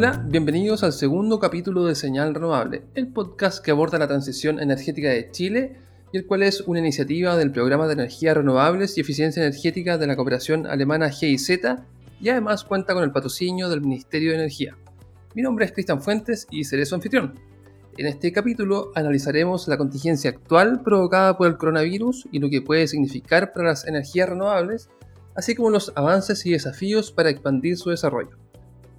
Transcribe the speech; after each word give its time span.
Hola, 0.00 0.24
bienvenidos 0.24 0.84
al 0.84 0.92
segundo 0.92 1.40
capítulo 1.40 1.84
de 1.84 1.96
Señal 1.96 2.32
Renovable, 2.32 2.84
el 2.94 3.08
podcast 3.08 3.64
que 3.64 3.72
aborda 3.72 3.98
la 3.98 4.06
transición 4.06 4.60
energética 4.60 5.08
de 5.08 5.28
Chile 5.32 5.74
y 6.12 6.18
el 6.18 6.24
cual 6.24 6.44
es 6.44 6.60
una 6.60 6.78
iniciativa 6.78 7.36
del 7.36 7.50
Programa 7.50 7.88
de 7.88 7.94
Energías 7.94 8.36
Renovables 8.36 8.96
y 8.96 9.00
Eficiencia 9.00 9.42
Energética 9.42 9.98
de 9.98 10.06
la 10.06 10.14
cooperación 10.14 10.68
alemana 10.68 11.10
GIZ 11.10 11.50
y 12.20 12.28
además 12.28 12.62
cuenta 12.62 12.94
con 12.94 13.02
el 13.02 13.10
patrocinio 13.10 13.68
del 13.68 13.80
Ministerio 13.80 14.30
de 14.30 14.36
Energía. 14.36 14.76
Mi 15.34 15.42
nombre 15.42 15.64
es 15.64 15.72
Cristian 15.72 16.00
Fuentes 16.00 16.46
y 16.48 16.62
seré 16.62 16.86
su 16.86 16.94
anfitrión. 16.94 17.34
En 17.96 18.06
este 18.06 18.30
capítulo 18.30 18.92
analizaremos 18.94 19.66
la 19.66 19.78
contingencia 19.78 20.30
actual 20.30 20.80
provocada 20.84 21.36
por 21.36 21.48
el 21.48 21.56
coronavirus 21.56 22.28
y 22.30 22.38
lo 22.38 22.48
que 22.48 22.62
puede 22.62 22.86
significar 22.86 23.52
para 23.52 23.70
las 23.70 23.84
energías 23.84 24.28
renovables, 24.28 24.90
así 25.34 25.56
como 25.56 25.70
los 25.70 25.92
avances 25.96 26.46
y 26.46 26.52
desafíos 26.52 27.10
para 27.10 27.30
expandir 27.30 27.76
su 27.76 27.90
desarrollo. 27.90 28.38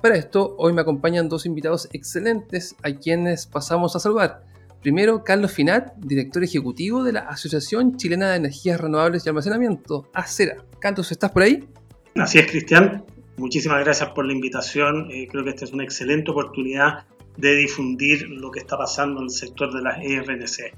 Para 0.02 0.16
esto, 0.16 0.56
hoy 0.58 0.72
me 0.72 0.80
acompañan 0.80 1.28
dos 1.28 1.46
invitados 1.46 1.90
excelentes 1.92 2.74
a 2.84 2.92
quienes 2.92 3.46
pasamos 3.46 3.98
a 3.98 4.00
saludar. 4.00 4.44
Primero, 4.82 5.26
Carlos 5.26 5.52
Finat, 5.52 5.94
director 5.98 6.42
ejecutivo 6.42 7.04
de 7.04 7.12
la 7.12 7.20
Asociación 7.22 7.98
Chilena 7.98 8.30
de 8.30 8.38
Energías 8.38 8.80
Renovables 8.80 9.26
y 9.26 9.30
Almacenamiento, 9.30 10.10
ACERA. 10.14 10.64
Carlos, 10.80 11.12
¿estás 11.12 11.32
por 11.32 11.44
ahí? 11.44 11.68
Así 12.16 12.40
es, 12.40 12.50
Cristian. 12.50 13.04
Muchísimas 13.36 13.84
gracias 13.84 14.10
por 14.12 14.26
la 14.26 14.32
invitación. 14.32 15.12
Eh, 15.12 15.28
creo 15.30 15.44
que 15.44 15.50
esta 15.50 15.66
es 15.66 15.74
una 15.74 15.84
excelente 15.84 16.32
oportunidad 16.32 17.06
de 17.36 17.58
difundir 17.58 18.30
lo 18.30 18.52
que 18.52 18.60
está 18.60 18.78
pasando 18.78 19.20
en 19.20 19.26
el 19.26 19.32
sector 19.32 19.74
de 19.74 19.82
las 19.82 19.98
ERNC. 20.02 20.74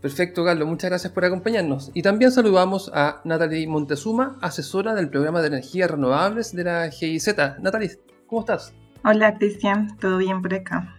Perfecto, 0.00 0.44
Carlos, 0.44 0.68
muchas 0.68 0.90
gracias 0.90 1.12
por 1.12 1.24
acompañarnos. 1.24 1.90
Y 1.94 2.02
también 2.02 2.30
saludamos 2.30 2.90
a 2.94 3.20
Natalie 3.24 3.66
Montezuma, 3.66 4.38
asesora 4.40 4.94
del 4.94 5.08
programa 5.08 5.40
de 5.40 5.48
energías 5.48 5.90
renovables 5.90 6.54
de 6.54 6.64
la 6.64 6.90
GIZ. 6.90 7.36
Natalie, 7.60 7.98
¿cómo 8.32 8.40
estás? 8.40 8.72
Hola, 9.04 9.36
Cristian, 9.36 9.94
¿todo 9.98 10.16
bien 10.16 10.40
por 10.40 10.54
acá? 10.54 10.96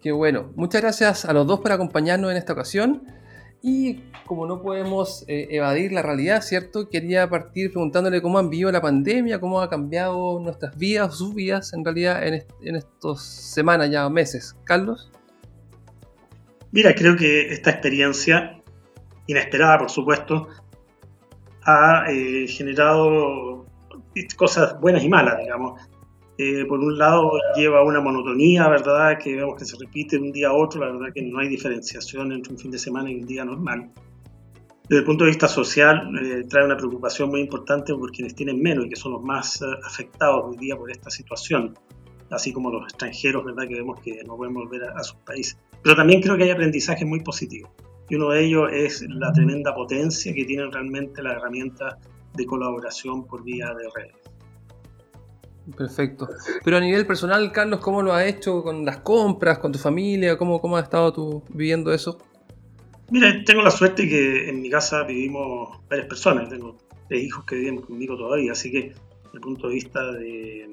Qué 0.00 0.10
bueno. 0.10 0.52
Muchas 0.56 0.80
gracias 0.80 1.26
a 1.26 1.34
los 1.34 1.46
dos 1.46 1.60
por 1.60 1.70
acompañarnos 1.70 2.30
en 2.30 2.38
esta 2.38 2.54
ocasión. 2.54 3.02
Y 3.60 4.04
como 4.24 4.46
no 4.46 4.62
podemos 4.62 5.26
eh, 5.28 5.48
evadir 5.50 5.92
la 5.92 6.00
realidad, 6.00 6.40
¿cierto? 6.40 6.88
Quería 6.88 7.28
partir 7.28 7.72
preguntándole 7.72 8.22
cómo 8.22 8.38
han 8.38 8.48
vivido 8.48 8.72
la 8.72 8.80
pandemia, 8.80 9.38
cómo 9.38 9.60
ha 9.60 9.68
cambiado 9.68 10.40
nuestras 10.40 10.78
vidas, 10.78 11.18
sus 11.18 11.34
vidas, 11.34 11.74
en 11.74 11.84
realidad, 11.84 12.26
en, 12.26 12.42
en 12.62 12.76
estas 12.76 13.22
semanas 13.22 13.90
ya, 13.90 14.08
meses. 14.08 14.56
Carlos. 14.64 15.12
Mira, 16.72 16.94
creo 16.94 17.16
que 17.16 17.52
esta 17.52 17.68
experiencia, 17.68 18.62
inesperada 19.26 19.80
por 19.80 19.90
supuesto, 19.90 20.48
ha 21.64 22.06
eh, 22.08 22.46
generado 22.48 23.66
cosas 24.36 24.80
buenas 24.80 25.04
y 25.04 25.10
malas, 25.10 25.36
digamos. 25.38 25.82
Eh, 26.38 26.66
por 26.66 26.80
un 26.80 26.98
lado 26.98 27.32
lleva 27.56 27.82
una 27.82 28.00
monotonía, 28.00 28.68
¿verdad? 28.68 29.18
Que 29.18 29.36
vemos 29.36 29.56
que 29.56 29.64
se 29.64 29.76
repite 29.78 30.18
de 30.18 30.22
un 30.22 30.32
día 30.32 30.48
a 30.48 30.52
otro, 30.52 30.80
la 30.80 30.92
verdad 30.92 31.14
que 31.14 31.22
no 31.22 31.38
hay 31.38 31.48
diferenciación 31.48 32.30
entre 32.32 32.52
un 32.52 32.58
fin 32.58 32.70
de 32.70 32.78
semana 32.78 33.10
y 33.10 33.14
un 33.14 33.26
día 33.26 33.44
normal. 33.44 33.90
Desde 34.88 35.00
el 35.00 35.04
punto 35.04 35.24
de 35.24 35.30
vista 35.30 35.48
social, 35.48 36.10
eh, 36.22 36.44
trae 36.48 36.64
una 36.64 36.76
preocupación 36.76 37.30
muy 37.30 37.40
importante 37.40 37.94
por 37.94 38.12
quienes 38.12 38.34
tienen 38.34 38.60
menos 38.60 38.84
y 38.84 38.90
que 38.90 38.96
son 38.96 39.12
los 39.12 39.22
más 39.22 39.62
eh, 39.62 39.64
afectados 39.84 40.44
hoy 40.44 40.58
día 40.58 40.76
por 40.76 40.90
esta 40.90 41.08
situación, 41.08 41.74
así 42.30 42.52
como 42.52 42.70
los 42.70 42.82
extranjeros, 42.82 43.44
¿verdad? 43.44 43.66
Que 43.66 43.76
vemos 43.76 43.98
que 44.00 44.22
no 44.24 44.36
pueden 44.36 44.52
volver 44.52 44.84
a, 44.84 44.92
a 44.92 45.02
sus 45.02 45.16
países. 45.20 45.58
Pero 45.82 45.96
también 45.96 46.20
creo 46.20 46.36
que 46.36 46.44
hay 46.44 46.50
aprendizajes 46.50 47.06
muy 47.06 47.20
positivos. 47.20 47.70
Y 48.10 48.14
uno 48.14 48.30
de 48.30 48.44
ellos 48.44 48.68
es 48.72 49.04
la 49.08 49.32
tremenda 49.32 49.74
potencia 49.74 50.34
que 50.34 50.44
tienen 50.44 50.70
realmente 50.70 51.22
las 51.22 51.36
herramientas 51.36 51.96
de 52.34 52.44
colaboración 52.44 53.26
por 53.26 53.42
vía 53.42 53.74
de 53.74 53.88
redes. 53.94 54.25
Perfecto. 55.74 56.28
Pero 56.64 56.76
a 56.76 56.80
nivel 56.80 57.06
personal, 57.06 57.50
Carlos, 57.50 57.80
¿cómo 57.80 58.02
lo 58.02 58.12
has 58.12 58.26
hecho 58.26 58.62
con 58.62 58.84
las 58.84 58.98
compras, 58.98 59.58
con 59.58 59.72
tu 59.72 59.78
familia? 59.78 60.36
¿Cómo, 60.36 60.60
cómo 60.60 60.76
has 60.76 60.84
estado 60.84 61.12
tú 61.12 61.42
viviendo 61.48 61.92
eso? 61.92 62.18
Mira, 63.10 63.32
tengo 63.44 63.62
la 63.62 63.70
suerte 63.70 64.08
que 64.08 64.48
en 64.48 64.62
mi 64.62 64.70
casa 64.70 65.02
vivimos 65.04 65.80
varias 65.88 66.06
personas. 66.06 66.48
Tengo 66.48 66.76
tres 67.08 67.24
hijos 67.24 67.44
que 67.44 67.56
viven 67.56 67.80
conmigo 67.80 68.16
todavía, 68.16 68.52
así 68.52 68.70
que 68.70 68.80
desde 68.88 69.34
el 69.34 69.40
punto 69.40 69.68
de 69.68 69.74
vista 69.74 70.12
de 70.12 70.70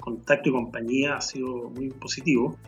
contacto 0.00 0.48
y 0.48 0.52
compañía 0.52 1.16
ha 1.16 1.20
sido 1.20 1.70
muy 1.70 1.90
positivo. 1.90 2.58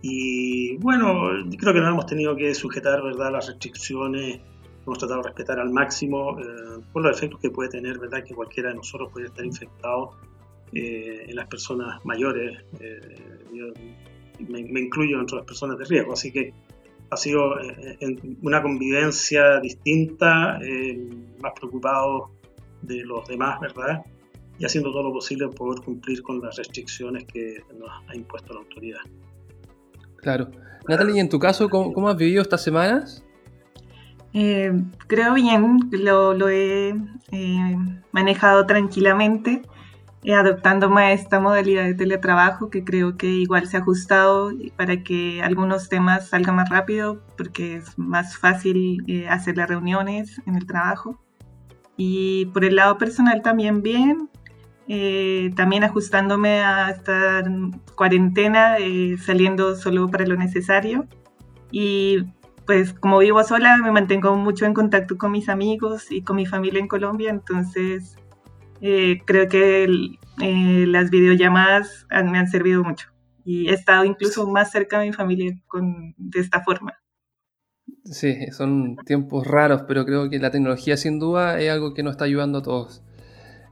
Y 0.00 0.76
bueno, 0.78 1.30
creo 1.58 1.72
que 1.72 1.80
no 1.80 1.88
hemos 1.88 2.06
tenido 2.06 2.36
que 2.36 2.54
sujetar 2.54 3.02
¿verdad? 3.02 3.32
las 3.32 3.46
restricciones, 3.46 4.40
hemos 4.86 4.98
tratado 4.98 5.22
de 5.22 5.28
respetar 5.28 5.58
al 5.58 5.70
máximo 5.70 6.38
eh, 6.38 6.82
por 6.92 7.02
los 7.02 7.16
efectos 7.16 7.40
que 7.40 7.50
puede 7.50 7.70
tener, 7.70 7.98
¿verdad? 7.98 8.22
que 8.22 8.34
cualquiera 8.34 8.68
de 8.70 8.74
nosotros 8.74 9.10
puede 9.12 9.26
estar 9.26 9.44
infectado 9.44 10.10
eh, 10.72 11.26
en 11.28 11.36
las 11.36 11.46
personas 11.46 12.04
mayores, 12.04 12.58
eh, 12.80 13.00
me, 14.48 14.64
me, 14.64 14.80
incluyo 14.80 15.20
entre 15.20 15.36
las 15.36 15.46
personas 15.46 15.78
de 15.78 15.84
riesgo, 15.84 16.12
así 16.12 16.32
que 16.32 16.52
ha 17.10 17.16
sido 17.16 17.60
eh, 17.60 17.98
una 18.42 18.62
convivencia 18.62 19.60
distinta, 19.60 20.58
más 21.40 21.52
preocupado 21.52 22.30
de 22.82 23.04
los 23.04 23.26
demás, 23.28 23.60
¿verdad? 23.60 24.04
Y 24.58 24.64
haciendo 24.64 24.90
todo 24.90 25.04
lo 25.04 25.12
posible 25.12 25.46
por 25.48 25.56
poder 25.56 25.80
cumplir 25.84 26.22
con 26.22 26.40
las 26.40 26.56
restricciones 26.56 27.24
que 27.24 27.62
nos 27.78 27.90
ha 28.08 28.16
impuesto 28.16 28.54
la 28.54 28.60
autoridad. 28.60 29.00
Claro. 30.16 30.50
Natalie, 30.88 31.20
en 31.20 31.28
tu 31.28 31.38
caso, 31.38 31.68
cómo, 31.68 31.92
cómo 31.92 32.08
has 32.08 32.16
vivido 32.16 32.42
estas 32.42 32.62
semanas? 32.62 33.24
Eh, 34.36 34.72
creo 35.06 35.34
bien, 35.34 35.78
lo, 35.92 36.34
lo 36.34 36.48
he 36.48 36.88
eh, 37.30 37.76
manejado 38.10 38.66
tranquilamente 38.66 39.62
adoptándome 40.32 41.02
a 41.02 41.12
esta 41.12 41.38
modalidad 41.38 41.84
de 41.84 41.94
teletrabajo 41.94 42.70
que 42.70 42.82
creo 42.82 43.16
que 43.18 43.26
igual 43.26 43.66
se 43.66 43.76
ha 43.76 43.80
ajustado 43.80 44.50
para 44.76 45.02
que 45.02 45.42
algunos 45.42 45.90
temas 45.90 46.28
salgan 46.28 46.56
más 46.56 46.70
rápido 46.70 47.20
porque 47.36 47.76
es 47.76 47.98
más 47.98 48.38
fácil 48.38 49.04
eh, 49.06 49.28
hacer 49.28 49.58
las 49.58 49.68
reuniones 49.68 50.40
en 50.46 50.54
el 50.56 50.66
trabajo. 50.66 51.20
Y 51.96 52.46
por 52.46 52.64
el 52.64 52.76
lado 52.76 52.96
personal 52.96 53.42
también 53.42 53.82
bien, 53.82 54.30
eh, 54.88 55.52
también 55.56 55.84
ajustándome 55.84 56.60
a 56.60 56.90
esta 56.90 57.42
cuarentena, 57.94 58.78
eh, 58.78 59.16
saliendo 59.18 59.76
solo 59.76 60.08
para 60.08 60.26
lo 60.26 60.36
necesario. 60.36 61.06
Y 61.70 62.24
pues 62.66 62.94
como 62.94 63.18
vivo 63.18 63.42
sola, 63.44 63.76
me 63.76 63.92
mantengo 63.92 64.34
mucho 64.36 64.64
en 64.64 64.74
contacto 64.74 65.18
con 65.18 65.32
mis 65.32 65.48
amigos 65.48 66.10
y 66.10 66.22
con 66.22 66.36
mi 66.36 66.46
familia 66.46 66.80
en 66.80 66.88
Colombia, 66.88 67.30
entonces 67.30 68.16
eh, 68.86 69.22
creo 69.24 69.48
que 69.48 69.84
eh, 69.84 70.84
las 70.86 71.08
videollamadas 71.08 72.06
me 72.10 72.38
han 72.38 72.48
servido 72.48 72.84
mucho 72.84 73.08
y 73.42 73.70
he 73.70 73.72
estado 73.72 74.04
incluso 74.04 74.46
más 74.46 74.72
cerca 74.72 74.98
de 74.98 75.06
mi 75.06 75.12
familia 75.14 75.58
con, 75.66 76.14
de 76.18 76.40
esta 76.40 76.62
forma. 76.62 76.92
Sí, 78.04 78.36
son 78.52 78.96
tiempos 79.06 79.46
raros, 79.46 79.84
pero 79.88 80.04
creo 80.04 80.28
que 80.28 80.38
la 80.38 80.50
tecnología 80.50 80.98
sin 80.98 81.18
duda 81.18 81.58
es 81.58 81.70
algo 81.70 81.94
que 81.94 82.02
nos 82.02 82.12
está 82.12 82.26
ayudando 82.26 82.58
a 82.58 82.62
todos. 82.62 83.02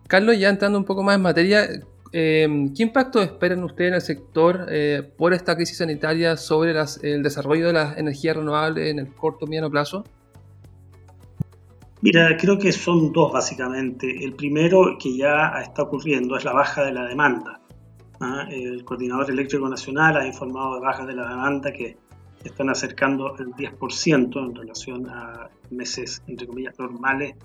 Carlos, 0.09 0.39
ya 0.39 0.49
entrando 0.49 0.78
un 0.78 0.87
poco 0.87 1.03
más 1.03 1.17
en 1.17 1.22
materia, 1.22 1.69
eh, 2.15 2.49
¿qué 2.75 2.83
impacto 2.83 3.21
esperan 3.21 3.65
ustedes 3.65 3.89
en 3.89 3.95
el 3.95 4.01
sector 4.01 4.67
por 5.19 5.34
esta 5.34 5.56
crisis 5.56 5.77
sanitaria 5.77 6.39
sobre 6.39 6.72
las, 6.72 7.05
el 7.05 7.22
desarrollo 7.22 7.67
de 7.67 7.75
las 7.75 7.99
energías 7.99 8.34
renovables 8.34 8.89
en 8.89 8.99
el 8.99 9.15
corto 9.15 9.45
y 9.45 9.51
mediano 9.51 9.71
plazo? 9.71 10.05
Mira, 12.03 12.37
creo 12.37 12.59
que 12.59 12.73
son 12.73 13.13
dos 13.13 13.33
básicamente. 13.33 14.25
El 14.25 14.35
primero 14.35 14.99
que 14.99 15.17
ya 15.17 15.53
está 15.63 15.83
ocurriendo 15.85 16.37
es 16.37 16.45
la 16.45 16.53
baja 16.53 16.85
de 16.85 16.93
la 16.93 17.07
demanda. 17.07 17.61
¿ah? 18.21 18.49
El 18.51 18.85
Coordinador 18.85 19.31
Eléctrico 19.31 19.69
Nacional 19.69 20.17
ha 20.17 20.27
informado 20.27 20.75
de 20.75 20.81
bajas 20.81 21.07
de 21.07 21.15
la 21.15 21.29
demanda 21.29 21.73
que 21.73 21.97
están 22.43 22.71
acercando 22.71 23.37
el 23.39 23.53
10% 23.55 24.45
en 24.45 24.53
relación 24.53 25.09
a 25.09 25.49
meses, 25.71 26.25
entre 26.27 26.49
comillas, 26.49 26.77
normales 26.77 27.37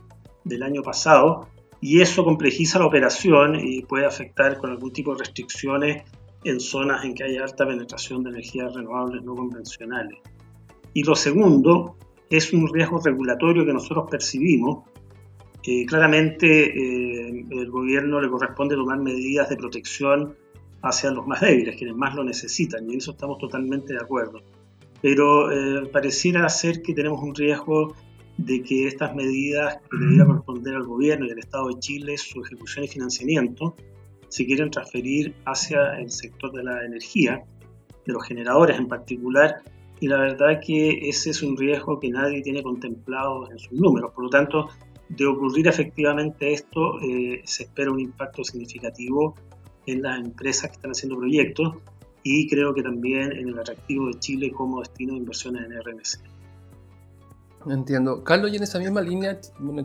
del 0.43 0.63
año 0.63 0.81
pasado. 0.81 1.49
Y 1.79 2.01
eso 2.01 2.23
complejiza 2.23 2.79
la 2.79 2.87
operación 2.87 3.59
y 3.59 3.83
puede 3.83 4.07
afectar 4.07 4.57
con 4.57 4.71
algún 4.71 4.91
tipo 4.91 5.13
de 5.13 5.19
restricciones 5.19 6.03
en 6.43 6.59
zonas 6.59 7.05
en 7.05 7.13
que 7.13 7.25
hay 7.25 7.37
alta 7.37 7.67
penetración 7.67 8.23
de 8.23 8.31
energías 8.31 8.73
renovables 8.73 9.21
no 9.23 9.35
convencionales. 9.35 10.17
Y 10.95 11.03
lo 11.03 11.13
segundo 11.13 11.95
es 12.29 12.53
un 12.53 12.71
riesgo 12.73 12.99
regulatorio 12.99 13.65
que 13.65 13.73
nosotros 13.73 14.07
percibimos. 14.09 14.85
Eh, 15.63 15.85
claramente 15.85 16.47
eh, 16.47 17.45
el 17.49 17.69
gobierno 17.69 18.21
le 18.21 18.29
corresponde 18.29 18.75
tomar 18.75 18.99
medidas 18.99 19.49
de 19.49 19.57
protección 19.57 20.35
hacia 20.81 21.11
los 21.11 21.25
más 21.27 21.41
débiles, 21.41 21.75
quienes 21.75 21.95
más 21.95 22.15
lo 22.15 22.23
necesitan, 22.23 22.87
y 22.87 22.93
en 22.93 22.97
eso 22.99 23.11
estamos 23.11 23.37
totalmente 23.39 23.93
de 23.93 23.99
acuerdo. 23.99 24.41
Pero 25.01 25.51
eh, 25.51 25.87
pareciera 25.87 26.47
ser 26.49 26.81
que 26.81 26.93
tenemos 26.93 27.21
un 27.21 27.35
riesgo 27.35 27.95
de 28.37 28.61
que 28.61 28.87
estas 28.87 29.15
medidas 29.15 29.77
que 29.89 29.97
debiera 29.97 30.25
corresponder 30.25 30.75
al 30.75 30.83
gobierno 30.83 31.25
y 31.25 31.31
al 31.31 31.39
Estado 31.39 31.69
de 31.69 31.79
Chile, 31.79 32.17
su 32.17 32.43
ejecución 32.43 32.85
y 32.85 32.87
financiamiento, 32.87 33.75
se 34.29 34.45
quieren 34.45 34.69
transferir 34.69 35.33
hacia 35.45 35.97
el 35.99 36.11
sector 36.11 36.51
de 36.51 36.63
la 36.63 36.85
energía, 36.85 37.43
de 38.05 38.13
los 38.13 38.23
generadores 38.25 38.77
en 38.77 38.87
particular, 38.87 39.61
y 39.99 40.07
la 40.07 40.19
verdad 40.19 40.59
que 40.65 41.09
ese 41.09 41.31
es 41.31 41.41
un 41.41 41.57
riesgo 41.57 41.99
que 41.99 42.09
nadie 42.09 42.41
tiene 42.41 42.61
contemplado 42.61 43.49
en 43.51 43.57
sus 43.57 43.73
números. 43.73 44.11
Por 44.13 44.25
lo 44.25 44.29
tanto, 44.29 44.69
de 45.09 45.25
ocurrir 45.25 45.67
efectivamente 45.67 46.53
esto, 46.53 46.99
eh, 47.01 47.41
se 47.45 47.63
espera 47.63 47.91
un 47.91 47.99
impacto 47.99 48.43
significativo 48.43 49.35
en 49.85 50.01
las 50.01 50.19
empresas 50.19 50.69
que 50.69 50.75
están 50.75 50.91
haciendo 50.91 51.17
proyectos 51.17 51.77
y 52.23 52.47
creo 52.47 52.73
que 52.73 52.83
también 52.83 53.31
en 53.31 53.49
el 53.49 53.57
atractivo 53.57 54.07
de 54.07 54.19
Chile 54.19 54.51
como 54.51 54.79
destino 54.79 55.13
de 55.13 55.19
inversiones 55.19 55.63
en 55.63 55.81
RNC. 55.81 56.37
Entiendo. 57.69 58.23
Carlos, 58.23 58.51
y 58.51 58.57
en 58.57 58.63
esa 58.63 58.79
misma 58.79 59.01
línea, 59.01 59.39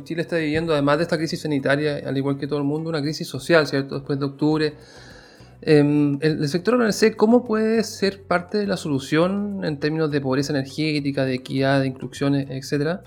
Chile 0.04 0.22
está 0.22 0.36
viviendo, 0.36 0.72
además 0.72 0.98
de 0.98 1.04
esta 1.04 1.16
crisis 1.16 1.40
sanitaria, 1.40 2.02
al 2.06 2.16
igual 2.16 2.38
que 2.38 2.46
todo 2.46 2.58
el 2.58 2.64
mundo, 2.64 2.90
una 2.90 3.00
crisis 3.00 3.26
social, 3.26 3.66
¿cierto? 3.66 3.96
Después 3.96 4.18
de 4.18 4.24
octubre. 4.24 4.74
Em, 5.64 6.18
el, 6.22 6.48
sector 6.48 6.76
RNC, 6.76 7.16
¿cómo 7.16 7.44
puede 7.44 7.84
ser 7.84 8.24
parte 8.24 8.58
de 8.58 8.66
la 8.66 8.76
solución 8.76 9.64
en 9.64 9.78
términos 9.78 10.10
de 10.10 10.20
pobreza 10.20 10.52
energética, 10.52 11.24
de 11.24 11.34
equidad, 11.34 11.80
de 11.80 11.86
inclusiones, 11.86 12.50
etcétera? 12.50 13.04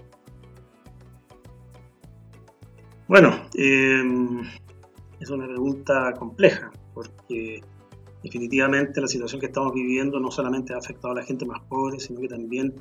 Bueno, 3.10 3.36
em, 3.56 4.42
es 5.19 5.30
una 5.30 5.48
pregunta 5.48 6.13
compleja, 6.18 6.72
porque 6.94 7.62
definitivamente 8.24 9.01
la 9.01 9.08
situación 9.08 9.42
que 9.42 9.48
estamos 9.48 9.74
viviendo 9.74 10.18
no 10.22 10.31
solamente 10.31 10.74
ha 10.74 10.78
afectado 10.78 11.12
a 11.12 11.18
la 11.18 11.24
gente 11.24 11.46
más 11.46 11.62
pobre, 11.68 12.00
sino 12.00 12.22
que 12.22 12.30
también 12.30 12.74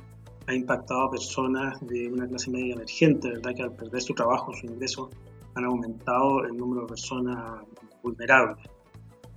ha 0.47 0.53
impactado 0.55 1.01
a 1.01 1.11
personas 1.11 1.85
de 1.85 2.07
una 2.07 2.25
clase 2.27 2.49
media 2.49 2.75
emergente, 2.75 3.29
¿verdad? 3.29 3.53
Que 3.53 3.63
al 3.63 3.75
perder 3.75 4.01
su 4.01 4.13
trabajo, 4.13 4.53
su 4.53 4.67
ingreso, 4.67 5.09
han 5.55 5.65
aumentado 5.65 6.45
el 6.45 6.55
número 6.55 6.83
de 6.83 6.87
personas 6.87 7.61
vulnerables. 8.01 8.74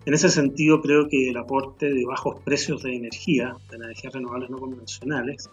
En 0.09 0.15
ese 0.15 0.31
sentido, 0.31 0.81
creo 0.81 1.07
que 1.07 1.29
el 1.29 1.37
aporte 1.37 1.93
de 1.93 2.07
bajos 2.07 2.41
precios 2.41 2.83
de 2.83 2.97
energía, 2.97 3.55
de 3.69 3.77
energías 3.77 4.15
renovables 4.15 4.49
no 4.49 4.57
convencionales, 4.57 5.51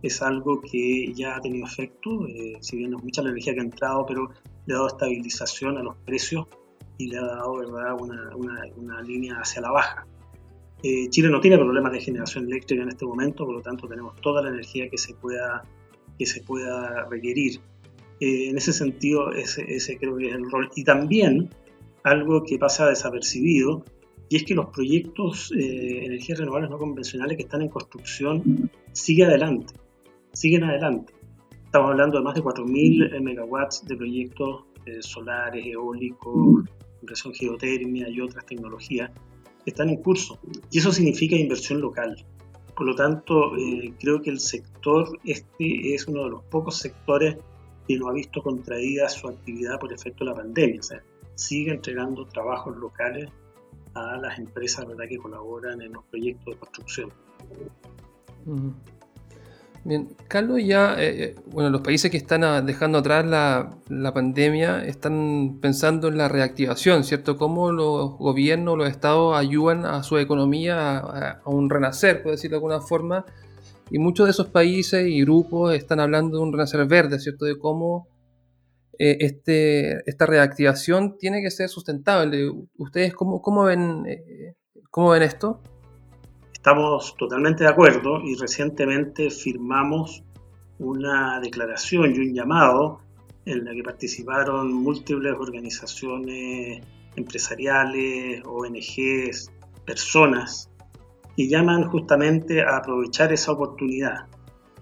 es 0.00 0.22
algo 0.22 0.62
que 0.62 1.12
ya 1.12 1.36
ha 1.36 1.40
tenido 1.42 1.66
efecto, 1.66 2.26
eh, 2.26 2.54
si 2.62 2.78
bien 2.78 2.92
no 2.92 2.96
es 2.96 3.04
mucha 3.04 3.20
la 3.20 3.28
energía 3.28 3.52
que 3.52 3.60
ha 3.60 3.64
entrado, 3.64 4.06
pero 4.06 4.30
le 4.64 4.72
ha 4.72 4.76
dado 4.76 4.86
estabilización 4.86 5.76
a 5.76 5.82
los 5.82 5.94
precios 6.06 6.46
y 6.96 7.08
le 7.08 7.18
ha 7.18 7.22
dado 7.26 7.58
¿verdad? 7.58 7.98
Una, 8.00 8.34
una, 8.34 8.62
una 8.78 9.02
línea 9.02 9.40
hacia 9.40 9.60
la 9.60 9.72
baja. 9.72 10.06
Eh, 10.82 11.10
Chile 11.10 11.28
no 11.28 11.42
tiene 11.42 11.58
problemas 11.58 11.92
de 11.92 12.00
generación 12.00 12.46
eléctrica 12.46 12.84
en 12.84 12.88
este 12.88 13.04
momento, 13.04 13.44
por 13.44 13.56
lo 13.56 13.60
tanto 13.60 13.86
tenemos 13.86 14.18
toda 14.22 14.40
la 14.40 14.48
energía 14.48 14.88
que 14.88 14.96
se 14.96 15.12
pueda, 15.16 15.64
que 16.18 16.24
se 16.24 16.40
pueda 16.44 17.04
requerir. 17.10 17.60
Eh, 18.20 18.48
en 18.48 18.56
ese 18.56 18.72
sentido, 18.72 19.32
ese, 19.32 19.70
ese, 19.70 19.98
creo 19.98 20.16
que 20.16 20.28
es 20.28 20.34
el 20.34 20.50
rol. 20.50 20.70
Y 20.74 20.84
también 20.84 21.50
algo 22.04 22.42
que 22.42 22.58
pasa 22.58 22.88
desapercibido, 22.88 23.84
y 24.28 24.36
es 24.36 24.44
que 24.44 24.54
los 24.54 24.66
proyectos 24.66 25.50
de 25.50 25.64
eh, 25.64 26.04
energías 26.06 26.38
renovables 26.38 26.70
no 26.70 26.78
convencionales 26.78 27.36
que 27.36 27.44
están 27.44 27.62
en 27.62 27.68
construcción 27.68 28.70
siguen 28.92 29.28
adelante, 29.28 29.74
siguen 30.32 30.64
adelante. 30.64 31.14
Estamos 31.64 31.90
hablando 31.90 32.18
de 32.18 32.24
más 32.24 32.34
de 32.34 32.42
4.000 32.42 33.20
megawatts 33.20 33.84
de 33.86 33.96
proyectos 33.96 34.64
solares, 35.00 35.66
eólicos, 35.66 36.64
impresión 37.00 37.34
geotermia 37.34 38.08
y 38.08 38.20
otras 38.20 38.44
tecnologías 38.46 39.10
que 39.64 39.70
están 39.70 39.90
en 39.90 39.96
curso. 39.96 40.38
Y 40.70 40.78
eso 40.78 40.92
significa 40.92 41.36
inversión 41.36 41.80
local. 41.80 42.24
Por 42.76 42.86
lo 42.86 42.94
tanto, 42.94 43.56
eh, 43.56 43.92
creo 43.98 44.22
que 44.22 44.30
el 44.30 44.40
sector 44.40 45.08
este 45.24 45.94
es 45.94 46.06
uno 46.06 46.24
de 46.24 46.30
los 46.30 46.42
pocos 46.44 46.76
sectores 46.76 47.36
que 47.86 47.96
no 47.96 48.08
ha 48.08 48.12
visto 48.12 48.42
contraída 48.42 49.08
su 49.08 49.28
actividad 49.28 49.80
por 49.80 49.92
efecto 49.92 50.24
de 50.24 50.30
la 50.30 50.36
pandemia. 50.36 50.80
O 50.80 50.82
sea, 50.82 51.02
sigue 51.34 51.72
entregando 51.72 52.24
trabajos 52.26 52.76
locales 52.76 53.28
a 53.94 54.16
las 54.16 54.38
empresas 54.38 54.86
¿verdad? 54.86 55.04
que 55.08 55.18
colaboran 55.18 55.80
en 55.82 55.92
los 55.92 56.04
proyectos 56.04 56.54
de 56.54 56.60
construcción. 56.60 57.12
Bien, 59.84 60.08
Carlos, 60.26 60.60
ya, 60.64 61.00
eh, 61.00 61.22
eh, 61.22 61.34
bueno, 61.46 61.70
los 61.70 61.80
países 61.80 62.10
que 62.10 62.16
están 62.16 62.66
dejando 62.66 62.98
atrás 62.98 63.24
la, 63.24 63.78
la, 63.88 64.12
pandemia 64.12 64.84
están 64.84 65.60
pensando 65.62 66.08
en 66.08 66.18
la 66.18 66.28
reactivación, 66.28 67.04
¿cierto? 67.04 67.36
Cómo 67.36 67.72
los 67.72 68.18
gobiernos, 68.18 68.76
los 68.76 68.88
estados 68.88 69.36
ayudan 69.36 69.86
a 69.86 70.02
su 70.02 70.18
economía 70.18 70.98
a, 70.98 71.40
un 71.46 71.70
renacer, 71.70 72.22
por 72.22 72.32
decirlo 72.32 72.56
de 72.56 72.58
alguna 72.58 72.80
forma. 72.80 73.24
Y 73.90 73.98
muchos 73.98 74.26
de 74.26 74.32
esos 74.32 74.48
países 74.48 75.06
y 75.06 75.22
grupos 75.22 75.74
están 75.74 76.00
hablando 76.00 76.36
de 76.38 76.42
un 76.42 76.52
renacer 76.52 76.84
verde, 76.86 77.18
¿cierto? 77.18 77.44
De 77.46 77.56
cómo 77.56 78.08
eh, 78.98 79.16
este, 79.20 80.08
esta 80.08 80.26
reactivación 80.26 81.16
tiene 81.18 81.42
que 81.42 81.50
ser 81.50 81.68
sustentable. 81.68 82.50
¿Ustedes 82.76 83.14
cómo, 83.14 83.40
cómo 83.40 83.64
ven, 83.64 84.04
cómo 84.90 85.10
ven 85.10 85.22
esto? 85.22 85.60
Estamos 86.52 87.16
totalmente 87.16 87.64
de 87.64 87.70
acuerdo 87.70 88.20
y 88.22 88.34
recientemente 88.34 89.30
firmamos 89.30 90.24
una 90.78 91.40
declaración 91.40 92.14
y 92.14 92.18
un 92.18 92.34
llamado 92.34 93.00
en 93.44 93.64
la 93.64 93.72
que 93.72 93.82
participaron 93.82 94.72
múltiples 94.72 95.34
organizaciones 95.38 96.82
empresariales, 97.16 98.42
ONGs, 98.44 99.50
personas, 99.86 100.70
que 101.36 101.48
llaman 101.48 101.88
justamente 101.88 102.62
a 102.62 102.76
aprovechar 102.76 103.32
esa 103.32 103.52
oportunidad. 103.52 104.26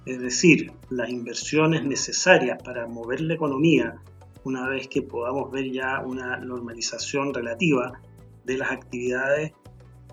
Es 0.07 0.21
decir, 0.21 0.73
las 0.89 1.11
inversiones 1.11 1.85
necesarias 1.85 2.63
para 2.63 2.87
mover 2.87 3.21
la 3.21 3.35
economía, 3.35 3.97
una 4.45 4.69
vez 4.69 4.87
que 4.87 5.03
podamos 5.03 5.51
ver 5.51 5.73
ya 5.73 6.01
una 6.07 6.37
normalización 6.37 7.35
relativa 7.35 7.93
de 8.45 8.57
las 8.57 8.71
actividades, 8.71 9.53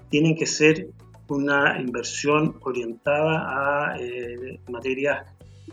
tienen 0.09 0.35
que 0.35 0.47
ser 0.47 0.87
una 1.27 1.79
inversión 1.79 2.57
orientada 2.61 3.91
a 3.91 3.97
eh, 3.99 4.59
materias 4.67 5.27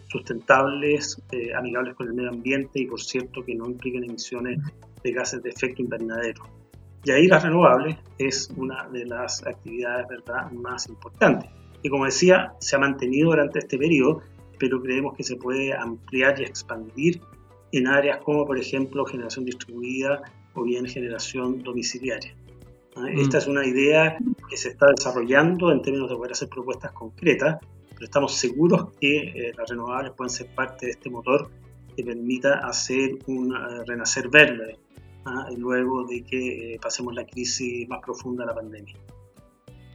sustentables, 0.09 1.21
eh, 1.33 1.55
amigables 1.55 1.95
con 1.95 2.09
el 2.09 2.15
medio 2.15 2.31
ambiente 2.31 2.81
y, 2.81 2.87
por 2.87 3.01
cierto, 3.01 3.43
que 3.43 3.55
no 3.55 3.67
impliquen 3.67 4.05
emisiones 4.05 4.59
de 5.03 5.13
gases 5.13 5.43
de 5.43 5.49
efecto 5.49 5.81
invernadero. 5.81 6.43
Y 7.05 7.11
ahí 7.13 7.27
las 7.27 7.43
renovables 7.43 7.97
es 8.19 8.51
una 8.55 8.87
de 8.91 9.07
las 9.07 9.47
actividades 9.47 10.07
¿verdad? 10.09 10.51
más 10.53 10.87
importantes. 10.89 11.51
Y 11.83 11.89
como 11.89 12.05
decía, 12.05 12.55
se 12.61 12.77
ha 12.77 12.79
mantenido 12.79 13.31
durante 13.31 13.59
este 13.59 13.79
periodo, 13.79 14.23
pero 14.59 14.81
creemos 14.83 15.17
que 15.17 15.25
se 15.25 15.37
puede 15.37 15.73
ampliar 15.73 16.41
y 16.41 16.45
expandir 16.45 17.21
en 17.73 17.87
áreas 17.87 18.19
como, 18.19 18.47
por 18.47 18.59
ejemplo, 18.59 19.05
generación 19.05 19.45
distribuida 19.45 20.23
o 20.55 20.65
bien 20.65 20.87
generación 20.87 21.63
domiciliaria. 21.63 22.35
Esta 23.17 23.39
es 23.39 23.47
una 23.47 23.65
idea 23.65 24.19
que 24.49 24.57
se 24.57 24.71
está 24.71 24.87
desarrollando 24.95 25.71
en 25.71 25.81
términos 25.81 26.11
de 26.11 26.17
poder 26.17 26.33
hacer 26.33 26.49
propuestas 26.49 26.93
concretas, 26.93 27.59
pero 27.91 28.05
estamos 28.05 28.35
seguros 28.35 28.89
que 29.01 29.19
eh, 29.19 29.53
las 29.57 29.71
renovables 29.71 30.13
pueden 30.13 30.31
ser 30.31 30.49
parte 30.55 30.87
de 30.87 30.93
este 30.93 31.09
motor 31.09 31.51
que 31.97 32.03
permita 32.03 32.59
hacer 32.67 33.19
un 33.27 33.55
eh, 33.55 33.85
renacer 33.87 34.29
verde 34.29 34.77
¿ah? 35.25 35.49
luego 35.57 36.05
de 36.05 36.23
que 36.23 36.75
eh, 36.75 36.79
pasemos 36.83 37.15
la 37.15 37.25
crisis 37.25 37.89
más 37.89 38.01
profunda 38.01 38.45
de 38.45 38.49
la 38.49 38.55
pandemia. 38.55 38.95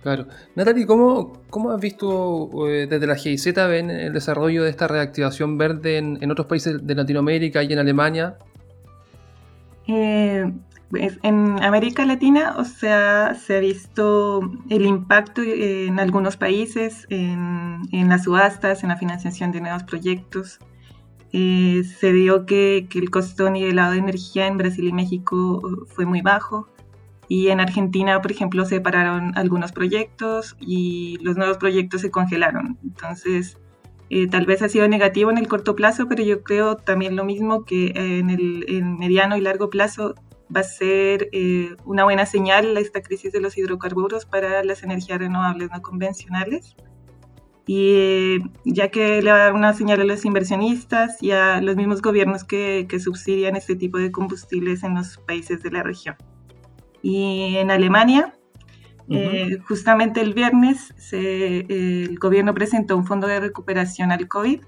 Claro. 0.05 0.27
Natalie, 0.53 0.85
¿cómo, 0.85 1.33
cómo 1.49 1.71
has 1.71 1.81
visto 1.81 2.51
desde 2.87 3.07
la 3.07 3.15
GIZ 3.15 3.55
ven 3.55 3.89
el 3.89 4.13
desarrollo 4.13 4.61
de 4.61 4.69
esta 4.69 4.87
reactivación 4.87 5.57
verde 5.57 5.97
en, 5.97 6.19
en 6.21 6.29
otros 6.29 6.45
países 6.45 6.85
de 6.85 6.93
Latinoamérica 6.93 7.63
y 7.63 7.73
en 7.73 7.79
Alemania? 7.79 8.37
Eh, 9.87 10.53
en 11.23 11.63
América 11.63 12.05
Latina, 12.05 12.53
o 12.55 12.65
sea, 12.65 13.33
se 13.33 13.57
ha 13.57 13.59
visto 13.59 14.41
el 14.69 14.85
impacto 14.85 15.41
en 15.41 15.99
algunos 15.99 16.37
países, 16.37 17.07
en, 17.09 17.81
las 18.07 18.25
subastas, 18.25 18.83
en 18.83 18.89
la 18.89 18.97
financiación 18.97 19.51
de 19.51 19.61
nuevos 19.61 19.85
proyectos. 19.85 20.59
Eh, 21.31 21.81
se 21.83 22.11
vio 22.11 22.45
que, 22.45 22.87
el 22.93 23.09
costo 23.09 23.49
nivelado 23.49 23.93
de 23.93 23.97
energía 23.97 24.45
en 24.45 24.57
Brasil 24.57 24.85
y 24.85 24.93
México 24.93 25.63
fue 25.87 26.05
muy 26.05 26.21
bajo. 26.21 26.67
Y 27.27 27.47
en 27.47 27.59
Argentina, 27.59 28.21
por 28.21 28.31
ejemplo, 28.31 28.65
se 28.65 28.81
pararon 28.81 29.37
algunos 29.37 29.71
proyectos 29.71 30.55
y 30.59 31.17
los 31.21 31.37
nuevos 31.37 31.57
proyectos 31.57 32.01
se 32.01 32.11
congelaron. 32.11 32.77
Entonces, 32.83 33.57
eh, 34.09 34.27
tal 34.27 34.45
vez 34.45 34.61
ha 34.61 34.69
sido 34.69 34.87
negativo 34.87 35.31
en 35.31 35.37
el 35.37 35.47
corto 35.47 35.75
plazo, 35.75 36.07
pero 36.07 36.23
yo 36.23 36.43
creo 36.43 36.77
también 36.77 37.15
lo 37.15 37.25
mismo 37.25 37.65
que 37.65 37.91
en 37.95 38.29
el 38.29 38.65
en 38.67 38.97
mediano 38.97 39.35
y 39.35 39.41
largo 39.41 39.69
plazo 39.69 40.13
va 40.55 40.61
a 40.61 40.63
ser 40.63 41.29
eh, 41.31 41.75
una 41.85 42.03
buena 42.03 42.25
señal 42.25 42.77
esta 42.77 43.01
crisis 43.01 43.31
de 43.31 43.41
los 43.41 43.57
hidrocarburos 43.57 44.25
para 44.25 44.63
las 44.63 44.83
energías 44.83 45.19
renovables 45.19 45.69
no 45.71 45.81
convencionales. 45.81 46.75
Y 47.67 47.93
eh, 47.95 48.39
ya 48.63 48.89
que 48.89 49.23
le 49.23 49.31
va 49.31 49.37
a 49.37 49.43
dar 49.45 49.53
una 49.53 49.73
señal 49.73 49.99
a 50.01 50.05
los 50.05 50.23
inversionistas 50.23 51.21
y 51.23 51.31
a 51.31 51.61
los 51.61 51.75
mismos 51.75 52.03
gobiernos 52.03 52.43
que, 52.43 52.85
que 52.87 52.99
subsidian 52.99 53.55
este 53.55 53.75
tipo 53.75 53.97
de 53.97 54.11
combustibles 54.11 54.83
en 54.83 54.93
los 54.93 55.17
países 55.17 55.63
de 55.63 55.71
la 55.71 55.81
región. 55.81 56.15
Y 57.07 57.57
en 57.57 57.69
Alemania, 57.69 58.33
eh, 59.11 59.59
justamente 59.67 60.21
el 60.21 60.33
viernes, 60.33 60.91
el 61.11 62.17
gobierno 62.17 62.55
presentó 62.55 62.97
un 62.97 63.05
fondo 63.05 63.27
de 63.27 63.39
recuperación 63.39 64.11
al 64.11 64.27
COVID 64.27 64.61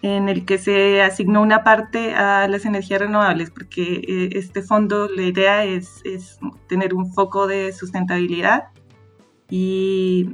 en 0.00 0.30
el 0.30 0.46
que 0.46 0.56
se 0.56 1.02
asignó 1.02 1.42
una 1.42 1.62
parte 1.62 2.14
a 2.14 2.48
las 2.48 2.64
energías 2.64 3.02
renovables, 3.02 3.50
porque 3.50 4.02
eh, 4.08 4.30
este 4.32 4.62
fondo, 4.62 5.10
la 5.10 5.24
idea 5.24 5.66
es, 5.66 6.02
tener 6.68 6.94
un 6.94 7.12
foco 7.12 7.46
de 7.46 7.70
sustentabilidad. 7.74 8.68
Y 9.50 10.30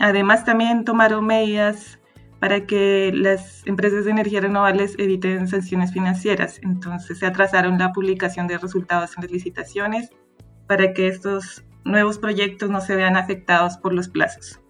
además 0.00 0.44
también 0.44 0.84
tomaron 0.84 1.24
medidas 1.26 2.00
para 2.40 2.66
que 2.66 3.12
las 3.14 3.64
empresas 3.68 4.04
de 4.04 4.10
energías 4.10 4.42
renovables 4.42 4.96
eviten 4.98 5.46
sanciones 5.46 5.92
financieras. 5.92 6.58
Entonces 6.64 7.20
se 7.20 7.26
atrasaron 7.26 7.78
la 7.78 7.92
publicación 7.92 8.48
de 8.48 8.58
resultados 8.58 9.16
en 9.16 9.22
las 9.22 9.30
licitaciones 9.30 10.10
para 10.66 10.92
que 10.92 11.08
estos 11.08 11.64
nuevos 11.84 12.18
proyectos 12.18 12.68
no 12.70 12.80
se 12.80 12.96
vean 12.96 13.16
afectados 13.16 13.76
por 13.76 13.92
los 13.92 14.08
plazos. 14.08 14.60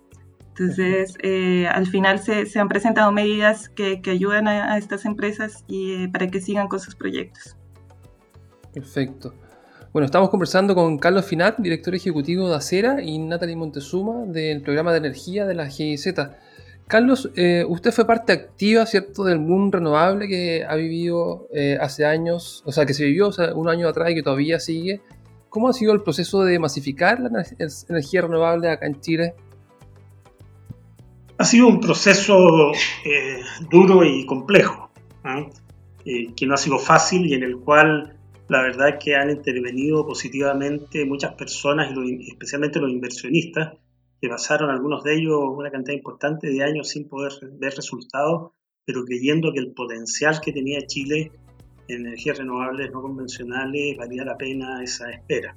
Entonces, 0.59 1.19
eh, 1.23 1.67
al 1.67 1.87
final 1.87 2.19
se, 2.19 2.47
se, 2.47 2.59
han 2.59 2.69
presentado 2.69 3.12
medidas 3.12 3.69
que, 3.69 4.00
que 4.00 4.11
ayudan 4.11 4.49
a, 4.49 4.79
estas 4.79 5.05
empresas 5.05 5.65
y, 5.67 6.05
eh, 6.05 6.09
para 6.11 6.29
que 6.29 6.41
sigan 6.41 6.69
con 6.69 6.81
sus 6.81 6.95
proyectos. 6.95 7.57
Perfecto. 8.73 9.35
Bueno, 9.93 10.07
estamos 10.07 10.31
conversando 10.31 10.75
con 10.75 10.99
Carlos 10.99 11.26
Finat, 11.26 11.59
director 11.59 11.95
ejecutivo 11.95 12.49
de 12.49 12.57
Acera, 12.57 13.03
y 13.03 13.19
Natalie 13.19 13.57
Montezuma 13.57 14.25
del 14.26 14.62
programa 14.62 14.93
de 14.93 14.99
energía 14.99 15.45
de 15.45 15.55
la 15.55 15.69
GIZ. 15.69 16.15
Carlos, 16.87 17.31
eh, 17.37 17.65
usted 17.69 17.93
fue 17.93 18.07
parte 18.07 18.33
activa, 18.33 18.87
¿cierto?, 18.87 19.25
del 19.25 19.38
boom 19.38 19.71
renovable 19.71 20.26
que 20.26 20.65
ha 20.67 20.76
vivido 20.76 21.49
hace 21.81 22.07
años, 22.07 22.62
o 22.65 22.73
sea, 22.73 22.87
que 22.87 22.95
se 22.95 23.05
vivió 23.05 23.31
un 23.55 23.69
año 23.69 23.88
atrás 23.88 24.11
y 24.11 24.15
que 24.15 24.23
todavía 24.23 24.59
sigue. 24.59 25.03
¿Cómo 25.57 25.71
ha 25.71 25.73
sido 25.73 25.95
el 25.95 26.03
proceso 26.03 26.45
de 26.45 26.59
masificar 26.59 27.19
la 27.19 27.43
energía 27.89 28.21
renovable 28.21 28.69
acá 28.69 28.87
en 28.87 29.01
Chile? 29.01 29.35
Ha 31.39 31.45
sido 31.47 31.67
un 31.67 31.81
proceso 31.81 32.73
eh, 33.07 33.41
duro 33.71 34.05
y 34.05 34.27
complejo, 34.27 34.91
eh, 36.05 36.35
que 36.37 36.45
no 36.47 36.53
ha 36.53 36.59
sido 36.59 36.79
fácil 36.79 37.25
y 37.25 37.33
en 37.33 37.43
el 37.43 37.57
cual 37.61 38.19
la 38.49 38.61
verdad 38.61 38.91
es 38.91 38.95
que 39.03 39.17
han 39.17 39.31
intervenido 39.31 40.07
positivamente 40.07 41.07
muchas 41.07 41.33
personas, 41.37 41.91
y 42.05 42.33
especialmente 42.33 42.79
los 42.79 42.91
inversionistas, 42.91 43.79
que 44.21 44.29
pasaron 44.29 44.69
algunos 44.69 45.05
de 45.05 45.15
ellos 45.15 45.39
una 45.57 45.71
cantidad 45.71 45.97
importante 45.97 46.51
de 46.51 46.65
años 46.65 46.91
sin 46.91 47.09
poder 47.09 47.33
ver 47.53 47.73
resultados, 47.73 48.53
pero 48.85 49.07
creyendo 49.07 49.55
que 49.55 49.61
el 49.61 49.73
potencial 49.73 50.39
que 50.39 50.53
tenía 50.53 50.87
Chile 50.87 51.33
energías 51.88 52.38
renovables 52.38 52.90
no 52.93 53.02
convencionales 53.02 53.97
valía 53.97 54.25
la 54.25 54.37
pena 54.37 54.83
esa 54.83 55.11
espera. 55.11 55.57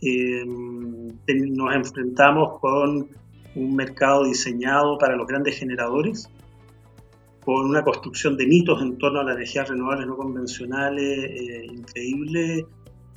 Eh, 0.00 0.44
nos 0.46 1.74
enfrentamos 1.74 2.60
con 2.60 3.08
un 3.54 3.76
mercado 3.76 4.24
diseñado 4.24 4.98
para 4.98 5.16
los 5.16 5.26
grandes 5.26 5.58
generadores, 5.58 6.30
con 7.44 7.66
una 7.66 7.82
construcción 7.82 8.36
de 8.36 8.46
mitos 8.46 8.80
en 8.82 8.98
torno 8.98 9.20
a 9.20 9.24
las 9.24 9.36
energías 9.36 9.68
renovables 9.68 10.06
no 10.06 10.16
convencionales 10.16 11.18
eh, 11.18 11.66
increíble. 11.66 12.66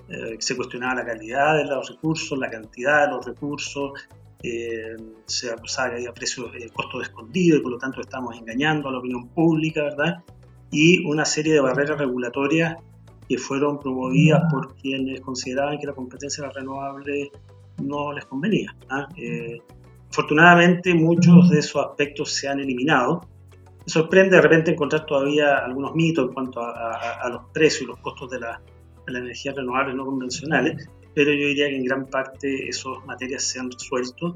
Eh, 0.10 0.38
se 0.40 0.56
cuestionaba 0.56 0.96
la 0.96 1.06
calidad 1.06 1.58
de 1.58 1.66
los 1.66 1.90
recursos, 1.90 2.38
la 2.38 2.50
cantidad 2.50 3.08
de 3.08 3.14
los 3.14 3.26
recursos, 3.26 3.92
eh, 4.44 4.98
se 5.26 5.52
acusaba 5.52 5.92
que 5.92 5.96
había 5.98 6.14
precios, 6.14 6.52
de 6.52 6.70
costos 6.70 7.04
escondidos 7.04 7.60
y 7.60 7.62
por 7.62 7.72
lo 7.74 7.78
tanto 7.78 8.02
estamos 8.02 8.36
engañando 8.38 8.90
a 8.90 8.94
la 8.94 8.98
opinión 8.98 9.28
pública, 9.30 9.84
¿verdad? 9.84 10.24
Y 10.72 11.06
una 11.06 11.26
serie 11.26 11.54
de 11.54 11.62
barreras 11.62 12.00
regulatorias 12.00 12.78
que 13.28 13.38
fueron 13.38 13.80
promovidas 13.80 14.42
por 14.52 14.76
quienes 14.76 15.22
consideraban 15.22 15.78
que 15.78 15.88
la 15.88 15.94
competencia 15.94 16.42
de 16.42 16.48
las 16.48 16.56
renovables 16.56 17.30
no 17.82 18.14
les 18.14 18.26
convenía. 18.26 18.76
¿ah? 18.90 19.08
Afortunadamente 20.10 20.94
muchos 20.94 21.50
de 21.50 21.60
esos 21.60 21.86
aspectos 21.86 22.34
se 22.34 22.50
han 22.50 22.60
eliminado. 22.60 23.22
Me 23.86 23.88
sorprende 23.88 24.36
de 24.36 24.42
repente 24.42 24.72
encontrar 24.72 25.06
todavía 25.06 25.60
algunos 25.60 25.96
mitos 25.96 26.28
en 26.28 26.34
cuanto 26.34 26.62
a, 26.62 27.30
los 27.30 27.44
precios 27.54 27.84
y 27.84 27.86
los 27.86 28.00
costos 28.00 28.30
de, 28.30 28.42
la, 28.42 28.62
las 29.08 29.22
energías 29.22 29.56
renovables 29.56 29.96
no 29.96 30.06
convencionales, 30.06 30.90
pero 31.16 31.32
yo 31.32 31.48
diría 31.48 31.70
que 31.70 31.78
en 31.78 31.86
gran 31.86 32.06
parte 32.08 32.68
esas 32.68 33.04
materias 33.06 33.44
se 33.44 33.60
han 33.60 33.72
resuelto 33.72 34.36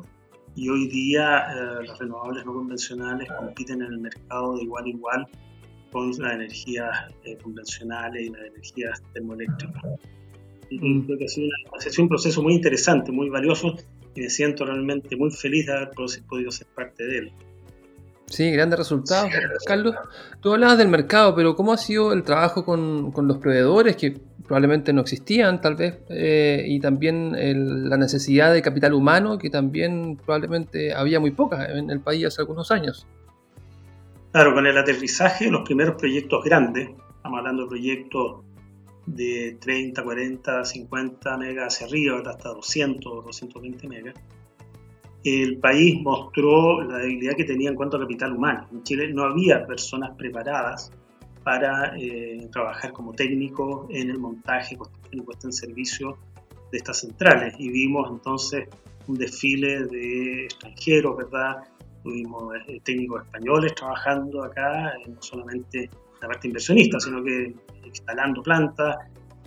y 0.56 0.70
hoy 0.70 0.88
día 0.88 1.46
eh, 1.54 1.86
las 1.86 2.00
renovables 2.00 2.46
no 2.46 2.54
convencionales 2.54 3.28
compiten 3.38 3.82
en 3.82 3.92
el 3.92 4.00
mercado 4.00 4.56
de 4.56 4.64
igual 4.64 4.86
a 4.86 4.88
igual 4.88 5.28
con 5.96 6.10
las 6.10 6.34
energías 6.34 6.90
eh, 7.24 7.38
convencionales 7.42 8.22
y 8.22 8.30
las 8.30 8.42
energías 8.42 9.02
termoeléctricas. 9.14 9.82
Y 10.70 10.78
mm. 10.78 11.06
creo 11.06 11.18
que 11.18 11.24
ha 11.24 11.30
sido, 11.30 11.48
ha 11.74 11.80
sido, 11.80 12.04
un 12.04 12.10
proceso 12.10 12.44
muy 12.44 12.54
interesante, 12.54 13.14
muy 13.14 13.30
valioso 13.30 13.78
y 14.14 14.20
me 14.20 14.30
siento 14.30 14.66
realmente 14.66 15.16
muy 15.16 15.32
feliz 15.32 15.68
de 15.68 15.74
haber 15.74 15.92
podido 16.28 16.52
ser 16.52 16.68
parte 16.76 17.06
de 17.06 17.18
él. 17.20 17.32
Sí, 18.26 18.52
grandes 18.52 18.78
resultados. 18.78 19.32
Carlos, 19.66 19.96
tú 20.42 20.52
hablabas 20.52 20.78
del 20.78 20.90
mercado, 20.90 21.34
pero 21.34 21.56
¿cómo 21.56 21.72
ha 21.72 21.78
sido 21.78 22.12
el 22.12 22.24
trabajo 22.24 22.66
con, 22.66 23.14
los 23.16 23.38
proveedores 23.38 23.96
que 23.96 24.20
probablemente 24.46 24.92
no 24.92 25.00
existían, 25.00 25.62
tal 25.62 25.76
vez, 25.76 26.00
eh, 26.10 26.66
y 26.68 26.82
también 26.82 27.90
la 27.90 27.96
necesidad 27.96 28.52
de 28.52 28.62
capital 28.62 28.94
humano 28.94 29.38
que 29.38 29.50
también 29.50 30.18
probablemente 30.18 30.94
había 30.94 31.22
muy 31.22 31.32
poca 31.32 31.68
en 31.72 31.90
el 31.90 32.02
país 32.02 32.26
hace 32.26 32.42
algunos 32.42 32.70
años? 32.72 33.08
Claro, 34.36 34.54
con 34.54 34.68
el 34.68 34.78
aterrizaje, 34.78 35.50
los 35.50 35.62
primeros 35.62 35.96
proyectos 35.96 36.44
grandes, 36.44 36.90
estamos 36.90 37.40
hablando 37.40 37.64
de 37.64 37.70
proyectos 37.70 38.44
de 39.06 39.58
30, 39.62 40.04
40, 40.04 40.66
50 40.66 41.38
megas 41.38 41.74
hacia 41.74 41.88
arriba, 41.88 42.22
hasta 42.26 42.50
200, 42.50 43.24
220 43.24 43.88
megas, 43.88 44.14
el 45.24 45.58
país 45.60 46.02
mostró 46.02 46.82
la 46.82 46.98
debilidad 46.98 47.38
que 47.38 47.46
tenía 47.46 47.70
en 47.70 47.76
cuanto 47.78 47.96
a 47.96 48.02
capital 48.02 48.34
humano. 48.34 48.68
En 48.74 48.84
Chile 48.84 49.08
no 49.14 49.24
había 49.24 49.66
personas 49.66 50.18
preparadas 50.18 50.92
para 51.46 51.98
eh, 51.98 52.50
trabajar 52.52 52.92
como 52.92 53.14
técnicos 53.14 53.88
en 53.90 54.10
el 54.10 54.20
montaje 54.20 54.78
y 55.12 55.22
puesta 55.22 55.48
en 55.48 55.54
servicio 55.54 56.18
de 56.74 56.80
estas 56.80 57.00
centrales. 57.00 57.56
Y 57.58 57.70
vimos 57.70 58.10
entonces 58.12 58.68
un 59.08 59.18
desfile 59.18 59.86
de 59.86 60.44
extranjeros, 60.44 61.16
¿verdad? 61.16 61.70
Tuvimos 62.06 62.54
eh, 62.68 62.80
técnicos 62.84 63.24
españoles 63.24 63.74
trabajando 63.74 64.44
acá, 64.44 64.90
eh, 64.90 65.10
no 65.10 65.20
solamente 65.22 65.90
la 66.22 66.28
parte 66.28 66.48
inversionista, 66.48 67.00
sino 67.00 67.24
que 67.24 67.52
instalando 67.84 68.44
plantas, 68.44 68.96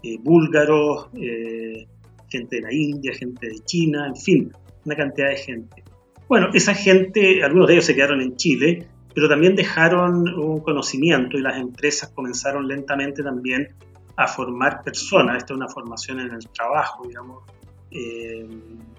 eh, 0.03 0.19
búlgaros, 0.21 1.09
eh, 1.15 1.87
gente 2.29 2.57
de 2.57 2.62
la 2.62 2.73
India, 2.73 3.12
gente 3.15 3.49
de 3.49 3.59
China, 3.65 4.09
en 4.09 4.17
fin, 4.17 4.53
una 4.85 4.97
cantidad 4.97 5.29
de 5.29 5.37
gente. 5.37 5.85
Bueno, 6.29 6.49
esa 6.53 6.75
gente, 6.75 7.43
algunos 7.45 7.69
de 7.69 7.75
ellos 7.75 7.85
se 7.87 7.95
quedaron 7.95 8.21
en 8.21 8.37
Chile, 8.37 8.87
pero 9.15 9.29
también 9.29 9.55
dejaron 9.55 10.29
un 10.29 10.61
conocimiento 10.61 11.38
y 11.38 11.43
las 11.43 11.57
empresas 11.57 12.11
comenzaron 12.11 12.67
lentamente 12.67 13.23
también 13.23 13.69
a 14.17 14.27
formar 14.27 14.83
personas. 14.83 15.38
Esta 15.38 15.55
es 15.55 15.57
una 15.57 15.69
formación 15.69 16.21
en 16.21 16.33
el 16.33 16.49
trabajo, 16.50 17.07
digamos, 17.07 17.45
eh, 17.91 18.47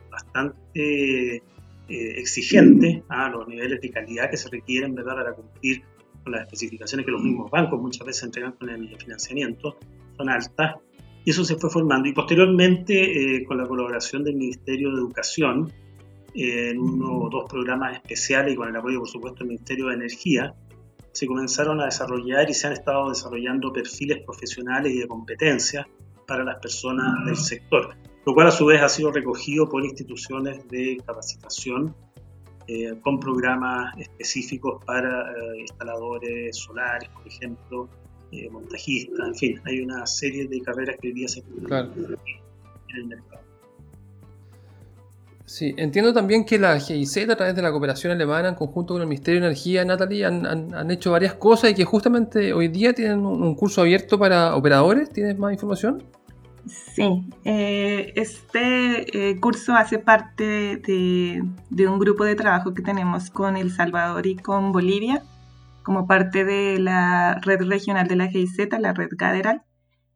bastante 0.09 1.43
exigente 1.89 3.03
a 3.09 3.29
los 3.29 3.47
niveles 3.47 3.81
de 3.81 3.89
calidad 3.89 4.29
que 4.29 4.37
se 4.37 4.49
requieren 4.49 4.95
¿verdad? 4.95 5.15
para 5.15 5.33
cumplir 5.33 5.81
con 6.23 6.33
las 6.33 6.41
especificaciones 6.43 7.05
que 7.05 7.11
los 7.11 7.21
mismos 7.21 7.49
bancos 7.49 7.81
muchas 7.81 8.05
veces 8.05 8.23
entregan 8.23 8.53
con 8.53 8.69
el 8.69 8.95
financiamiento, 8.97 9.77
son 10.17 10.29
altas, 10.29 10.75
y 11.25 11.31
eso 11.31 11.43
se 11.43 11.55
fue 11.55 11.69
formando. 11.69 12.07
Y 12.07 12.13
posteriormente, 12.13 13.35
eh, 13.35 13.43
con 13.45 13.57
la 13.57 13.67
colaboración 13.67 14.23
del 14.23 14.35
Ministerio 14.35 14.91
de 14.91 14.97
Educación, 14.97 15.71
eh, 16.33 16.69
en 16.69 16.79
uno 16.79 17.19
o 17.19 17.29
dos 17.29 17.49
programas 17.49 17.95
especiales 17.95 18.53
y 18.53 18.55
con 18.55 18.69
el 18.69 18.75
apoyo, 18.75 18.99
por 18.99 19.09
supuesto, 19.09 19.39
del 19.39 19.49
Ministerio 19.49 19.87
de 19.87 19.95
Energía, 19.95 20.53
se 21.11 21.27
comenzaron 21.27 21.81
a 21.81 21.85
desarrollar 21.85 22.49
y 22.49 22.53
se 22.53 22.67
han 22.67 22.73
estado 22.73 23.09
desarrollando 23.09 23.73
perfiles 23.73 24.19
profesionales 24.23 24.93
y 24.93 24.99
de 24.99 25.07
competencia 25.07 25.87
para 26.27 26.43
las 26.43 26.59
personas 26.59 27.25
del 27.25 27.35
sector, 27.35 27.95
lo 28.25 28.33
cual 28.33 28.47
a 28.47 28.51
su 28.51 28.65
vez 28.65 28.81
ha 28.81 28.89
sido 28.89 29.11
recogido 29.11 29.67
por 29.67 29.83
instituciones 29.83 30.67
de 30.67 30.97
capacitación 31.05 31.95
eh, 32.67 32.93
con 33.01 33.19
programas 33.19 33.97
específicos 33.97 34.83
para 34.85 35.31
eh, 35.31 35.61
instaladores 35.61 36.55
solares, 36.55 37.09
por 37.09 37.27
ejemplo, 37.27 37.89
eh, 38.31 38.47
montajistas, 38.51 39.27
en 39.27 39.35
fin, 39.35 39.61
hay 39.65 39.79
una 39.79 40.05
serie 40.05 40.47
de 40.47 40.61
carreras 40.61 40.97
que 41.01 41.07
hoy 41.07 41.13
día 41.15 41.27
se 41.27 41.41
claro. 41.65 41.91
en 41.95 42.95
el 42.95 43.07
mercado. 43.07 43.41
Sí, 45.45 45.73
entiendo 45.77 46.13
también 46.13 46.45
que 46.45 46.59
la 46.59 46.79
GIZ 46.79 47.27
a 47.29 47.35
través 47.35 47.55
de 47.55 47.63
la 47.63 47.71
cooperación 47.71 48.11
alemana 48.11 48.49
en 48.49 48.53
conjunto 48.53 48.93
con 48.93 49.01
el 49.01 49.07
Ministerio 49.07 49.41
de 49.41 49.47
Energía, 49.47 49.83
Natalie, 49.83 50.23
han, 50.23 50.45
han, 50.45 50.91
hecho 50.91 51.09
varias 51.09 51.33
cosas 51.33 51.71
y 51.71 51.73
que 51.73 51.85
justamente 51.85 52.53
hoy 52.53 52.67
día 52.67 52.93
tienen 52.93 53.25
un 53.25 53.55
curso 53.55 53.81
abierto 53.81 54.19
para 54.19 54.55
operadores. 54.55 55.09
¿Tienes 55.09 55.39
más 55.39 55.51
información? 55.51 56.03
Sí, 56.69 57.25
eh, 57.45 58.13
este 58.15 59.29
eh, 59.29 59.39
curso 59.39 59.73
hace 59.73 59.97
parte 59.97 60.77
de, 60.77 61.87
un 61.87 61.99
grupo 61.99 62.25
de 62.25 62.35
trabajo 62.35 62.75
que 62.75 62.83
tenemos 62.83 63.31
con 63.31 63.57
El 63.57 63.71
Salvador 63.71 64.27
y 64.27 64.35
con 64.35 64.71
Bolivia, 64.71 65.23
como 65.81 66.05
parte 66.05 66.45
de 66.45 66.77
la 66.77 67.39
red 67.41 67.63
regional 67.63 68.07
de 68.07 68.15
la 68.15 68.27
GIZ, 68.27 68.69
la 68.79 68.93
red 68.93 69.09
Gaderal, 69.11 69.63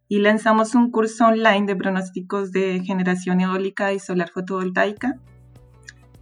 y 0.07 0.19
lanzamos 0.19 0.75
un 0.75 0.91
curso 0.91 1.25
online 1.25 1.65
de 1.65 1.75
pronósticos 1.75 2.51
de 2.51 2.81
generación 2.85 3.41
eólica 3.41 3.91
y 3.93 3.99
solar 3.99 4.29
fotovoltaica, 4.29 5.15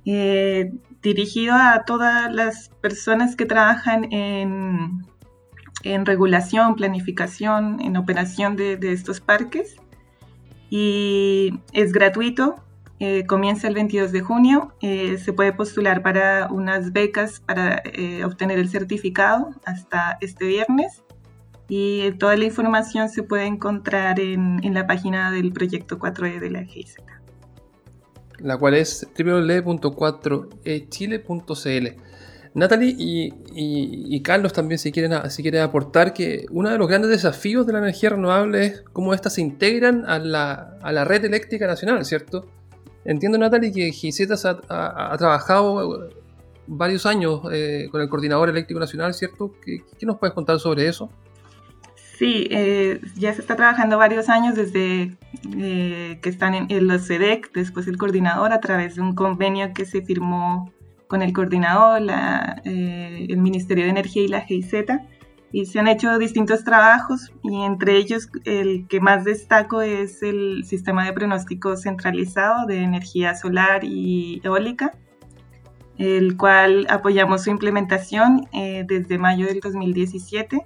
eh, 0.06 0.72
dirigido 1.02 1.56
a 1.56 1.84
todas 1.86 2.34
las 2.34 2.70
personas 2.82 3.36
que 3.36 3.46
trabajan 3.46 4.08
en, 4.14 5.06
regulación, 6.06 6.76
planificación, 6.76 7.82
en 7.82 7.98
operación 7.98 8.56
de 8.56 8.78
estos 8.94 9.20
parques 9.20 9.81
y 10.72 11.60
es 11.74 11.92
gratuito. 11.92 12.56
Eh, 13.00 13.28
comienza 13.28 13.68
el 13.68 13.75
22 13.75 14.12
de 14.13 14.22
junio. 14.22 14.74
Eh, 14.82 15.18
se 15.18 15.34
puede 15.34 15.51
postular 15.54 16.01
para 16.01 16.48
unas 16.50 16.94
becas 16.94 17.42
para 17.42 17.82
eh, 17.84 18.24
obtener 18.24 18.58
el 18.58 18.70
certificado 18.70 19.50
hasta 19.66 20.18
este 20.22 20.46
viernes. 20.46 21.04
Y 21.68 22.13
toda 22.13 22.38
la 22.38 22.46
información 22.46 23.10
se 23.10 23.22
puede 23.22 23.48
encontrar 23.48 24.22
en, 24.22 24.63
en 24.63 24.74
la 24.74 24.88
página 24.88 25.30
del 25.30 25.51
proyecto 25.51 26.00
4E 26.00 26.40
de 26.40 26.50
la 26.50 26.63
GIZ. 26.63 26.96
la 28.40 28.58
cual 28.58 28.75
es 28.75 29.06
www.4echile.cl. 29.18 32.01
Natalie 32.53 32.96
y, 32.98 34.22
Carlos 34.22 34.51
también 34.51 34.77
si 34.77 34.91
quieren, 34.91 35.29
si 35.29 35.41
quieren 35.41 35.62
aportar 35.62 36.13
que 36.13 36.46
uno 36.51 36.70
de 36.70 36.77
los 36.77 36.88
grandes 36.88 37.10
desafíos 37.10 37.65
de 37.65 37.74
la 37.74 37.79
energía 37.79 38.10
renovable 38.10 38.65
es 38.65 38.84
cómo 38.91 39.13
éstas 39.13 39.36
se 39.36 39.41
integran 39.41 40.05
a 40.05 40.20
la, 40.20 41.05
red 41.05 41.24
eléctrica 41.24 41.65
nacional, 41.65 42.03
¿cierto? 42.05 42.46
Entiendo, 43.05 43.38
Natalie, 43.38 43.72
que 43.72 43.91
GIZ 43.91 44.29
ha, 44.70 45.17
trabajado 45.17 46.10
varios 46.67 47.05
años 47.05 47.41
eh, 47.51 47.88
con 47.89 48.01
el 48.01 48.10
Coordinador 48.10 48.50
Eléctrico 48.50 48.79
Nacional, 48.79 49.13
¿cierto? 49.13 49.53
¿Qué, 49.63 49.84
nos 50.05 50.17
puedes 50.20 50.36
contar 50.36 50.60
sobre 50.60 50.88
eso? 50.88 51.10
Sí, 52.17 52.48
eh, 52.51 53.01
ya 53.15 53.34
se 53.34 53.41
está 53.41 53.55
trabajando 53.55 53.98
varios 53.98 54.29
años 54.29 54.55
desde 54.55 55.17
eh, 55.58 56.20
que 56.22 56.29
están 56.29 56.53
en, 56.53 56.67
en 56.70 56.88
los 56.88 57.08
CEDEC, 57.08 57.51
después 57.53 57.88
el 57.88 57.98
coordinador, 57.98 58.51
a 58.51 58.60
través 58.60 58.96
de 58.96 59.01
un 59.01 59.15
convenio 59.15 59.74
que 59.74 59.86
se 59.86 60.03
firmó 60.03 60.72
con 61.12 61.22
el 61.22 61.34
coordinador, 61.34 62.03
eh, 62.63 63.27
el 63.30 63.38
Ministerio 63.38 63.84
de 63.84 63.89
Energía 63.89 64.24
y 64.24 64.27
la 64.30 64.39
GIZ, 64.39 64.74
y 65.51 65.65
se 65.65 65.77
han 65.77 65.89
hecho 65.89 66.18
distintos 66.18 66.63
trabajos 66.63 67.34
y 67.44 67.63
entre 67.63 67.98
ellos 67.98 68.30
el 68.46 68.88
que 68.88 69.01
más 69.01 69.25
destaco 69.25 69.82
es 69.82 70.24
el 70.24 70.63
sistema 70.63 71.06
de 71.06 71.12
pronóstico 71.12 71.75
centralizado 71.75 72.65
de 72.65 72.84
energía 72.84 73.36
solar 73.36 73.84
y 73.84 74.39
eólica, 74.46 74.94
el 75.98 76.38
cual 76.38 76.88
apoyamos 76.89 77.44
su 77.44 77.50
implementación 77.50 78.48
eh, 78.53 78.86
desde 78.88 79.18
mayo 79.18 79.48
del 79.48 79.60
2017 79.60 80.65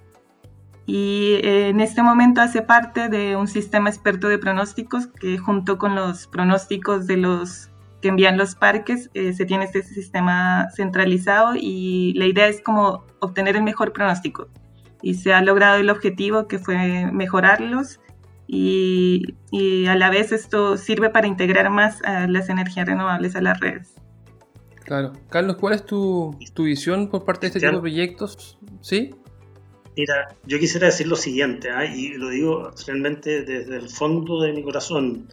y 0.86 1.40
en 1.42 1.80
este 1.80 2.04
momento 2.04 2.42
hace 2.42 2.62
parte 2.62 3.10
de 3.10 3.36
un 3.36 3.48
sistema 3.48 3.90
experto 3.90 4.28
de 4.28 4.38
pronósticos 4.38 5.08
que 5.08 5.40
junto 5.40 5.80
con 5.80 5.96
los 5.96 6.28
pronósticos 6.28 7.08
de 7.08 7.18
los 7.18 7.72
que 8.06 8.10
envían 8.10 8.38
los 8.38 8.54
parques, 8.54 9.10
eh, 9.16 9.34
se 9.34 9.48
tiene 9.48 9.66
este 9.66 9.82
sistema 9.82 10.68
centralizado 10.76 11.56
y 11.60 12.14
la 12.14 12.28
idea 12.28 12.48
es 12.48 12.62
como 12.62 13.04
obtener 13.20 13.56
el 13.56 13.64
mejor 13.64 13.94
pronóstico. 13.94 14.48
Y 15.02 15.16
se 15.16 15.34
ha 15.34 15.42
logrado 15.42 15.80
el 15.80 15.90
objetivo 15.90 16.48
que 16.48 16.60
fue 16.60 17.10
mejorarlos 17.12 18.00
y, 18.46 19.24
y 19.50 19.88
a 19.88 19.96
la 19.96 20.12
vez 20.12 20.32
esto 20.32 20.78
sirve 20.78 21.10
para 21.10 21.26
integrar 21.26 21.72
más 21.72 22.00
a 22.04 22.28
las 22.28 22.48
energías 22.50 22.86
renovables 22.86 23.36
a 23.36 23.42
las 23.42 23.60
redes. 23.60 23.96
Claro. 24.84 25.14
Carlos, 25.32 25.56
¿cuál 25.60 25.74
es 25.74 25.84
tu, 25.84 26.38
tu 26.54 26.66
visión 26.66 27.10
por 27.10 27.26
parte 27.26 27.48
de 27.48 27.48
este 27.48 27.60
tipo 27.62 27.74
de 27.74 27.80
proyectos? 27.80 28.60
¿Sí? 28.82 29.16
Mira, 29.98 30.28
yo 30.46 30.60
quisiera 30.60 30.86
decir 30.86 31.08
lo 31.08 31.16
siguiente, 31.16 31.72
¿ah? 31.72 31.86
y 31.86 32.10
lo 32.10 32.30
digo 32.30 32.70
realmente 32.86 33.44
desde 33.44 33.78
el 33.78 33.90
fondo 33.90 34.42
de 34.42 34.54
mi 34.54 34.62
corazón. 34.62 35.28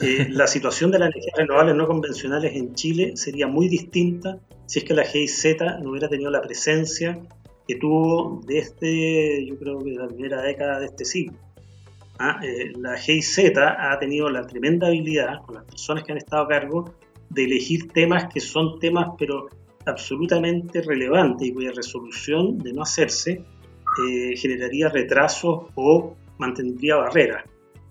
Eh, 0.00 0.28
la 0.30 0.46
situación 0.46 0.90
de 0.90 0.98
las 0.98 1.10
energías 1.10 1.36
renovables 1.36 1.74
no 1.74 1.86
convencionales 1.86 2.56
en 2.56 2.74
Chile 2.74 3.12
sería 3.14 3.46
muy 3.46 3.68
distinta 3.68 4.38
si 4.66 4.78
es 4.78 4.84
que 4.84 4.94
la 4.94 5.04
GIZ 5.04 5.56
no 5.82 5.90
hubiera 5.90 6.08
tenido 6.08 6.30
la 6.30 6.40
presencia 6.40 7.20
que 7.68 7.76
tuvo 7.76 8.40
desde, 8.46 9.44
yo 9.46 9.58
creo 9.58 9.78
que 9.78 9.92
la 9.92 10.08
primera 10.08 10.42
década 10.42 10.80
de 10.80 10.86
este 10.86 11.04
siglo. 11.04 11.36
¿Ah? 12.18 12.40
Eh, 12.42 12.72
la 12.78 12.96
GIZ 12.96 13.56
ha 13.58 13.98
tenido 13.98 14.28
la 14.30 14.46
tremenda 14.46 14.86
habilidad, 14.86 15.42
con 15.44 15.56
las 15.56 15.64
personas 15.64 16.04
que 16.04 16.12
han 16.12 16.18
estado 16.18 16.44
a 16.44 16.48
cargo, 16.48 16.94
de 17.28 17.44
elegir 17.44 17.88
temas 17.92 18.32
que 18.32 18.40
son 18.40 18.78
temas 18.78 19.08
pero 19.18 19.48
absolutamente 19.86 20.82
relevantes 20.82 21.48
y 21.48 21.52
cuya 21.52 21.72
resolución 21.72 22.58
de 22.58 22.72
no 22.72 22.82
hacerse 22.82 23.44
eh, 23.98 24.36
generaría 24.36 24.88
retrasos 24.88 25.64
o 25.74 26.16
mantendría 26.38 26.96
barreras. 26.96 27.44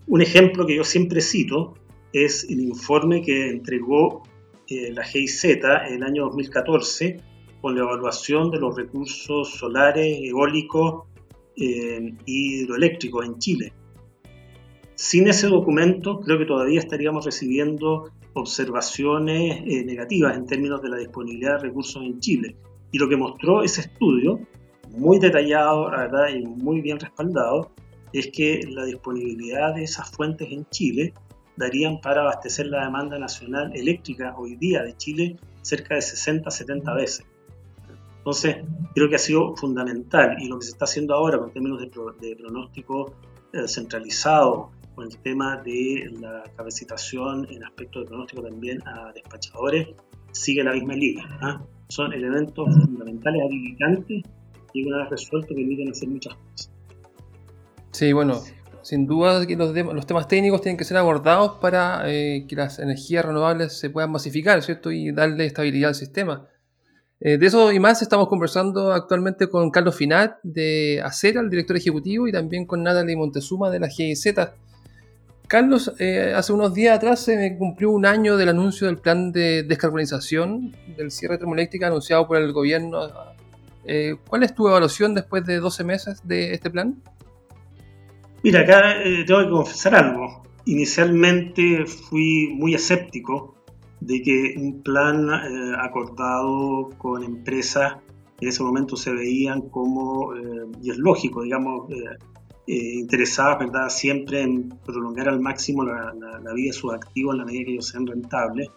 Un 0.08 0.22
ejemplo 0.22 0.66
que 0.66 0.76
yo 0.76 0.84
siempre 0.84 1.22
cito 1.22 1.76
es 2.14 2.46
el 2.50 2.62
informe 2.62 3.22
que 3.22 3.50
entregó 3.50 4.24
eh, 4.68 4.92
la 4.94 5.04
GIZ 5.04 5.46
el 5.46 6.04
año 6.04 6.26
2014 6.26 7.18
con 7.62 7.76
la 7.76 7.82
evaluación 7.82 8.50
de 8.50 8.60
los 8.60 8.76
recursos 8.76 9.52
solares, 9.52 10.20
eólicos 10.24 11.04
eh, 11.56 12.14
y 12.26 12.62
hidroeléctricos 12.62 13.26
en 13.26 13.38
Chile. 13.38 13.74
Sin 14.96 15.28
ese 15.28 15.48
documento, 15.48 16.20
creo 16.22 16.38
que 16.38 16.46
todavía 16.46 16.80
estaríamos 16.80 17.26
recibiendo 17.26 18.12
observaciones 18.34 19.64
eh, 19.66 19.84
negativas 19.86 20.38
en 20.38 20.46
términos 20.46 20.82
de 20.82 20.90
la 20.90 20.98
disponibilidad 20.98 21.58
de 21.58 21.70
recursos 21.70 22.04
en 22.04 22.20
Chile. 22.20 22.56
Y 22.92 22.98
lo 22.98 23.10
que 23.10 23.18
mostró 23.18 23.64
ese 23.64 23.82
estudio, 23.82 24.40
muy 24.90 25.20
detallado 25.20 25.90
¿verdad? 25.90 26.30
y 26.30 26.46
muy 26.46 26.82
bien 26.82 27.00
respaldado, 27.00 27.72
es 28.14 28.28
que 28.28 28.62
la 28.70 28.86
disponibilidad 28.86 29.74
de 29.76 29.84
esas 29.84 30.10
fuentes 30.12 30.52
en 30.52 30.66
Chile 30.70 31.14
darían 31.62 32.02
para 32.02 32.22
abastecer 32.22 32.66
la 32.68 32.84
demanda 32.84 33.18
nacional 33.18 33.72
eléctrica 33.76 34.36
hoy 34.38 34.56
día 34.56 34.84
de 34.84 34.98
Chile 34.98 35.38
cerca 35.62 35.96
de 35.96 36.02
60-70 36.02 36.96
veces. 36.96 37.26
Entonces, 38.18 38.58
creo 38.94 39.10
que 39.10 39.16
ha 39.16 39.20
sido 39.20 39.56
fundamental 39.56 40.36
y 40.40 40.48
lo 40.48 40.60
que 40.60 40.66
se 40.66 40.72
está 40.72 40.86
haciendo 40.86 41.16
ahora 41.16 41.40
con 41.40 41.52
términos 41.52 41.82
de, 41.82 42.36
pronóstico 42.36 43.14
eh, 43.54 43.68
centralizado, 43.68 44.72
con 44.96 45.06
el 45.06 45.18
tema 45.20 45.58
de 45.58 46.12
la 46.20 46.44
capacitación 46.56 47.48
en 47.50 47.64
aspectos 47.64 48.04
de 48.04 48.08
pronóstico 48.10 48.44
también 48.44 48.86
a 48.88 49.12
despachadores, 49.14 49.88
sigue 50.32 50.64
la 50.64 50.74
misma 50.74 50.94
línea. 50.94 51.26
¿ah? 51.42 51.64
Son 51.88 52.14
elementos 52.14 52.68
fundamentales, 52.76 53.42
habilitantes 53.44 54.24
y 54.74 54.86
una 54.86 54.98
vez 55.00 55.10
resuelto 55.10 55.56
permiten 55.56 55.90
hacer 55.90 56.10
muchas 56.10 56.36
cosas. 56.36 56.72
Sí, 57.92 58.14
bueno, 58.14 58.42
sin 58.84 59.06
duda 59.06 59.46
que 59.46 59.56
los, 59.56 59.76
los, 59.76 60.06
temas 60.06 60.28
técnicos 60.28 60.62
tienen 60.62 60.78
que 60.78 60.84
ser 60.84 60.98
abordados 60.98 61.60
para 61.62 62.04
eh, 62.06 62.46
que 62.48 62.56
las 62.56 62.80
energías 62.80 63.26
renovables 63.26 63.78
se 63.78 63.90
puedan 63.90 64.12
masificar, 64.12 64.62
¿cierto? 64.64 64.92
Y 64.92 65.12
darle 65.12 65.46
estabilidad 65.46 65.90
al 65.90 65.96
sistema. 65.96 66.48
Eh, 67.20 67.38
de 67.38 67.46
eso 67.46 67.72
y 67.72 67.80
más 67.80 68.02
estamos 68.02 68.28
conversando 68.28 68.92
actualmente 68.92 69.48
con 69.48 69.70
Carlos 69.70 69.96
Finat 69.96 70.38
de 70.42 71.02
Acera, 71.04 71.42
el 71.42 71.50
director 71.50 71.78
ejecutivo, 71.78 72.28
y 72.28 72.32
también 72.32 72.66
con 72.66 72.82
Natalie 72.82 73.16
Montezuma 73.16 73.70
de 73.70 73.80
la 73.80 73.88
GIZ. 73.88 74.34
Carlos, 75.48 75.94
eh, 76.00 76.34
hace 76.36 76.54
unos 76.54 76.74
días 76.74 76.98
atrás 76.98 77.20
se 77.20 77.58
cumplió 77.58 77.92
un 77.92 78.06
año 78.06 78.38
del 78.38 78.50
anuncio 78.50 78.88
del 78.88 78.98
plan 78.98 79.32
de 79.32 79.64
descarbonización 79.64 80.76
del 80.98 81.12
cierre 81.12 81.38
termoeléctrica 81.38 81.88
anunciado 81.88 82.28
por 82.28 82.38
el 82.38 82.52
gobierno. 82.54 83.10
¿Cuál 84.28 84.44
es 84.44 84.56
tu 84.56 84.68
evaluación 84.68 85.14
después 85.14 85.46
de 85.46 85.58
12 85.58 85.84
meses 85.84 86.22
de 86.24 86.54
este 86.54 86.70
plan? 86.70 87.02
Mira, 88.44 88.62
acá 88.62 89.04
eh, 89.04 89.24
tengo 89.26 89.42
que 89.44 89.50
confesar 89.50 89.96
algo. 89.96 90.44
Inicialmente 90.66 91.86
fui 91.86 92.52
muy 92.56 92.74
escéptico 92.74 93.56
de 94.00 94.22
que 94.22 94.56
un 94.58 94.82
plan 94.82 95.30
eh, 95.30 95.76
acordado 95.80 96.90
con 96.98 97.24
empresas 97.24 97.98
en 98.40 98.48
ese 98.48 98.64
momento 98.64 98.96
se 98.96 99.14
veían 99.14 99.70
como, 99.70 100.36
eh, 100.36 100.66
y 100.82 100.90
es 100.90 100.98
lógico, 100.98 101.44
digamos, 101.44 101.88
interesadas, 102.66 103.60
¿verdad?, 103.60 103.90
siempre 103.90 104.42
en 104.42 104.70
prolongar 104.86 105.28
al 105.28 105.42
máximo 105.42 105.84
la, 105.84 106.14
vida 106.56 106.68
de 106.68 106.74
sus 106.74 106.94
activos 106.94 107.34
en 107.34 107.40
la 107.40 107.46
medida 107.46 107.66
que 107.66 107.72
ellos 107.74 107.88
sean 107.88 108.08
rentables, 108.08 108.70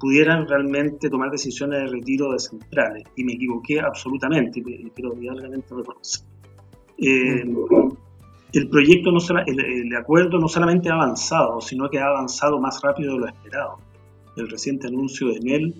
pudieran 0.00 0.48
realmente 0.48 1.08
tomar 1.08 1.30
decisiones 1.30 1.80
de 1.80 1.86
retiro 1.86 2.32
de 2.32 2.40
centrales. 2.40 3.04
Y 3.16 3.24
me 3.24 3.34
equivoqué 3.34 3.80
absolutamente, 3.80 4.60
y 4.60 4.90
quiero 4.90 5.14
realmente 5.14 5.74
reconocer. 5.74 6.26
Mm 6.98 8.01
el 8.52 8.68
proyecto, 8.68 9.10
no 9.10 9.18
el, 9.46 9.96
acuerdo 9.96 10.38
no 10.38 10.48
solamente 10.48 10.90
ha 10.90 10.94
avanzado, 10.94 11.60
sino 11.60 11.88
que 11.88 11.98
ha 11.98 12.06
avanzado 12.06 12.60
más 12.60 12.80
rápido 12.82 13.14
de 13.14 13.20
lo 13.20 13.26
esperado. 13.26 13.78
El 14.36 14.48
reciente 14.48 14.88
anuncio 14.88 15.28
de 15.28 15.36
Enel, 15.36 15.74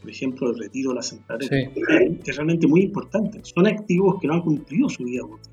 por 0.00 0.10
ejemplo, 0.10 0.50
el 0.50 0.58
retiro 0.58 0.90
de 0.90 0.96
las 0.96 1.08
centrales, 1.08 1.50
es 1.50 2.36
realmente 2.36 2.66
muy 2.66 2.82
importante. 2.82 3.40
Son 3.42 3.66
activos 3.66 4.20
que 4.20 4.26
no 4.26 4.34
han 4.34 4.42
cumplido 4.42 4.88
su 4.88 5.04
vida 5.04 5.24
útil. 5.24 5.52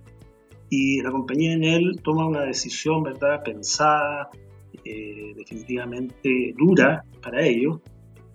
Y 0.70 1.02
la 1.02 1.12
compañía 1.12 1.54
Enel 1.54 2.00
toma 2.02 2.26
una 2.26 2.44
decisión, 2.44 3.04
¿verdad?, 3.04 3.44
pensada, 3.44 4.30
eh, 4.86 5.34
definitivamente 5.36 6.54
dura 6.58 7.04
para 7.22 7.46
ellos, 7.46 7.80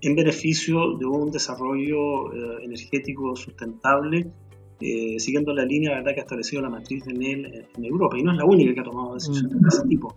en 0.02 0.14
beneficio 0.14 0.96
de 0.98 1.06
un 1.06 1.30
desarrollo 1.30 2.32
eh, 2.32 2.64
energético 2.64 3.34
sustentable 3.34 4.30
eh, 4.80 5.16
siguiendo 5.18 5.54
la 5.54 5.64
línea 5.64 5.92
¿verdad? 5.92 6.12
que 6.12 6.20
ha 6.20 6.22
establecido 6.22 6.62
la 6.62 6.70
matriz 6.70 7.04
de 7.04 7.14
NEL 7.14 7.66
en 7.76 7.84
Europa, 7.84 8.18
y 8.18 8.22
no 8.22 8.32
es 8.32 8.38
la 8.38 8.44
única 8.44 8.74
que 8.74 8.80
ha 8.80 8.84
tomado 8.84 9.14
decisiones 9.14 9.60
de 9.60 9.68
ese 9.68 9.86
tipo. 9.88 10.16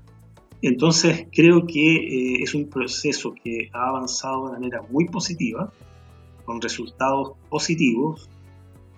Entonces 0.61 1.27
creo 1.31 1.65
que 1.65 1.95
eh, 1.95 2.43
es 2.43 2.53
un 2.53 2.69
proceso 2.69 3.33
que 3.33 3.69
ha 3.71 3.89
avanzado 3.89 4.47
de 4.47 4.53
manera 4.53 4.81
muy 4.89 5.05
positiva, 5.05 5.71
con 6.45 6.61
resultados 6.61 7.33
positivos, 7.49 8.29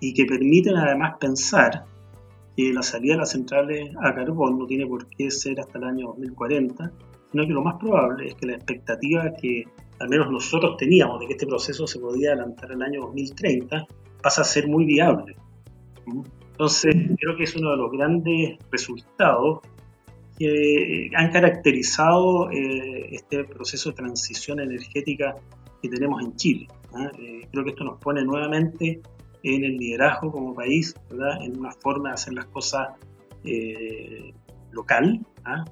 y 0.00 0.14
que 0.14 0.24
permiten 0.24 0.76
además 0.76 1.14
pensar 1.20 1.84
que 2.56 2.72
la 2.72 2.82
salida 2.82 3.14
de 3.14 3.20
las 3.20 3.30
centrales 3.30 3.90
a 4.02 4.14
carbón 4.14 4.58
no 4.58 4.66
tiene 4.66 4.86
por 4.86 5.06
qué 5.06 5.30
ser 5.30 5.60
hasta 5.60 5.78
el 5.78 5.84
año 5.84 6.08
2040, 6.08 6.92
sino 7.30 7.46
que 7.46 7.52
lo 7.52 7.62
más 7.62 7.76
probable 7.78 8.26
es 8.26 8.34
que 8.34 8.46
la 8.46 8.54
expectativa 8.54 9.32
que 9.40 9.64
al 10.00 10.08
menos 10.08 10.30
nosotros 10.30 10.76
teníamos 10.76 11.20
de 11.20 11.26
que 11.28 11.32
este 11.34 11.46
proceso 11.46 11.86
se 11.86 12.00
podía 12.00 12.32
adelantar 12.32 12.72
al 12.72 12.82
año 12.82 13.02
2030 13.02 13.86
pasa 14.20 14.42
a 14.42 14.44
ser 14.44 14.66
muy 14.66 14.84
viable. 14.84 15.36
Entonces, 16.06 16.94
creo 17.18 17.36
que 17.36 17.44
es 17.44 17.56
uno 17.56 17.70
de 17.70 17.76
los 17.76 17.90
grandes 17.92 18.58
resultados 18.70 19.60
que 20.38 21.10
han 21.14 21.30
caracterizado 21.30 22.50
este 22.50 23.44
proceso 23.44 23.90
de 23.90 23.96
transición 23.96 24.60
energética 24.60 25.36
que 25.80 25.88
tenemos 25.88 26.22
en 26.22 26.36
Chile. 26.36 26.68
¿ah? 26.94 27.10
creo 27.50 27.64
que 27.64 27.70
esto 27.70 27.84
nos 27.84 27.98
pone 27.98 28.24
nuevamente 28.24 29.00
en 29.42 29.64
el 29.64 29.76
liderazgo 29.76 30.30
como 30.30 30.54
país, 30.54 30.94
¿verdad? 31.10 31.42
en 31.42 31.58
una 31.58 31.72
forma 31.72 32.10
de 32.10 32.14
hacer 32.14 32.34
las 32.34 32.46
cosas 32.46 32.88
local. 34.72 35.20
¿ah? 35.44 35.64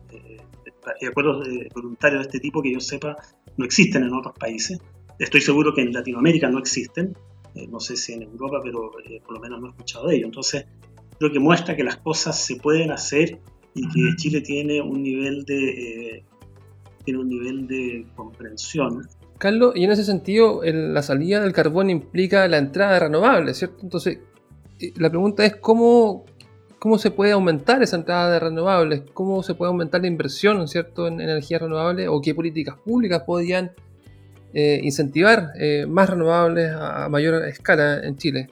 de 1.01 1.09
acuerdos 1.09 1.47
voluntarios 1.75 2.23
de 2.23 2.27
este 2.27 2.41
tipo 2.41 2.63
que 2.63 2.73
yo 2.73 2.81
sepa 2.81 3.17
no 3.57 3.65
existen 3.65 4.05
en 4.05 4.15
otros 4.15 4.35
países. 4.39 4.81
Estoy 5.19 5.41
seguro 5.43 5.75
que 5.75 5.83
en 5.83 5.93
Latinoamérica 5.93 6.49
no 6.49 6.59
existen, 6.59 7.15
eh, 7.55 7.67
no 7.69 7.81
sé 7.81 7.97
si 7.97 8.13
en 8.13 8.23
Europa, 8.23 8.61
pero 8.63 8.91
eh, 9.05 9.21
por 9.25 9.35
lo 9.35 9.41
menos 9.41 9.61
no 9.61 9.67
he 9.69 9.71
escuchado 9.71 10.09
de 10.09 10.17
ello. 10.17 10.27
Entonces, 10.27 10.67
creo 11.19 11.33
que 11.33 11.41
muestra 11.41 11.77
que 11.77 11.85
las 11.85 11.97
cosas 11.97 12.39
se 12.39 12.57
pueden 12.57 12.91
hacer 12.91 13.41
y 13.75 13.89
que 13.89 14.17
Chile 14.17 14.41
tiene 14.41 14.81
un 14.81 15.03
nivel 15.03 15.45
de, 15.45 16.17
eh, 16.17 16.25
tiene 17.05 17.21
un 17.21 17.29
nivel 17.29 17.67
de 17.67 18.07
comprensión. 18.15 19.09
Carlos, 19.39 19.73
y 19.75 19.85
en 19.85 19.91
ese 19.91 20.05
sentido, 20.05 20.61
la 20.63 21.03
salida 21.03 21.41
del 21.41 21.53
carbón 21.53 21.89
implica 21.89 22.47
la 22.47 22.59
entrada 22.59 22.95
de 22.95 23.01
renovables, 23.01 23.57
¿cierto? 23.59 23.79
Entonces, 23.83 24.19
la 24.97 25.09
pregunta 25.09 25.45
es 25.45 25.57
cómo, 25.57 26.27
cómo 26.79 26.99
se 26.99 27.11
puede 27.11 27.33
aumentar 27.33 27.83
esa 27.83 27.97
entrada 27.97 28.31
de 28.31 28.41
renovables, 28.41 29.03
cómo 29.13 29.43
se 29.43 29.55
puede 29.55 29.71
aumentar 29.71 30.01
la 30.01 30.07
inversión 30.09 30.67
¿cierto? 30.69 31.07
en 31.07 31.21
energías 31.21 31.63
renovables 31.63 32.09
o 32.11 32.21
qué 32.21 32.35
políticas 32.35 32.77
públicas 32.79 33.23
podrían 33.27 33.73
eh, 34.53 34.81
incentivar 34.83 35.53
eh, 35.59 35.87
más 35.87 36.11
renovables 36.11 36.73
a 36.73 37.09
mayor 37.09 37.47
escala 37.47 38.01
en 38.03 38.17
Chile. 38.17 38.49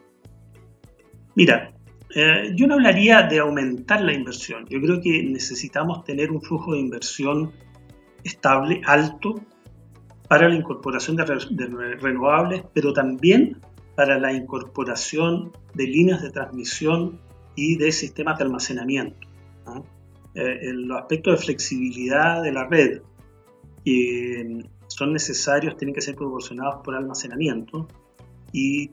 Mira, 1.35 1.73
eh, 2.15 2.53
yo 2.55 2.67
no 2.67 2.75
hablaría 2.75 3.23
de 3.23 3.39
aumentar 3.39 4.01
la 4.01 4.13
inversión. 4.13 4.67
Yo 4.69 4.81
creo 4.81 5.01
que 5.01 5.23
necesitamos 5.23 6.05
tener 6.05 6.31
un 6.31 6.41
flujo 6.41 6.73
de 6.73 6.81
inversión 6.81 7.53
estable, 8.25 8.81
alto, 8.85 9.41
para 10.29 10.49
la 10.49 10.55
incorporación 10.55 11.17
de, 11.17 11.25
renovables, 12.01 12.63
pero 12.75 12.93
también 12.93 13.57
para 13.95 14.19
la 14.19 14.33
incorporación 14.33 15.53
de 15.75 15.87
líneas 15.87 16.23
de 16.23 16.31
transmisión 16.31 17.21
y 17.57 17.77
de 17.77 17.91
sistemas 17.93 18.39
de 18.39 18.45
almacenamiento. 18.45 19.27
Eh, 20.35 20.73
los 20.73 20.99
aspectos 20.99 21.39
de 21.39 21.45
flexibilidad 21.45 22.43
de 22.43 22.53
la 22.53 22.65
red 22.67 23.01
son 24.88 25.12
necesarios 25.12 25.77
tienen 25.77 25.94
que 25.94 26.01
ser 26.01 26.16
proporcionados 26.16 26.83
por 26.83 26.94
almacenamiento 26.96 27.87
y 28.53 28.90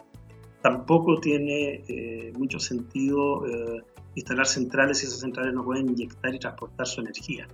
tampoco 0.62 1.20
tiene 1.20 1.84
eh, 1.88 2.34
mucho 2.38 2.60
sentido 2.60 3.46
eh, 3.48 3.84
instalar 4.16 4.46
centrales 4.46 5.00
si 5.00 5.08
esas 5.08 5.20
centrales 5.20 5.54
no 5.54 5.64
pueden 5.64 5.90
inyectar 5.90 6.34
y 6.34 6.40
transportar 6.40 6.88
su 6.88 7.02
energía. 7.02 7.48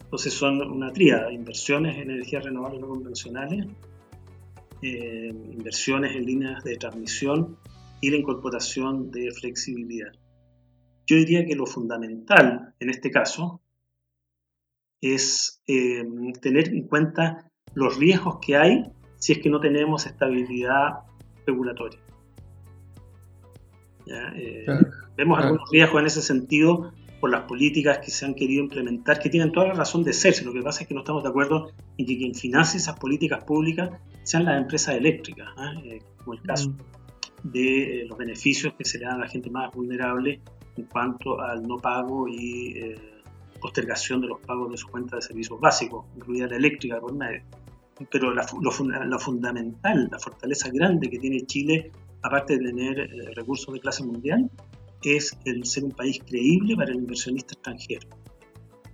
Entonces 0.00 0.32
son 0.32 0.62
una 0.62 0.92
tríada, 0.92 1.32
inversiones 1.32 1.96
en 1.96 2.10
energías 2.10 2.44
renovables 2.44 2.80
no 2.80 2.88
convencionales, 2.88 3.66
inversiones 4.80 6.16
en 6.16 6.24
líneas 6.24 6.64
de 6.64 6.76
transmisión 6.76 7.58
y 8.00 8.10
la 8.10 8.16
incorporación 8.16 9.10
de 9.10 9.30
flexibilidad. 9.32 10.12
Yo 11.06 11.16
diría 11.16 11.44
que 11.46 11.56
lo 11.56 11.66
fundamental 11.66 12.74
en 12.78 12.90
este 12.90 13.10
caso 13.10 13.60
es 15.00 15.62
eh, 15.66 16.04
tener 16.40 16.68
en 16.68 16.86
cuenta 16.86 17.47
los 17.78 17.96
riesgos 17.96 18.38
que 18.44 18.56
hay 18.56 18.84
si 19.18 19.32
es 19.32 19.38
que 19.38 19.48
no 19.48 19.60
tenemos 19.60 20.06
estabilidad 20.06 21.00
regulatoria. 21.46 22.00
Eh, 24.36 24.66
vemos 25.16 25.38
algunos 25.38 25.70
riesgos 25.70 26.00
en 26.00 26.06
ese 26.06 26.22
sentido 26.22 26.92
por 27.20 27.30
las 27.30 27.42
políticas 27.42 27.98
que 27.98 28.10
se 28.10 28.24
han 28.24 28.34
querido 28.34 28.62
implementar, 28.62 29.20
que 29.20 29.28
tienen 29.28 29.52
toda 29.52 29.68
la 29.68 29.74
razón 29.74 30.02
de 30.02 30.12
ser. 30.12 30.34
Lo 30.44 30.52
que 30.52 30.62
pasa 30.62 30.82
es 30.82 30.88
que 30.88 30.94
no 30.94 31.00
estamos 31.00 31.22
de 31.22 31.28
acuerdo 31.28 31.70
en 31.96 32.06
que 32.06 32.16
quien 32.16 32.34
financie 32.34 32.78
esas 32.78 32.98
políticas 32.98 33.44
públicas 33.44 33.90
sean 34.24 34.44
las 34.44 34.60
empresas 34.60 34.96
eléctricas, 34.96 35.48
¿ah? 35.56 35.72
eh, 35.84 36.00
como 36.18 36.34
el 36.34 36.42
caso. 36.42 36.70
Mm 36.70 36.78
de 37.44 38.00
eh, 38.00 38.04
los 38.04 38.18
beneficios 38.18 38.74
que 38.74 38.84
se 38.84 38.98
le 38.98 39.04
dan 39.04 39.14
a 39.14 39.18
la 39.18 39.28
gente 39.28 39.48
más 39.48 39.72
vulnerable 39.72 40.40
en 40.76 40.84
cuanto 40.86 41.40
al 41.40 41.62
no 41.62 41.76
pago 41.76 42.26
y 42.26 42.96
postergación 43.60 44.20
de 44.20 44.26
los 44.26 44.40
pagos 44.40 44.72
de 44.72 44.76
su 44.76 44.88
cuenta 44.88 45.14
de 45.14 45.22
servicios 45.22 45.60
básicos, 45.60 46.04
incluida 46.16 46.48
la 46.48 46.56
eléctrica 46.56 47.00
por 47.00 47.14
medio. 47.14 47.42
Pero 48.10 48.32
la, 48.32 48.46
lo, 48.60 49.18
fundamental, 49.18 50.08
la 50.10 50.18
fortaleza 50.18 50.70
grande 50.72 51.10
que 51.10 51.18
tiene 51.18 51.44
Chile, 51.46 51.90
aparte 52.22 52.58
de 52.58 52.66
tener 52.66 53.00
eh, 53.00 53.34
recursos 53.34 53.74
de 53.74 53.80
clase 53.80 54.04
mundial, 54.04 54.50
es 55.02 55.36
el 55.44 55.64
ser 55.64 55.84
un 55.84 55.92
país 55.92 56.20
creíble 56.26 56.76
para 56.76 56.90
el 56.90 56.98
inversionista 56.98 57.54
extranjero. 57.54 58.08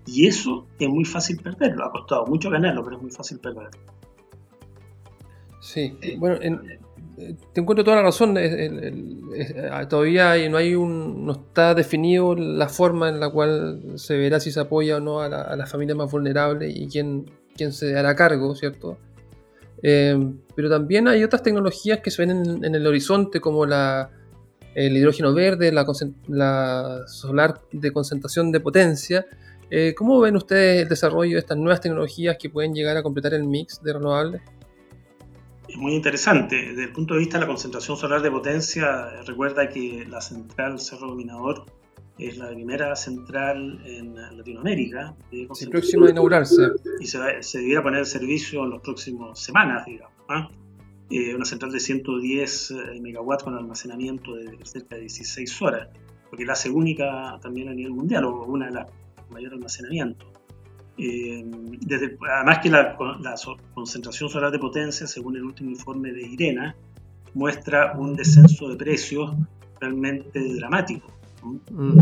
Y 0.06 0.26
eso 0.26 0.66
es 0.78 0.88
muy 0.88 1.04
fácil 1.04 1.38
perderlo, 1.38 1.84
ha 1.84 1.90
costado 1.90 2.26
mucho 2.26 2.50
ganarlo, 2.50 2.84
pero 2.84 2.96
es 2.96 3.02
muy 3.02 3.10
fácil 3.10 3.38
perderlo. 3.38 3.80
Sí, 5.60 5.96
bueno, 6.18 6.36
en, 6.42 6.60
te 7.16 7.60
encuentro 7.60 7.84
toda 7.84 7.96
la 7.96 8.02
razón. 8.02 8.36
Todavía 9.88 10.48
no 10.48 10.56
hay 10.56 10.74
un, 10.74 11.24
no 11.24 11.32
está 11.32 11.74
definido 11.74 12.34
la 12.34 12.68
forma 12.68 13.08
en 13.08 13.20
la 13.20 13.30
cual 13.30 13.92
se 13.96 14.16
verá 14.16 14.40
si 14.40 14.50
se 14.50 14.60
apoya 14.60 14.96
o 14.96 15.00
no 15.00 15.20
a 15.20 15.28
la, 15.28 15.66
familia 15.66 15.94
más 15.94 16.10
vulnerable 16.10 16.68
y 16.68 16.88
quién, 16.88 17.30
quién 17.56 17.72
se 17.72 17.96
hará 17.96 18.14
cargo, 18.14 18.54
¿cierto? 18.54 18.98
Eh, 19.82 20.16
pero 20.54 20.70
también 20.70 21.08
hay 21.08 21.22
otras 21.24 21.42
tecnologías 21.42 22.00
que 22.00 22.10
se 22.10 22.24
ven 22.24 22.64
en, 22.64 22.74
el 22.74 22.86
horizonte, 22.86 23.40
como 23.40 23.66
la, 23.66 24.10
el 24.74 24.96
hidrógeno 24.96 25.34
verde, 25.34 25.72
la, 25.72 25.86
la, 26.28 27.02
solar 27.06 27.60
de 27.70 27.92
concentración 27.92 28.50
de 28.50 28.60
potencia. 28.60 29.26
Eh, 29.70 29.94
¿Cómo 29.96 30.20
ven 30.20 30.36
ustedes 30.36 30.82
el 30.82 30.88
desarrollo 30.88 31.34
de 31.34 31.40
estas 31.40 31.58
nuevas 31.58 31.80
tecnologías 31.80 32.36
que 32.38 32.50
pueden 32.50 32.74
llegar 32.74 32.96
a 32.96 33.02
completar 33.02 33.34
el 33.34 33.44
mix 33.44 33.82
de 33.82 33.92
renovables? 33.92 34.42
es 35.74 35.80
muy 35.80 35.94
interesante. 35.94 36.56
Desde 36.56 36.84
el 36.84 36.92
punto 36.92 37.14
de 37.14 37.20
vista 37.20 37.38
de 37.38 37.42
la 37.42 37.46
concentración 37.48 37.96
solar 37.96 38.22
de 38.22 38.30
potencia, 38.30 39.22
recuerda 39.26 39.68
que 39.68 40.06
la 40.08 40.20
central 40.20 40.78
Cerro 40.78 41.08
Dominador 41.08 41.66
es 42.18 42.38
la 42.38 42.48
primera 42.50 42.94
central 42.96 43.80
en 43.84 44.14
Latinoamérica. 44.36 45.14
De 45.30 45.48
próxima 45.70 46.06
a 46.06 46.10
inaugurarse. 46.10 46.68
Y 47.00 47.06
se, 47.06 47.18
se 47.42 47.58
debiera 47.58 47.82
poner 47.82 48.00
en 48.00 48.06
servicio 48.06 48.64
en 48.64 48.70
las 48.70 48.80
próximas 48.80 49.38
semanas, 49.38 49.84
digamos. 49.86 50.14
¿ah? 50.28 50.48
Eh, 51.10 51.34
una 51.34 51.44
central 51.44 51.70
de 51.70 51.80
110 51.80 52.70
eh, 52.70 53.00
megawatts 53.00 53.44
con 53.44 53.54
almacenamiento 53.54 54.34
de 54.34 54.58
cerca 54.64 54.94
de 54.94 55.02
16 55.02 55.62
horas, 55.62 55.88
porque 56.30 56.46
la 56.46 56.56
única 56.72 57.38
también 57.42 57.68
a 57.68 57.74
nivel 57.74 57.92
mundial, 57.92 58.24
o 58.24 58.44
una 58.44 58.66
de 58.66 58.72
las 58.72 58.88
mayores 59.30 59.54
almacenamientos. 59.54 60.26
Eh, 60.96 61.44
desde, 61.80 62.16
además 62.30 62.60
que 62.60 62.70
la, 62.70 62.96
concentración 63.74 64.30
solar 64.30 64.50
de 64.50 64.58
potencia, 64.58 65.06
según 65.06 65.36
el 65.36 65.44
último 65.44 65.70
informe 65.70 66.10
de 66.12 66.22
IRENA, 66.22 66.74
muestra 67.34 67.92
un 67.98 68.16
descenso 68.16 68.68
de 68.68 68.76
precios 68.76 69.36
realmente 69.80 70.54
dramático. 70.54 71.06
Mm. 71.44 71.98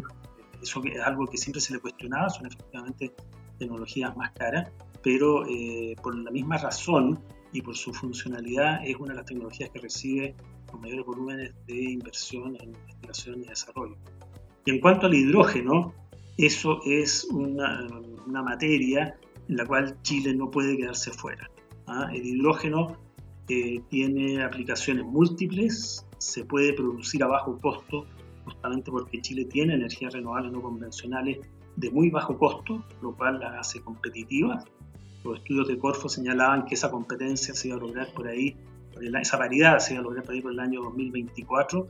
Eso 0.62 0.82
es 0.84 1.00
algo 1.00 1.26
que 1.26 1.36
siempre 1.36 1.60
se 1.60 1.74
le 1.74 1.80
cuestionaba, 1.80 2.30
son 2.30 2.46
efectivamente 2.46 3.12
tecnologías 3.58 4.16
más 4.16 4.30
caras, 4.32 4.70
pero 5.02 5.44
eh, 5.46 5.96
por 6.02 6.16
la 6.16 6.30
misma 6.30 6.58
razón 6.58 7.18
y 7.52 7.60
por 7.62 7.76
su 7.76 7.92
funcionalidad 7.92 8.80
es 8.86 8.96
una 8.96 9.10
de 9.10 9.16
las 9.16 9.26
tecnologías 9.26 9.70
que 9.70 9.80
recibe 9.80 10.34
los 10.72 10.80
mayores 10.80 11.04
volúmenes 11.04 11.52
de 11.66 11.92
inversión 11.92 12.56
en 12.60 12.70
investigación 12.70 13.42
y 13.42 13.48
desarrollo. 13.48 13.96
Y 14.64 14.70
en 14.70 14.80
cuanto 14.80 15.06
al 15.06 15.14
hidrógeno, 15.14 15.92
eso 16.38 16.80
es 16.86 17.24
una, 17.24 17.86
materia 18.26 19.16
en 19.48 19.56
la 19.56 19.66
cual 19.66 20.00
Chile 20.02 20.34
no 20.34 20.50
puede 20.50 20.76
quedarse 20.76 21.10
fuera. 21.10 21.50
¿ah? 21.86 22.08
El 22.12 22.24
hidrógeno 22.24 22.96
eh, 23.48 23.82
tiene 23.90 24.42
aplicaciones 24.42 25.04
múltiples, 25.04 26.06
se 26.18 26.44
puede 26.44 26.72
producir 26.72 27.22
a 27.24 27.26
bajo 27.26 27.58
costo, 27.60 28.06
justamente 28.44 28.90
porque 28.90 29.20
Chile 29.20 29.44
tiene 29.44 29.74
energías 29.74 30.12
renovables 30.12 30.52
no 30.52 30.62
convencionales 30.62 31.38
de 31.76 31.90
muy 31.90 32.10
bajo 32.10 32.36
costo, 32.38 32.84
lo 33.00 33.16
cual 33.16 33.40
la 33.40 33.58
hace 33.58 33.80
competitiva. 33.80 34.64
Los 35.24 35.38
estudios 35.38 35.68
de 35.68 35.78
Corfo 35.78 36.08
señalaban 36.08 36.64
que 36.64 36.74
esa 36.74 36.90
competencia 36.90 37.54
se 37.54 37.68
iba 37.68 37.76
a 37.76 37.80
lograr 37.80 38.12
por 38.12 38.28
ahí, 38.28 38.56
esa 39.20 39.38
paridad 39.38 39.78
se 39.78 39.94
iba 39.94 40.00
a 40.00 40.04
lograr 40.04 40.24
por 40.24 40.34
ahí 40.34 40.42
por 40.42 40.52
el 40.52 40.60
año 40.60 40.82
2024 40.82 41.88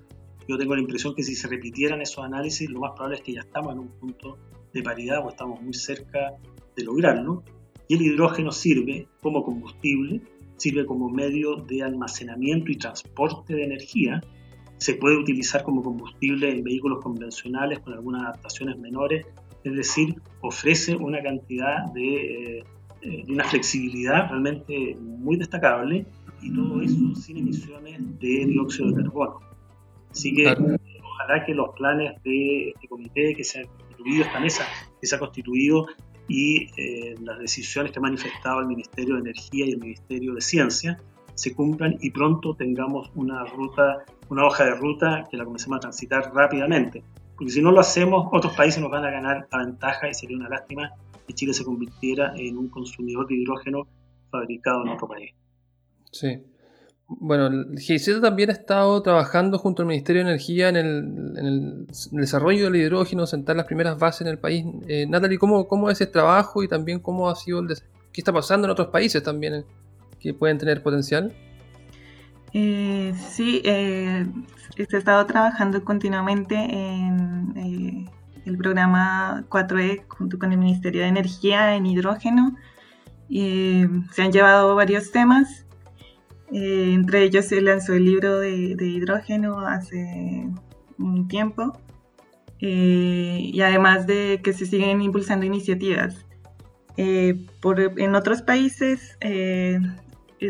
yo 0.48 0.58
tengo 0.58 0.74
la 0.74 0.80
impresión 0.80 1.14
que 1.14 1.22
si 1.22 1.34
se 1.34 1.48
repitieran 1.48 2.00
esos 2.00 2.24
análisis, 2.24 2.68
lo 2.68 2.80
más 2.80 2.92
probable 2.92 3.16
es 3.16 3.22
que 3.22 3.32
ya 3.32 3.40
estamos 3.40 3.72
en 3.72 3.80
un 3.80 3.88
punto 3.88 4.38
de 4.72 4.82
paridad 4.82 5.24
o 5.24 5.30
estamos 5.30 5.60
muy 5.62 5.74
cerca 5.74 6.34
de 6.76 6.84
lograrlo. 6.84 7.44
Y 7.88 7.94
el 7.94 8.02
hidrógeno 8.02 8.50
sirve 8.50 9.06
como 9.20 9.44
combustible, 9.44 10.20
sirve 10.56 10.86
como 10.86 11.08
medio 11.08 11.56
de 11.56 11.82
almacenamiento 11.82 12.72
y 12.72 12.76
transporte 12.76 13.54
de 13.54 13.64
energía. 13.64 14.20
Se 14.82 14.94
puede 14.94 15.16
utilizar 15.16 15.62
como 15.62 15.80
combustible 15.80 16.50
en 16.50 16.64
vehículos 16.64 17.00
convencionales 17.04 17.78
con 17.78 17.92
algunas 17.92 18.22
adaptaciones 18.22 18.76
menores, 18.78 19.24
es 19.62 19.76
decir, 19.76 20.16
ofrece 20.40 20.96
una 20.96 21.22
cantidad 21.22 21.84
de, 21.92 22.58
eh, 22.58 22.64
de 23.00 23.32
una 23.32 23.44
flexibilidad 23.44 24.28
realmente 24.28 24.96
muy 25.00 25.36
destacable 25.36 26.04
y 26.42 26.52
todo 26.52 26.82
eso 26.82 27.14
sin 27.14 27.38
emisiones 27.38 28.00
de 28.18 28.46
dióxido 28.46 28.90
de 28.90 29.04
carbono. 29.04 29.38
Así 30.10 30.34
que 30.34 30.48
ojalá 30.48 31.44
que 31.46 31.54
los 31.54 31.68
planes 31.76 32.20
de 32.24 32.70
este 32.70 32.88
comité 32.88 33.36
que 33.36 33.44
se 33.44 33.60
ha 33.60 33.62
constituido, 33.64 34.24
esta 34.24 34.40
mesa 34.40 34.64
que 35.00 35.06
se 35.06 35.14
ha 35.14 35.20
constituido 35.20 35.86
y 36.26 36.66
eh, 36.76 37.14
las 37.22 37.38
decisiones 37.38 37.92
que 37.92 38.00
ha 38.00 38.02
manifestado 38.02 38.58
el 38.58 38.66
Ministerio 38.66 39.14
de 39.14 39.20
Energía 39.20 39.64
y 39.66 39.70
el 39.70 39.78
Ministerio 39.78 40.34
de 40.34 40.40
Ciencia 40.40 40.98
se 41.34 41.54
cumplan 41.54 41.96
y 42.00 42.10
pronto 42.10 42.54
tengamos 42.54 43.10
una 43.14 43.44
ruta, 43.44 44.04
una 44.28 44.46
hoja 44.46 44.64
de 44.64 44.74
ruta 44.74 45.24
que 45.30 45.36
la 45.36 45.44
comencemos 45.44 45.78
a 45.78 45.80
transitar 45.80 46.32
rápidamente. 46.34 47.02
Porque 47.36 47.50
si 47.52 47.62
no 47.62 47.70
lo 47.70 47.80
hacemos, 47.80 48.28
otros 48.32 48.54
países 48.54 48.80
nos 48.80 48.90
van 48.90 49.04
a 49.04 49.10
ganar 49.10 49.48
la 49.50 49.58
ventaja 49.58 50.08
y 50.08 50.14
sería 50.14 50.36
una 50.36 50.48
lástima 50.48 50.92
que 51.26 51.34
Chile 51.34 51.54
se 51.54 51.64
convirtiera 51.64 52.32
en 52.36 52.56
un 52.56 52.68
consumidor 52.68 53.26
de 53.26 53.36
hidrógeno 53.36 53.86
fabricado 54.30 54.82
en 54.82 54.88
otro 54.90 55.08
país. 55.08 55.32
Sí. 56.10 56.42
Bueno, 57.08 57.46
el 57.46 57.78
GIZ 57.78 58.20
también 58.20 58.50
ha 58.50 58.54
estado 58.54 59.02
trabajando 59.02 59.58
junto 59.58 59.82
al 59.82 59.88
Ministerio 59.88 60.24
de 60.24 60.30
Energía 60.30 60.68
en 60.68 60.76
el, 60.76 61.86
desarrollo 62.12 62.64
del 62.70 62.76
hidrógeno, 62.76 63.26
sentar 63.26 63.56
las 63.56 63.66
primeras 63.66 63.98
bases 63.98 64.22
en 64.22 64.28
el 64.28 64.38
país. 64.38 64.64
Eh, 64.88 65.06
Natalie, 65.06 65.38
¿cómo, 65.38 65.68
¿cómo, 65.68 65.90
es 65.90 66.00
ese 66.00 66.10
trabajo 66.10 66.62
y 66.62 66.68
también 66.68 67.00
cómo 67.00 67.28
ha 67.28 67.36
sido 67.36 67.60
el 67.60 67.68
qué 68.12 68.20
está 68.20 68.32
pasando 68.32 68.66
en 68.66 68.70
otros 68.70 68.88
países 68.88 69.22
también 69.22 69.64
que 70.22 70.34
pueden 70.34 70.58
tener 70.58 70.82
potencial? 70.82 71.32
Eh, 72.54 73.14
sí, 73.30 73.62
eh, 73.64 74.26
he 74.76 74.82
estado 74.82 75.24
trabajando 75.26 75.84
continuamente 75.84 76.54
en 76.54 77.52
eh, 77.56 78.10
el 78.44 78.58
programa 78.58 79.44
4E 79.48 80.04
junto 80.08 80.38
con 80.38 80.52
el 80.52 80.58
Ministerio 80.58 81.02
de 81.02 81.08
Energía 81.08 81.74
en 81.74 81.86
hidrógeno. 81.86 82.56
se 83.30 84.22
han 84.22 84.32
llevado 84.32 84.74
varios 84.76 85.10
temas 85.10 85.66
eh, 86.52 86.92
entre 86.92 87.22
ellos 87.22 87.46
se 87.46 87.62
lanzó 87.62 87.94
el 87.94 88.04
libro 88.04 88.38
de, 88.38 88.76
hidrógeno 88.78 89.60
hace 89.60 90.50
un 90.98 91.26
tiempo. 91.26 91.78
Y 92.58 93.60
además 93.60 94.06
de 94.06 94.40
que 94.44 94.52
se 94.52 94.66
siguen 94.66 95.02
impulsando 95.02 95.44
iniciativas. 95.44 96.26
En 96.96 98.14
otros 98.14 98.42
países, 98.42 99.16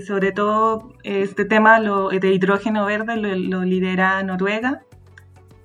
sobre 0.00 0.32
todo 0.32 0.94
este 1.02 1.44
tema 1.44 1.80
de 1.80 2.32
hidrógeno 2.32 2.86
verde 2.86 3.16
lo, 3.16 3.62
lidera 3.64 4.22
Noruega, 4.22 4.82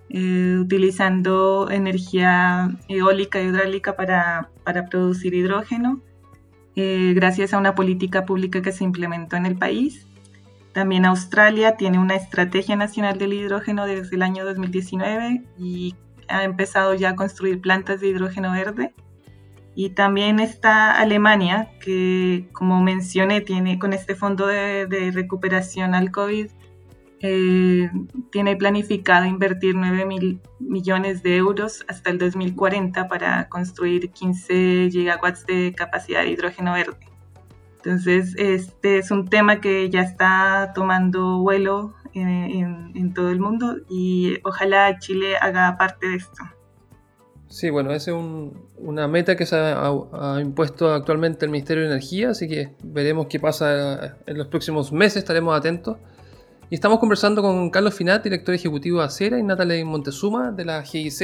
utilizando 0.09 1.69
energía 1.71 2.71
eólica 2.89 3.41
y 3.41 3.47
hidráulica 3.47 3.95
para, 3.95 4.49
para 4.63 4.85
producir 4.85 5.33
hidrógeno, 5.33 6.01
gracias 6.75 7.53
a 7.53 7.57
una 7.57 7.75
política 7.75 8.25
pública 8.25 8.61
que 8.61 8.71
se 8.71 8.83
implementó 8.83 9.35
en 9.35 9.45
el 9.45 9.57
país. 9.57 10.05
También 10.77 11.05
Australia 11.05 11.75
tiene 11.75 11.97
una 11.97 12.15
estrategia 12.15 12.75
nacional 12.75 13.17
del 13.17 13.33
hidrógeno 13.33 13.87
desde 13.87 14.15
el 14.15 14.21
año 14.21 14.45
2019 14.45 15.43
y 15.57 15.95
ha 16.27 16.43
empezado 16.43 16.93
ya 16.93 17.09
a 17.09 17.15
construir 17.15 17.59
plantas 17.61 17.99
de 17.99 18.09
hidrógeno 18.09 18.51
verde. 18.51 18.93
Y 19.79 19.91
también 19.91 20.39
está 20.39 20.91
Alemania, 20.99 21.69
que 21.79 22.49
como 22.51 22.81
mencioné, 22.81 23.41
tiene 23.41 23.77
con 23.77 23.93
este 23.93 24.15
fondo 24.15 24.47
de, 24.47 25.11
recuperación 25.13 25.93
al 25.93 26.09
COVID, 26.09 26.47
eh, 27.19 27.91
tiene 28.31 28.55
planificado 28.55 29.25
invertir 29.27 29.75
9 29.75 30.05
mil 30.05 30.41
millones 30.59 31.21
de 31.21 31.35
euros 31.35 31.85
hasta 31.87 32.09
el 32.09 32.17
2040 32.17 33.07
para 33.07 33.47
construir 33.49 34.09
15 34.09 34.89
gigawatts 34.91 35.45
de 35.45 35.75
capacidad 35.77 36.23
de 36.23 36.31
hidrógeno 36.31 36.73
verde. 36.73 36.97
Entonces, 37.75 38.33
este 38.39 38.97
es 38.97 39.11
un 39.11 39.27
tema 39.27 39.61
que 39.61 39.91
ya 39.91 40.01
está 40.01 40.71
tomando 40.73 41.37
vuelo 41.37 41.93
en, 42.15 43.13
todo 43.13 43.29
el 43.29 43.39
mundo 43.39 43.75
y 43.87 44.39
ojalá 44.43 44.97
Chile 44.97 45.37
haga 45.37 45.77
parte 45.77 46.07
de 46.07 46.15
esto. 46.15 46.56
Sí, 47.49 47.69
bueno, 47.69 47.91
esa 47.93 48.11
es 48.11 48.17
una 48.77 49.07
meta 49.07 49.37
que 49.37 49.45
se 49.45 49.55
ha, 49.55 50.39
impuesto 50.41 50.93
actualmente 50.93 51.45
el 51.45 51.51
Ministerio 51.51 51.83
de 51.83 51.89
Energía, 51.89 52.31
así 52.31 52.47
que 52.47 52.71
veremos 52.83 53.27
qué 53.27 53.39
pasa 53.39 54.17
en 54.25 54.37
los 54.37 54.47
próximos 54.47 54.91
meses, 54.91 55.17
estaremos 55.17 55.57
atentos. 55.57 55.97
Y 56.69 56.75
estamos 56.75 56.99
conversando 56.99 57.41
con 57.41 57.69
Carlos 57.69 57.93
Finat, 57.93 58.23
director 58.23 58.53
ejecutivo 58.53 58.99
de 58.99 59.05
Acera, 59.05 59.39
y 59.39 59.43
Natalie 59.43 59.85
Montezuma 59.85 60.51
de 60.51 60.65
la 60.65 60.83
GIZ. 60.83 61.21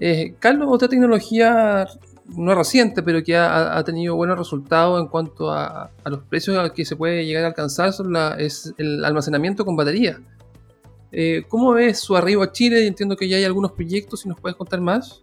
Eh, 0.00 0.34
Carlos, 0.40 0.68
otra 0.68 0.88
tecnología 0.88 1.86
no 2.36 2.54
reciente, 2.56 3.04
pero 3.04 3.22
que 3.22 3.36
ha, 3.36 3.82
tenido 3.84 4.16
buenos 4.16 4.36
resultados 4.36 5.00
en 5.00 5.06
cuanto 5.06 5.52
a, 5.52 5.90
los 6.04 6.20
precios 6.24 6.58
a 6.58 6.72
que 6.72 6.84
se 6.84 6.96
puede 6.96 7.24
llegar 7.24 7.44
a 7.44 7.48
alcanzar, 7.48 7.92
es 8.38 8.74
el 8.78 9.04
almacenamiento 9.04 9.64
con 9.64 9.76
batería. 9.76 10.18
Eh, 11.12 11.44
¿Cómo 11.48 11.72
ves 11.72 12.00
su 12.00 12.16
arribo 12.16 12.42
a 12.42 12.52
Chile? 12.52 12.86
Entiendo 12.86 13.16
que 13.16 13.28
ya 13.28 13.36
hay 13.36 13.44
algunos 13.44 13.72
proyectos, 13.72 14.20
si 14.20 14.28
nos 14.28 14.40
puedes 14.40 14.56
contar 14.56 14.80
más. 14.80 15.22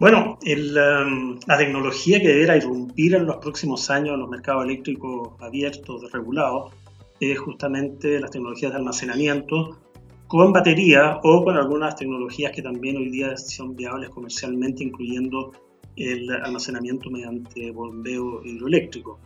Bueno, 0.00 0.38
um, 0.42 1.38
la 1.46 1.58
tecnología 1.58 2.20
que 2.20 2.28
deberá 2.28 2.56
irrumpir 2.56 3.14
en 3.14 3.26
los 3.26 3.36
próximos 3.36 3.88
años 3.90 4.14
en 4.14 4.20
los 4.20 4.28
mercados 4.28 4.64
eléctricos 4.64 5.30
abiertos, 5.40 6.10
regulados, 6.10 6.72
es 7.20 7.38
justamente 7.38 8.18
las 8.18 8.30
tecnologías 8.30 8.72
de 8.72 8.78
almacenamiento 8.78 9.78
con 10.26 10.52
batería 10.52 11.20
o 11.22 11.44
con 11.44 11.56
algunas 11.56 11.94
tecnologías 11.94 12.50
que 12.52 12.62
también 12.62 12.96
hoy 12.96 13.10
día 13.10 13.36
son 13.36 13.76
viables 13.76 14.10
comercialmente, 14.10 14.82
incluyendo 14.82 15.52
el 15.96 16.28
almacenamiento 16.30 17.08
mediante 17.10 17.70
bombeo 17.70 18.42
hidroeléctrico. 18.44 19.20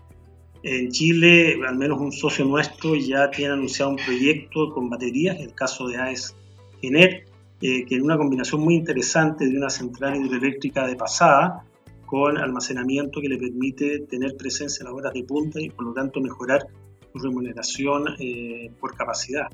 En 0.62 0.90
Chile, 0.90 1.58
al 1.66 1.76
menos 1.76 2.00
un 2.00 2.12
socio 2.12 2.44
nuestro 2.44 2.96
ya 2.96 3.30
tiene 3.30 3.52
anunciado 3.52 3.92
un 3.92 3.96
proyecto 3.96 4.70
con 4.70 4.90
baterías, 4.90 5.38
el 5.38 5.54
caso 5.54 5.86
de 5.86 5.96
AES 5.96 6.34
Gener, 6.80 7.24
eh, 7.60 7.84
que 7.84 7.96
es 7.96 8.02
una 8.02 8.16
combinación 8.16 8.60
muy 8.60 8.74
interesante 8.74 9.48
de 9.48 9.56
una 9.56 9.70
central 9.70 10.16
hidroeléctrica 10.16 10.86
de 10.86 10.96
pasada 10.96 11.64
con 12.06 12.38
almacenamiento 12.38 13.20
que 13.20 13.28
le 13.28 13.36
permite 13.36 14.00
tener 14.00 14.36
presencia 14.36 14.82
en 14.82 14.86
las 14.86 14.94
horas 14.94 15.12
de 15.12 15.24
punta 15.24 15.60
y 15.60 15.68
por 15.68 15.84
lo 15.84 15.92
tanto 15.92 16.20
mejorar 16.20 16.66
su 17.12 17.18
remuneración 17.18 18.06
eh, 18.18 18.70
por 18.80 18.96
capacidad. 18.96 19.48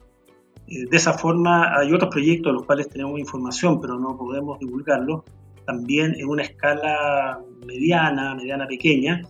Eh, 0.69 0.87
de 0.89 0.97
esa 0.97 1.15
forma 1.15 1.77
hay 1.79 1.93
otros 1.93 2.11
proyectos 2.11 2.51
de 2.51 2.55
los 2.55 2.65
cuales 2.65 2.89
tenemos 2.89 3.19
información 3.19 3.81
pero 3.81 3.99
no 3.99 4.17
podemos 4.17 4.59
divulgarlos, 4.59 5.25
también 5.67 6.15
en 6.15 6.29
una 6.29 6.43
escala 6.43 7.41
mediana, 7.67 8.35
mediana 8.35 8.67
pequeña, 8.67 9.23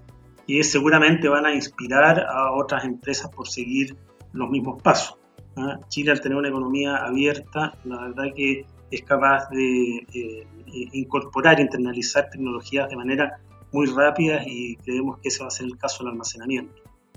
que 0.46 0.62
seguramente 0.64 1.28
van 1.28 1.46
a 1.46 1.54
inspirar 1.54 2.20
a 2.20 2.52
otras 2.52 2.84
empresas 2.84 3.30
por 3.30 3.48
seguir 3.48 3.96
los 4.32 4.50
mismos 4.50 4.82
pasos. 4.82 5.16
¿ah? 5.56 5.78
Chile 5.88 6.10
al 6.10 6.20
tener 6.20 6.36
una 6.36 6.48
economía 6.48 6.96
abierta, 6.96 7.76
la 7.84 8.00
verdad 8.02 8.24
que 8.34 8.66
es 8.90 9.02
capaz 9.02 9.48
de 9.50 10.06
eh, 10.14 10.46
incorporar, 10.92 11.60
internalizar 11.60 12.28
tecnologías 12.30 12.88
de 12.88 12.96
manera 12.96 13.38
muy 13.72 13.86
rápida 13.86 14.42
y 14.46 14.76
creemos 14.76 15.18
que 15.18 15.28
ese 15.28 15.42
va 15.42 15.48
a 15.48 15.50
ser 15.50 15.66
el 15.66 15.76
caso 15.76 16.04
del 16.04 16.12
almacenamiento. 16.12 16.74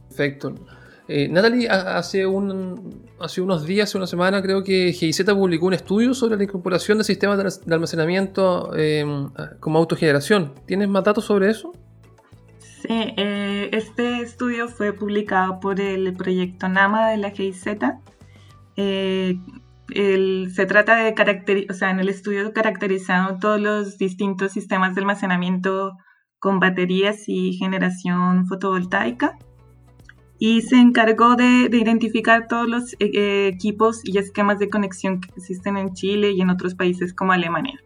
Perfecto. 0.07 0.55
Eh, 1.07 1.29
Natalie, 1.29 1.69
hace, 1.69 2.25
un, 2.25 3.05
hace 3.19 3.39
unos 3.39 3.65
días, 3.65 3.89
hace 3.89 3.97
una 3.97 4.07
semana, 4.07 4.41
creo 4.41 4.63
que 4.63 4.91
GIZ 4.91 5.23
publicó 5.23 5.67
un 5.67 5.73
estudio 5.73 6.13
sobre 6.13 6.35
la 6.35 6.43
incorporación 6.43 6.97
de 6.97 7.05
sistemas 7.05 7.61
de 7.65 7.73
almacenamiento 7.73 8.75
em, 8.75 9.29
como 9.61 9.79
autogeneración. 9.79 10.53
¿Tienes 10.65 10.89
más 10.89 11.05
datos 11.05 11.23
sobre 11.23 11.49
eso? 11.49 11.71
Sí, 12.87 12.93
eh, 13.17 13.69
este 13.73 14.21
estudio 14.21 14.69
fue 14.69 14.93
publicado 14.93 15.59
por 15.59 15.81
el 15.81 16.13
proyecto 16.15 16.69
NAMA 16.69 17.09
de 17.09 17.17
la 17.17 17.31
GIZ. 17.31 17.65
Eh, 18.77 19.37
se 19.89 20.65
trata 20.65 20.95
de 20.95 21.13
caracterizar, 21.13 21.89
en 21.89 21.99
el 21.99 22.07
estudio 22.07 22.53
caracterizaron 22.53 23.41
todos 23.41 23.59
los 23.59 23.97
distintos 23.97 24.53
sistemas 24.53 24.95
de 24.95 25.01
almacenamiento 25.01 25.97
con 26.39 26.61
baterías 26.61 27.27
y 27.27 27.57
generación 27.57 28.47
fotovoltaica 28.47 29.37
y 30.39 30.61
se 30.61 30.77
encargó 30.77 31.35
de, 31.35 31.69
identificar 31.69 32.47
todos 32.47 32.69
los 32.69 32.93
eh, 32.99 33.47
equipos 33.47 33.99
y 34.05 34.17
esquemas 34.17 34.59
de 34.59 34.69
conexión 34.69 35.19
que 35.19 35.29
existen 35.35 35.75
en 35.75 35.93
Chile 35.93 36.31
y 36.31 36.39
en 36.39 36.49
otros 36.51 36.75
países 36.75 37.13
como 37.13 37.33
Alemania. 37.33 37.77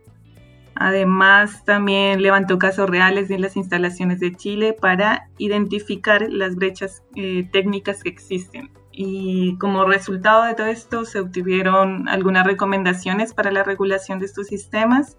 Además, 0.83 1.63
también 1.63 2.23
levantó 2.23 2.57
casos 2.57 2.89
reales 2.89 3.29
en 3.29 3.41
las 3.41 3.55
instalaciones 3.55 4.19
de 4.19 4.35
Chile 4.35 4.73
para 4.73 5.29
identificar 5.37 6.27
las 6.27 6.55
brechas 6.55 7.03
eh, 7.15 7.47
técnicas 7.51 8.01
que 8.01 8.09
existen. 8.09 8.71
Y 8.91 9.57
como 9.59 9.85
resultado 9.85 10.43
de 10.43 10.55
todo 10.55 10.65
esto, 10.65 11.05
se 11.05 11.19
obtuvieron 11.19 12.09
algunas 12.09 12.47
recomendaciones 12.47 13.33
para 13.33 13.51
la 13.51 13.63
regulación 13.63 14.17
de 14.17 14.25
estos 14.25 14.47
sistemas, 14.47 15.17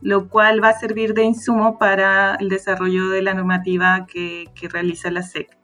lo 0.00 0.28
cual 0.28 0.62
va 0.62 0.70
a 0.70 0.80
servir 0.80 1.14
de 1.14 1.22
insumo 1.22 1.78
para 1.78 2.34
el 2.40 2.48
desarrollo 2.48 3.10
de 3.10 3.22
la 3.22 3.34
normativa 3.34 4.06
que, 4.06 4.46
que 4.54 4.68
realiza 4.68 5.10
la 5.12 5.22
SEC 5.22 5.60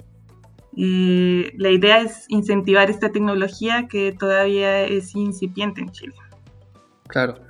la 0.77 1.71
idea 1.71 2.01
es 2.03 2.27
incentivar 2.29 2.91
esta 2.91 3.11
tecnología 3.11 3.89
que 3.89 4.12
todavía 4.12 4.83
es 4.83 5.17
incipiente 5.17 5.81
en 5.81 5.91
Chile. 5.91 6.15
Claro. 7.09 7.46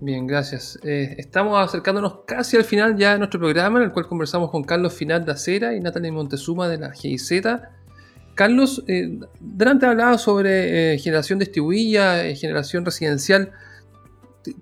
Bien, 0.00 0.26
gracias. 0.26 0.78
Eh, 0.82 1.14
estamos 1.18 1.58
acercándonos 1.58 2.20
casi 2.26 2.56
al 2.56 2.64
final 2.64 2.96
ya 2.96 3.12
de 3.12 3.18
nuestro 3.18 3.40
programa, 3.40 3.78
en 3.78 3.86
el 3.86 3.92
cual 3.92 4.06
conversamos 4.06 4.50
con 4.50 4.62
Carlos 4.62 4.92
Final 4.92 5.24
de 5.24 5.32
Acera 5.32 5.74
y 5.74 5.80
Natalie 5.80 6.12
Montezuma 6.12 6.68
de 6.68 6.78
la 6.78 6.92
GIZ. 6.92 7.42
Carlos, 8.34 8.84
eh, 8.86 9.18
delante 9.40 9.86
hablaba 9.86 10.18
sobre 10.18 10.94
eh, 10.94 10.98
generación 10.98 11.38
distribuida, 11.38 12.22
generación 12.34 12.84
residencial. 12.84 13.52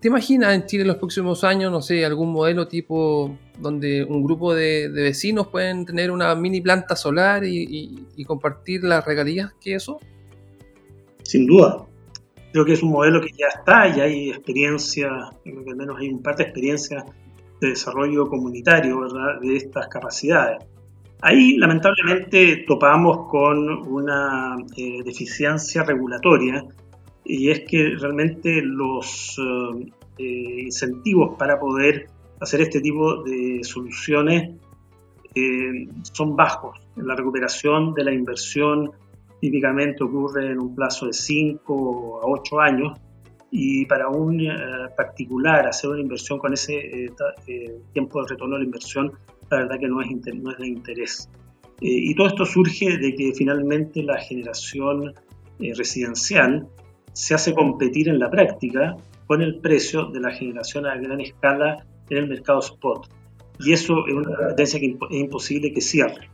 ¿te, 0.01 0.09
imaginas 0.09 0.55
en 0.55 0.66
Chile 0.66 0.83
en 0.83 0.88
los 0.88 0.97
próximos 0.97 1.44
años, 1.44 1.70
no 1.70 1.83
sé, 1.83 2.05
algún 2.05 2.33
modelo 2.33 2.68
tipo 2.68 3.37
donde 3.59 4.05
un 4.05 4.23
grupo 4.23 4.55
de, 4.55 4.88
vecinos 4.88 5.49
pueden 5.49 5.85
tener 5.85 6.11
una 6.11 6.35
mini 6.35 6.61
planta 6.61 6.97
solar 6.97 7.44
y, 7.44 8.07
compartir 8.27 8.85
las 8.85 9.05
regalías 9.05 9.53
que 9.61 9.75
eso? 9.75 9.99
Sin 11.23 11.47
duda. 11.47 11.87
Creo 12.55 12.64
que 12.64 12.75
es 12.75 12.85
un 12.85 12.93
modelo 12.93 13.21
que 13.21 13.33
ya 13.37 13.49
está 13.49 13.88
y 13.88 14.01
hay 14.01 14.31
experiencia, 14.31 15.09
creo 15.43 15.64
que 15.64 15.71
al 15.73 15.77
menos 15.77 15.99
hay 15.99 16.09
un 16.09 16.23
par 16.23 16.37
de 16.37 16.45
experiencias 16.45 17.03
de 17.61 17.71
desarrollo 17.71 18.29
comunitario, 18.29 19.01
de 19.40 19.57
estas 19.57 19.88
capacidades. 19.88 20.64
Ahí, 21.21 21.57
lamentablemente, 21.57 22.64
topamos 22.64 23.29
con 23.29 23.69
una 23.93 24.57
eh, 24.77 25.03
deficiencia 25.05 25.83
regulatoria 25.83 26.64
y 27.25 27.51
es 27.51 27.62
que 27.69 27.97
realmente 27.99 28.62
los 28.62 29.37
eh, 29.37 29.93
eh, 30.19 30.61
incentivos 30.62 31.37
para 31.37 31.59
poder 31.59 32.07
hacer 32.40 32.61
este 32.61 32.81
tipo 32.81 33.25
de 33.25 33.64
soluciones 33.64 34.53
son 36.12 36.37
bajos. 36.37 36.79
La 36.95 37.17
recuperación 37.17 37.95
de 37.95 38.05
la 38.05 38.12
inversión 38.12 38.93
típicamente 39.44 40.02
ocurre 40.02 40.52
en 40.52 40.59
un 40.59 40.74
plazo 40.74 41.07
de 41.07 41.12
5 41.12 42.20
a 42.22 42.26
8 42.26 42.61
años 42.61 42.98
y 43.50 43.85
para 43.85 44.09
un 44.09 44.42
particular 44.96 45.66
hacer 45.66 45.90
una 45.90 46.00
inversión 46.00 46.38
con 46.38 46.54
ese 46.54 47.11
tiempo 47.92 48.22
de 48.22 48.28
retorno 48.30 48.54
de 48.54 48.61
la 48.61 48.64
inversión, 48.64 49.12
la 49.50 49.59
verdad 49.59 49.78
que 49.78 49.87
no 49.87 50.00
es, 50.00 50.09
no 50.35 50.50
es 50.50 50.59
de 50.59 50.66
interés. 50.66 51.28
y 51.80 52.14
todo 52.14 52.28
esto 52.28 52.46
surge 52.46 52.96
de 52.96 53.14
que 53.14 53.35
finalmente 53.35 54.02
la 54.02 54.16
generación 54.16 55.12
residencial 55.59 56.66
se 57.12 57.35
hace 57.35 57.52
competir 57.52 58.09
en 58.09 58.18
la 58.18 58.30
práctica 58.30 58.96
con 59.26 59.42
el 59.42 59.61
precio 59.61 60.07
de 60.07 60.20
la 60.20 60.30
generación 60.33 60.87
a 60.87 60.96
gran 60.96 61.20
escala 61.20 61.85
en 62.09 62.16
el 62.16 62.28
mercado 62.28 62.61
spot. 62.61 63.09
Y 63.61 63.74
eso 63.74 64.07
es 64.07 64.14
una 64.14 64.48
tendencia 64.48 64.80
que 64.80 64.87
es 64.87 64.96
imposible 65.11 65.70
que 65.70 65.83
cierre. 65.83 66.30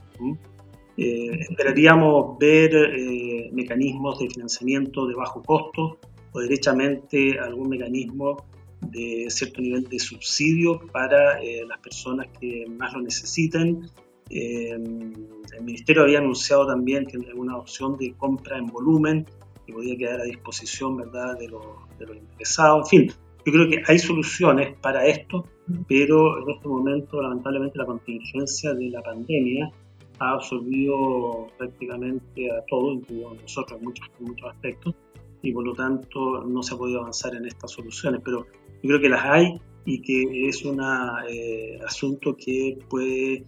Eh, 1.03 1.47
esperaríamos 1.49 2.37
ver 2.39 2.75
eh, 2.75 3.49
mecanismos 3.55 4.19
de 4.19 4.29
financiamiento 4.29 5.07
de 5.07 5.15
bajo 5.15 5.43
costo 5.43 5.99
o 6.33 6.41
derechamente 6.41 7.39
algún 7.39 7.71
mecanismo 7.71 8.45
de 8.83 9.25
cierto 9.31 9.63
nivel 9.63 9.89
de 9.89 9.99
subsidio 9.99 10.79
para 10.93 11.41
eh, 11.41 11.65
las 11.67 11.79
personas 11.79 12.27
que 12.39 12.67
más 12.69 12.93
lo 12.93 13.01
necesiten. 13.01 13.89
el 14.29 15.63
Ministerio 15.63 16.03
había 16.03 16.19
anunciado 16.19 16.67
también 16.67 17.07
que 17.07 17.17
una 17.35 17.57
opción 17.57 17.97
de 17.97 18.13
compra 18.19 18.59
en 18.59 18.67
volumen 18.67 19.25
podía 19.73 19.97
quedar 19.97 20.21
a 20.21 20.25
disposición 20.25 20.99
¿verdad? 20.99 21.39
De, 21.39 21.49
los, 21.49 21.65
de 21.99 22.15
interesados. 22.15 22.93
En 22.93 23.01
fin, 23.01 23.13
yo 23.47 23.53
creo 23.55 23.71
que 23.71 23.83
hay 23.87 23.99
soluciones 23.99 24.77
para 24.83 25.07
esto, 25.07 25.47
pero 25.89 26.43
en 26.43 26.51
este 26.51 26.69
momento 26.69 27.23
lamentablemente 27.23 27.79
la 27.79 27.87
contingencia 27.87 28.75
de 28.75 28.91
la 28.91 29.01
pandemia 29.01 29.73
ha 30.21 30.35
absorbido 30.35 31.49
prácticamente 31.59 32.51
a 32.53 32.65
todo, 32.67 32.93
incluido 32.93 33.35
nosotros 33.35 33.79
en 33.79 33.85
muchos, 33.85 34.09
muchos 34.21 34.51
aspectos, 34.51 34.95
y 35.43 35.53
por 35.53 35.65
lo 35.65 35.75
tanto 35.75 36.45
no 36.45 36.63
se 36.63 36.75
ha 36.75 36.79
podido 36.79 37.01
avanzar 37.01 37.35
en 37.35 37.47
estas 37.47 37.73
soluciones, 37.73 38.21
pero 38.25 38.47
yo 38.83 38.89
creo 38.89 39.01
que 39.01 39.09
las 39.09 39.25
hay 39.25 39.61
y 39.87 40.03
que 40.03 40.49
es 40.49 40.65
un 40.65 40.81
eh, 41.29 41.79
asunto 41.87 42.37
que 42.37 42.79
puede 42.89 43.47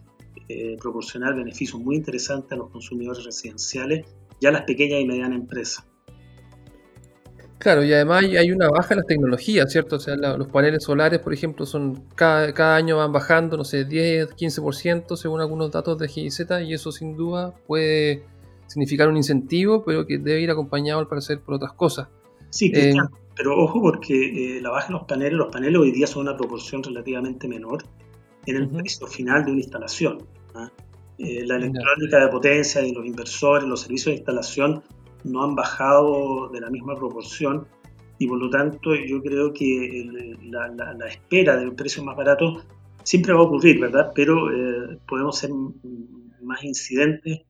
eh, 0.49 0.77
proporcionar 0.81 1.35
beneficios 1.35 1.81
muy 1.81 1.97
interesantes 1.97 2.53
a 2.53 2.57
los 2.57 2.71
consumidores 2.71 3.25
residenciales 3.25 4.07
y 4.41 4.47
a 4.47 4.51
las 4.51 4.63
pequeñas 4.63 5.01
y 5.01 5.07
medianas 5.07 5.39
empresas. 5.39 5.92
Claro, 7.63 7.85
y 7.85 7.93
además 7.93 8.25
hay 8.25 8.51
una 8.51 8.69
baja 8.69 8.95
en 8.95 8.99
las 8.99 9.07
tecnologías, 9.07 9.71
¿cierto? 9.71 9.95
O 9.95 10.01
sea, 10.01 10.17
los 10.17 10.49
paneles 10.49 10.83
solares, 10.83 11.21
por 11.21 11.33
ejemplo, 11.33 11.65
son 11.65 12.03
cada, 12.17 12.75
año 12.75 12.97
van 12.97 13.13
bajando, 13.13 13.57
no 13.57 13.63
sé, 13.63 13.85
10, 13.85 14.35
15% 14.35 15.17
según 15.17 15.41
algunos 15.41 15.71
datos 15.71 15.97
de 15.97 16.09
GIZ, 16.09 16.41
y 16.67 16.75
eso 16.75 16.91
sin 16.91 17.15
duda 17.15 17.55
puede 17.69 18.25
significar 18.67 19.09
un 19.09 19.17
incentivo, 19.17 19.85
pero 19.85 20.05
que 20.05 20.19
debe 20.19 20.41
ir 20.41 20.51
acompañado 20.51 20.99
al 20.99 21.07
parecer 21.07 21.39
por 21.39 21.55
otras 21.55 21.73
cosas. 21.75 22.09
Sí, 22.51 22.73
eh, 22.75 22.95
pero 23.37 23.57
ojo 23.57 23.81
porque 23.81 24.57
eh, 24.57 24.61
la 24.61 24.71
baja 24.71 24.89
en 24.89 24.95
los 24.95 25.05
paneles, 25.05 25.35
los 25.35 25.53
paneles 25.53 25.79
hoy 25.79 25.93
día 25.93 26.09
son 26.09 26.23
una 26.23 26.37
proporción 26.37 26.83
relativamente 26.83 27.47
menor 27.47 27.85
en 28.45 28.57
el 28.57 28.69
precio 28.71 29.07
final 29.07 29.45
de 29.45 29.53
una 29.53 29.61
instalación. 29.61 30.27
¿ah? 30.57 30.69
Eh, 31.17 31.47
la 31.47 31.59
electrónica 31.59 32.19
de 32.19 32.27
potencia 32.27 32.85
y 32.85 32.93
los 32.93 33.07
inversores, 33.07 33.69
los 33.69 33.83
servicios 33.83 34.07
de 34.07 34.17
instalación 34.17 34.83
no 35.25 35.43
han 35.43 35.55
bajado 35.55 36.49
de 36.49 36.61
la 36.61 36.71
misma 36.71 36.95
proporción 36.97 37.67
y 38.19 38.27
por 38.27 38.39
lo 38.39 38.51
tanto 38.51 38.95
yo 38.95 39.21
creo 39.21 39.53
que 39.53 40.37
la, 40.43 41.09
espera 41.09 41.57
de 41.57 41.71
precio 41.73 42.05
más 42.05 42.17
barato 42.17 42.63
siempre 43.03 43.33
va 43.33 43.41
a 43.41 43.43
ocurrir, 43.43 43.81
¿verdad? 43.81 44.13
Pero 44.15 44.53
eh, 44.53 44.99
podemos 45.09 45.39
ser 45.39 45.51
más 46.43 46.63
incidentes 46.63 47.41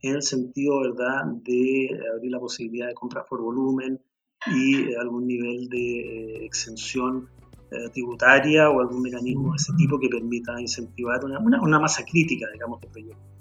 en 0.00 0.14
el 0.14 0.22
sentido, 0.22 0.80
¿verdad?, 0.80 1.24
de 1.44 1.90
abrir 2.14 2.30
la 2.30 2.40
posibilidad 2.40 2.88
de 2.88 2.94
compras 2.94 3.26
por 3.28 3.42
volumen 3.42 4.00
y 4.46 4.76
eh, 4.76 4.96
algún 4.98 5.26
nivel 5.26 5.68
de 5.68 6.00
eh, 6.00 6.44
exención 6.44 7.28
tributaria 7.92 8.70
o 8.70 8.78
algún 8.80 9.02
mecanismo 9.02 9.50
de 9.50 9.56
ese 9.56 9.72
tipo 9.76 9.98
que 9.98 10.08
permita 10.08 10.60
incentivar 10.60 11.24
una, 11.24 11.40
una 11.40 11.80
masa 11.80 12.04
crítica, 12.04 12.46
digamos, 12.52 12.80
de 12.80 12.86
proyectos. 12.86 13.33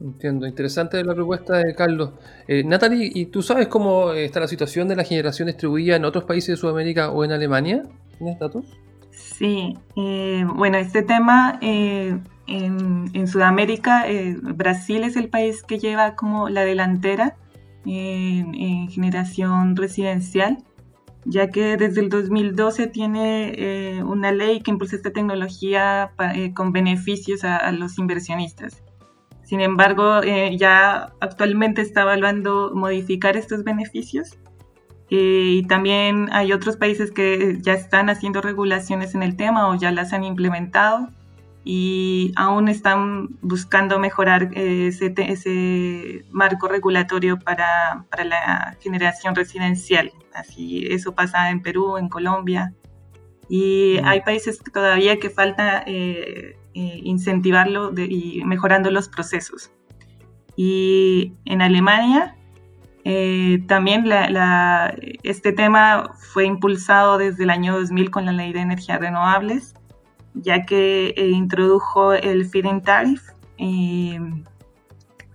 Entiendo, 0.00 0.46
interesante 0.46 1.02
la 1.04 1.14
propuesta 1.14 1.58
de 1.58 1.74
Carlos. 1.74 2.10
Eh, 2.48 2.64
Natalie, 2.64 3.10
¿y 3.14 3.26
tú 3.26 3.42
sabes 3.42 3.68
cómo 3.68 4.12
está 4.12 4.40
la 4.40 4.48
situación 4.48 4.88
de 4.88 4.96
la 4.96 5.04
generación 5.04 5.46
distribuida 5.46 5.96
en 5.96 6.04
otros 6.04 6.24
países 6.24 6.48
de 6.48 6.56
Sudamérica 6.56 7.10
o 7.10 7.24
en 7.24 7.32
Alemania? 7.32 7.84
¿Tienes 8.18 8.38
datos? 8.38 8.64
Sí, 9.16 9.76
eh, 9.96 10.44
bueno, 10.54 10.78
este 10.78 11.02
tema 11.02 11.58
eh, 11.60 12.18
en, 12.46 13.26
Sudamérica, 13.26 14.08
eh, 14.08 14.36
Brasil 14.40 15.02
es 15.04 15.16
el 15.16 15.28
país 15.28 15.62
que 15.62 15.78
lleva 15.78 16.14
como 16.14 16.48
la 16.48 16.64
delantera 16.64 17.36
en, 17.86 18.88
generación 18.88 19.76
residencial, 19.76 20.58
ya 21.24 21.48
que 21.48 21.76
desde 21.76 22.00
el 22.00 22.10
2012 22.10 22.86
tiene 22.88 24.02
una 24.04 24.30
ley 24.30 24.60
que 24.60 24.70
impulsa 24.70 24.96
esta 24.96 25.10
tecnología 25.10 26.12
con 26.54 26.72
beneficios 26.72 27.44
a 27.44 27.72
los 27.72 27.98
inversionistas. 27.98 28.82
Sin 29.44 29.60
embargo, 29.60 30.22
eh, 30.22 30.56
ya 30.56 31.12
actualmente 31.20 31.82
está 31.82 32.02
evaluando 32.02 32.72
modificar 32.74 33.36
estos 33.36 33.62
beneficios. 33.62 34.38
Eh, 35.10 35.58
y 35.58 35.62
también 35.66 36.28
hay 36.32 36.52
otros 36.52 36.76
países 36.76 37.10
que 37.12 37.58
ya 37.60 37.74
están 37.74 38.08
haciendo 38.08 38.40
regulaciones 38.40 39.14
en 39.14 39.22
el 39.22 39.36
tema 39.36 39.68
o 39.68 39.74
ya 39.74 39.90
las 39.90 40.12
han 40.12 40.24
implementado 40.24 41.10
y 41.64 42.32
aún 42.36 42.68
están 42.68 43.38
buscando 43.40 43.98
mejorar 43.98 44.50
eh, 44.52 44.88
ese, 44.88 46.24
marco 46.30 46.68
regulatorio 46.68 47.38
para, 47.38 48.04
para, 48.10 48.24
la 48.24 48.76
generación 48.80 49.34
residencial. 49.34 50.12
Así, 50.34 50.86
eso 50.90 51.14
pasa 51.14 51.50
en 51.50 51.62
Perú, 51.62 51.96
en 51.96 52.08
Colombia. 52.08 52.74
Y 53.48 53.98
mm. 54.00 54.06
hay 54.06 54.20
países 54.20 54.58
todavía 54.72 55.18
que 55.18 55.30
falta 55.30 55.82
eh, 55.86 56.56
incentivarlo 56.74 57.92
y 57.96 58.42
mejorando 58.44 58.90
los 58.90 59.08
procesos. 59.08 59.70
Y 60.56 61.32
en 61.44 61.62
Alemania 61.62 62.36
eh, 63.04 63.62
también 63.68 64.06
este 65.22 65.52
tema 65.52 66.10
fue 66.32 66.46
impulsado 66.46 67.18
desde 67.18 67.44
el 67.44 67.50
año 67.50 67.74
2000 67.78 68.10
con 68.10 68.24
la 68.24 68.32
ley 68.32 68.52
de 68.52 68.60
energías 68.60 68.98
renovables, 68.98 69.74
ya 70.32 70.64
que 70.64 71.08
eh, 71.16 71.28
introdujo 71.28 72.14
el 72.14 72.46
feed-in 72.46 72.80
tariff. 72.82 73.22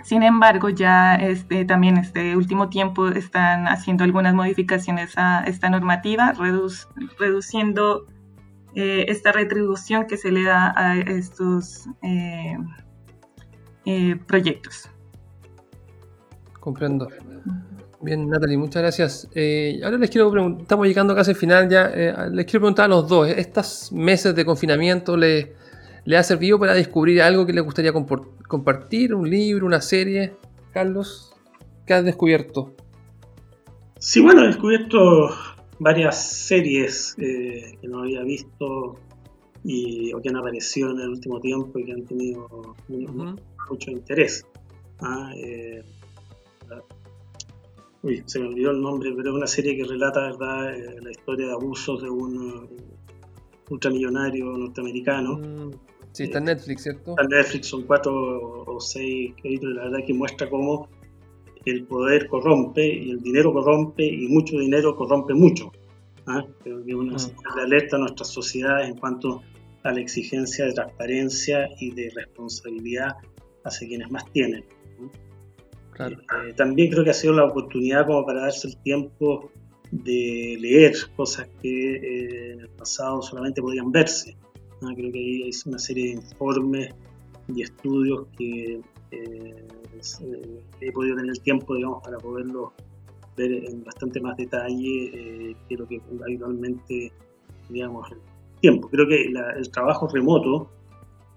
sin 0.03 0.23
embargo, 0.23 0.69
ya 0.69 1.15
este, 1.15 1.63
también 1.65 1.97
este 1.97 2.35
último 2.35 2.69
tiempo 2.69 3.07
están 3.09 3.67
haciendo 3.67 4.03
algunas 4.03 4.33
modificaciones 4.33 5.15
a 5.17 5.43
esta 5.43 5.69
normativa, 5.69 6.33
reduciendo 7.19 8.07
eh, 8.75 9.05
esta 9.07 9.31
retribución 9.31 10.05
que 10.05 10.17
se 10.17 10.31
le 10.31 10.43
da 10.43 10.73
a 10.75 10.99
estos 10.99 11.87
eh, 12.03 12.57
eh, 13.85 14.15
proyectos. 14.27 14.89
Comprendo. 16.59 17.07
Bien, 18.01 18.29
Natalie, 18.29 18.57
muchas 18.57 18.81
gracias. 18.81 19.29
ahora 19.83 19.97
les 19.97 20.09
quiero 20.09 20.31
preguntar, 20.31 20.61
estamos 20.61 20.87
llegando 20.87 21.15
casi 21.15 21.31
al 21.31 21.37
final 21.37 21.67
ya, 21.67 21.89
les 22.31 22.45
quiero 22.45 22.61
preguntar 22.61 22.85
a 22.85 22.87
los 22.87 23.07
dos, 23.09 23.27
¿estos 23.27 23.91
meses 23.91 24.33
de 24.35 24.45
confinamiento 24.45 25.17
les, 25.17 25.49
ha 26.15 26.23
servido 26.23 26.57
para 26.59 26.73
descubrir 26.73 27.21
algo 27.21 27.45
que 27.45 27.51
les 27.51 27.63
gustaría 27.63 27.91
compartir? 27.91 29.13
¿Un 29.13 29.29
libro, 29.29 29.65
una 29.65 29.81
serie? 29.81 30.37
Carlos, 30.71 31.33
¿qué 31.85 31.93
has 31.93 32.05
descubierto? 32.05 32.73
Sí, 33.97 34.21
bueno, 34.21 34.43
he 34.43 34.47
descubierto 34.47 35.29
varias 35.79 36.45
series 36.47 37.15
eh, 37.17 37.77
que 37.81 37.87
no 37.87 38.01
había 38.01 38.21
visto 38.23 38.99
y, 39.63 40.13
o 40.13 40.21
que 40.21 40.29
han 40.29 40.37
aparecido 40.37 40.91
en 40.91 40.99
el 40.99 41.09
último 41.09 41.39
tiempo 41.39 41.79
y 41.79 41.85
que 41.85 41.91
han 41.93 42.05
tenido 42.05 42.75
mucho 43.69 43.91
interés. 43.91 44.45
¿ah? 45.01 45.31
Eh, 45.35 45.83
uy, 48.03 48.23
se 48.25 48.39
me 48.39 48.47
olvidó 48.47 48.71
el 48.71 48.81
nombre, 48.81 49.11
pero 49.15 49.31
es 49.31 49.35
una 49.35 49.47
serie 49.47 49.75
que 49.75 49.83
relata 49.85 50.21
¿verdad? 50.21 50.75
Eh, 50.75 51.01
la 51.01 51.11
historia 51.11 51.47
de 51.47 51.53
abusos 51.53 52.01
de 52.01 52.09
un 52.09 52.67
ultramillonario 53.69 54.45
norteamericano. 54.45 55.37
Mm, 55.37 55.71
sí, 56.11 56.23
está 56.23 56.39
en 56.39 56.45
Netflix, 56.45 56.83
¿cierto? 56.83 57.11
Está 57.11 57.23
en 57.23 57.29
Netflix, 57.29 57.67
son 57.67 57.83
cuatro 57.83 58.63
o 58.65 58.79
seis 58.79 59.33
capítulos, 59.35 59.75
la 59.75 59.83
verdad 59.83 59.99
que 60.05 60.13
muestra 60.13 60.49
cómo 60.49 60.89
el 61.65 61.83
poder 61.83 62.27
corrompe 62.27 62.85
y 62.85 63.11
el 63.11 63.21
dinero 63.21 63.53
corrompe 63.53 64.05
y 64.05 64.27
mucho 64.27 64.57
dinero 64.57 64.95
corrompe 64.95 65.33
mucho. 65.33 65.71
¿ah? 66.27 66.45
Creo 66.63 66.83
que 66.83 66.95
una 66.95 67.15
mm. 67.15 67.59
alerta 67.59 67.97
a 67.97 67.99
nuestras 67.99 68.29
sociedades 68.29 68.89
en 68.89 68.97
cuanto 68.97 69.41
a 69.83 69.91
la 69.91 69.99
exigencia 69.99 70.65
de 70.65 70.73
transparencia 70.73 71.69
y 71.79 71.91
de 71.91 72.11
responsabilidad 72.15 73.15
hacia 73.63 73.87
quienes 73.87 74.09
más 74.11 74.25
tienen. 74.31 74.63
Eh, 75.99 76.53
también 76.55 76.91
creo 76.91 77.03
que 77.03 77.09
ha 77.09 77.13
sido 77.13 77.33
la 77.33 77.45
oportunidad 77.45 78.05
como 78.07 78.25
para 78.25 78.41
darse 78.41 78.69
el 78.69 78.77
tiempo 78.77 79.51
de 79.91 80.57
leer 80.59 80.93
cosas 81.15 81.49
que 81.61 81.95
eh, 81.95 82.51
en 82.53 82.59
el 82.61 82.69
pasado 82.69 83.21
solamente 83.21 83.61
podían 83.61 83.91
verse. 83.91 84.37
Creo 84.79 85.11
que 85.11 85.19
hay 85.19 85.51
una 85.65 85.77
serie 85.79 86.05
de 86.05 86.11
informes 86.11 86.95
y 87.53 87.63
estudios 87.63 88.27
que 88.37 88.79
he 89.11 90.91
podido 90.91 91.15
tener 91.15 91.31
el 91.31 91.41
tiempo, 91.41 91.75
digamos, 91.75 92.03
para 92.03 92.17
poderlo 92.17 92.73
ver 93.35 93.51
en 93.51 93.83
bastante 93.83 94.19
más 94.19 94.37
detalle 94.37 95.55
que 95.67 95.75
lo 95.75 95.87
que 95.87 96.01
habitualmente, 96.21 97.11
digamos, 97.69 98.11
el 98.11 98.17
tiempo. 98.61 98.89
Creo 98.89 99.07
que 99.07 99.25
el 99.25 99.71
trabajo 99.71 100.07
remoto 100.07 100.69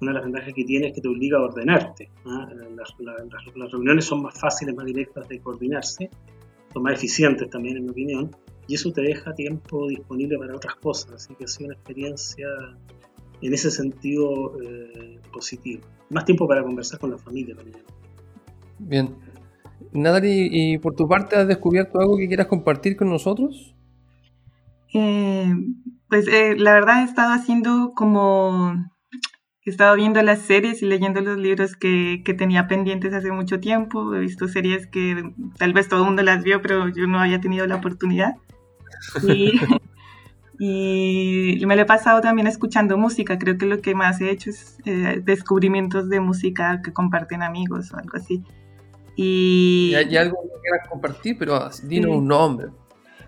una 0.03 0.11
de 0.11 0.15
las 0.15 0.25
ventajas 0.25 0.53
que 0.53 0.65
tiene 0.65 0.89
es 0.89 0.95
que 0.95 1.01
te 1.01 1.09
obliga 1.09 1.39
a 1.39 1.43
ordenarte. 1.43 2.11
¿ah? 2.27 2.49
Las, 2.75 3.73
reuniones 3.73 4.05
son 4.05 4.23
más 4.23 4.39
fáciles, 4.39 4.75
más 4.75 4.85
directas 4.85 5.29
de 5.29 5.41
coordinarse, 5.41 6.11
son 6.73 6.83
más 6.83 6.95
eficientes 6.95 7.49
también, 7.49 7.77
en 7.77 7.85
mi 7.85 7.91
opinión, 7.91 8.31
y 8.67 8.75
eso 8.75 8.93
te 8.93 9.03
deja 9.03 9.33
tiempo 9.35 9.89
disponible 9.89 10.39
para 10.39 10.57
otras 10.57 10.75
cosas. 10.77 11.13
Así 11.13 11.35
que 11.35 11.45
ha 11.45 11.49
sido 11.49 11.67
una 11.67 11.75
experiencia 11.75 12.49
en 13.43 13.55
ese 13.55 13.71
sentido 13.71 14.61
eh, 14.63 15.21
positiva. 15.33 15.83
Más 16.11 16.25
tiempo 16.25 16.47
para 16.47 16.63
conversar 16.63 16.99
con 16.99 17.11
la 17.11 17.19
familia 17.19 17.55
también. 17.55 17.79
Bien. 18.79 19.15
Natalie, 19.93 20.49
¿y 20.51 20.79
por 20.79 20.95
tu 20.95 21.09
parte 21.09 21.37
has 21.37 21.49
descubierto 21.49 22.01
algo 22.01 22.17
que 22.17 22.29
quieras 22.29 22.47
compartir 22.47 22.97
con 22.97 23.11
nosotros? 23.11 23.75
Eh, 24.95 25.53
pues 26.09 26.29
eh, 26.29 26.55
la 26.57 26.73
verdad 26.73 27.03
he 27.03 27.05
estado 27.05 27.33
haciendo 27.33 27.93
como 27.95 28.75
He 29.65 29.71
estado 29.71 29.95
viendo 29.95 30.21
las 30.23 30.41
series 30.41 30.83
y 30.83 30.87
leyendo 30.87 31.21
los 31.21 31.39
libros 31.39 31.77
que, 31.77 32.23
que, 32.25 32.35
tenía 32.35 32.67
pendientes 32.67 33.15
hace 33.15 33.31
mucho 33.31 33.61
tiempo. 33.61 34.13
He 34.13 34.19
visto 34.19 34.49
series 34.49 34.89
que 34.89 35.33
tal 35.57 35.73
vez 35.73 35.89
todo 35.89 36.01
el 36.01 36.07
mundo 36.07 36.23
las 36.23 36.43
vio, 36.43 36.61
pero 36.61 36.89
yo 36.89 37.07
no 37.07 37.21
había 37.21 37.41
tenido 37.41 37.67
la 37.67 37.77
oportunidad. 37.77 38.35
Y, 39.23 39.53
y 40.65 41.67
me 41.67 41.75
lo 41.75 41.83
he 41.83 41.87
pasado 41.87 42.21
también 42.21 42.47
escuchando 42.47 42.97
música. 42.97 43.37
Creo 43.37 43.59
que 43.59 43.67
lo 43.67 43.83
que 43.83 43.97
más 43.97 44.21
he 44.21 44.31
hecho 44.31 44.51
es 44.51 44.79
eh, 44.85 45.21
descubrimientos 45.21 46.09
de 46.09 46.21
música 46.21 46.83
que 46.85 46.93
comparten 46.93 47.43
amigos 47.43 47.93
o 47.93 47.97
algo 47.97 48.17
así. 48.17 48.45
Y 49.17 49.93
hay, 49.97 50.17
algo 50.17 50.41
que 50.43 50.61
quieras 50.63 50.89
compartir, 50.89 51.37
pero 51.37 51.69
dinos 51.83 52.17
un 52.17 52.29
nombre. 52.29 52.69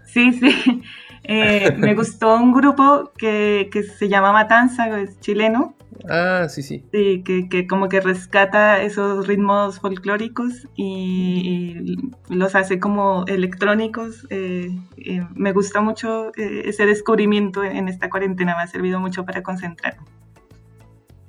Sí, 0.05 0.31
sí. 0.33 0.83
Eh, 1.25 1.75
me 1.77 1.95
gustó 1.95 2.37
un 2.37 2.53
grupo 2.53 3.13
que, 3.17 3.69
que, 3.73 3.83
se 3.83 4.09
llama 4.09 4.33
Matanza, 4.33 5.01
es 5.01 5.19
chileno, 5.21 5.75
Ah, 6.09 6.47
sí, 6.49 6.63
sí. 6.63 6.85
Sí, 6.93 7.23
que, 7.23 7.67
como 7.67 7.89
que 7.89 8.01
rescata 8.01 8.83
esos 8.83 9.27
ritmos 9.27 9.81
folclóricos 9.81 10.69
y, 10.77 11.97
los 12.29 12.55
hace 12.55 12.79
como 12.79 13.25
electrónicos. 13.27 14.27
Eh, 14.31 14.69
eh, 14.99 15.27
me 15.35 15.53
gusta 15.53 15.81
mucho 15.81 16.29
eh, 16.37 16.63
ese 16.67 16.87
descubrimiento 16.87 17.65
en 17.65 17.89
esta 17.89 18.11
cuarentena, 18.11 18.57
me 18.57 18.63
ha 18.63 18.67
servido 18.67 19.01
mucho 19.01 19.25
para 19.25 19.43
concentrarme. 19.43 20.05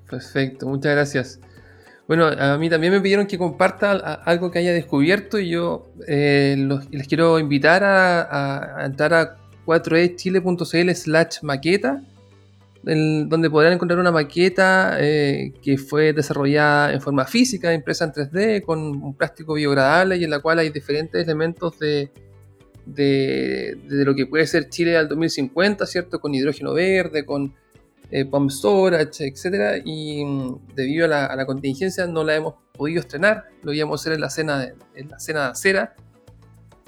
Perfecto, 0.09 0.67
muchas 0.67 0.93
gracias. 0.93 1.39
Bueno, 2.07 2.27
a 2.27 2.57
mí 2.59 2.69
también 2.69 2.93
me 2.93 3.01
pidieron 3.01 3.25
que 3.25 3.37
comparta 3.37 3.91
algo 3.91 4.51
que 4.51 4.59
haya 4.59 4.71
descubierto 4.73 5.39
y 5.39 5.49
yo 5.49 5.89
les 6.07 7.07
quiero 7.07 7.39
invitar 7.39 7.83
a, 7.83 8.81
a 8.81 8.85
entrar 8.85 9.13
a 9.15 9.37
4echile.cl 9.65 10.91
slash 10.91 11.41
maqueta 11.41 12.01
donde 12.85 13.49
podrán 13.49 13.73
encontrar 13.73 13.99
una 13.99 14.11
maqueta 14.11 14.97
eh, 14.99 15.53
que 15.63 15.77
fue 15.77 16.13
desarrollada 16.13 16.93
en 16.93 17.01
forma 17.01 17.25
física, 17.25 17.73
impresa 17.73 18.05
en 18.05 18.11
3D, 18.11 18.61
con 18.63 18.79
un 18.79 19.15
plástico 19.15 19.55
biodegradable 19.55 20.17
y 20.17 20.23
en 20.23 20.29
la 20.29 20.39
cual 20.39 20.59
hay 20.59 20.69
diferentes 20.69 21.23
elementos 21.23 21.79
de, 21.79 22.11
de, 22.85 23.75
lo 23.89 24.13
que 24.13 24.27
puede 24.27 24.45
ser 24.45 24.69
Chile 24.69 24.97
al 24.97 25.07
2050, 25.07 25.83
¿cierto? 25.87 26.19
Con 26.19 26.35
hidrógeno 26.35 26.73
verde, 26.73 27.25
con 27.25 27.55
eh, 28.11 28.23
pump 28.25 28.51
storage, 28.51 29.25
etc. 29.25 29.81
Y 29.83 30.23
mm, 30.23 30.75
debido 30.75 31.05
a 31.05 31.35
la, 31.35 31.45
contingencia 31.47 32.05
no 32.05 32.23
la 32.23 32.35
hemos 32.35 32.53
podido 32.77 32.99
estrenar, 32.99 33.45
lo 33.63 33.73
íbamos 33.73 33.99
a 33.99 34.01
hacer 34.01 34.13
en 34.13 34.21
la 34.21 34.29
cena 34.29 34.73
en 34.93 35.09
la 35.09 35.19
cena 35.19 35.45
de 35.45 35.49
acera. 35.49 35.95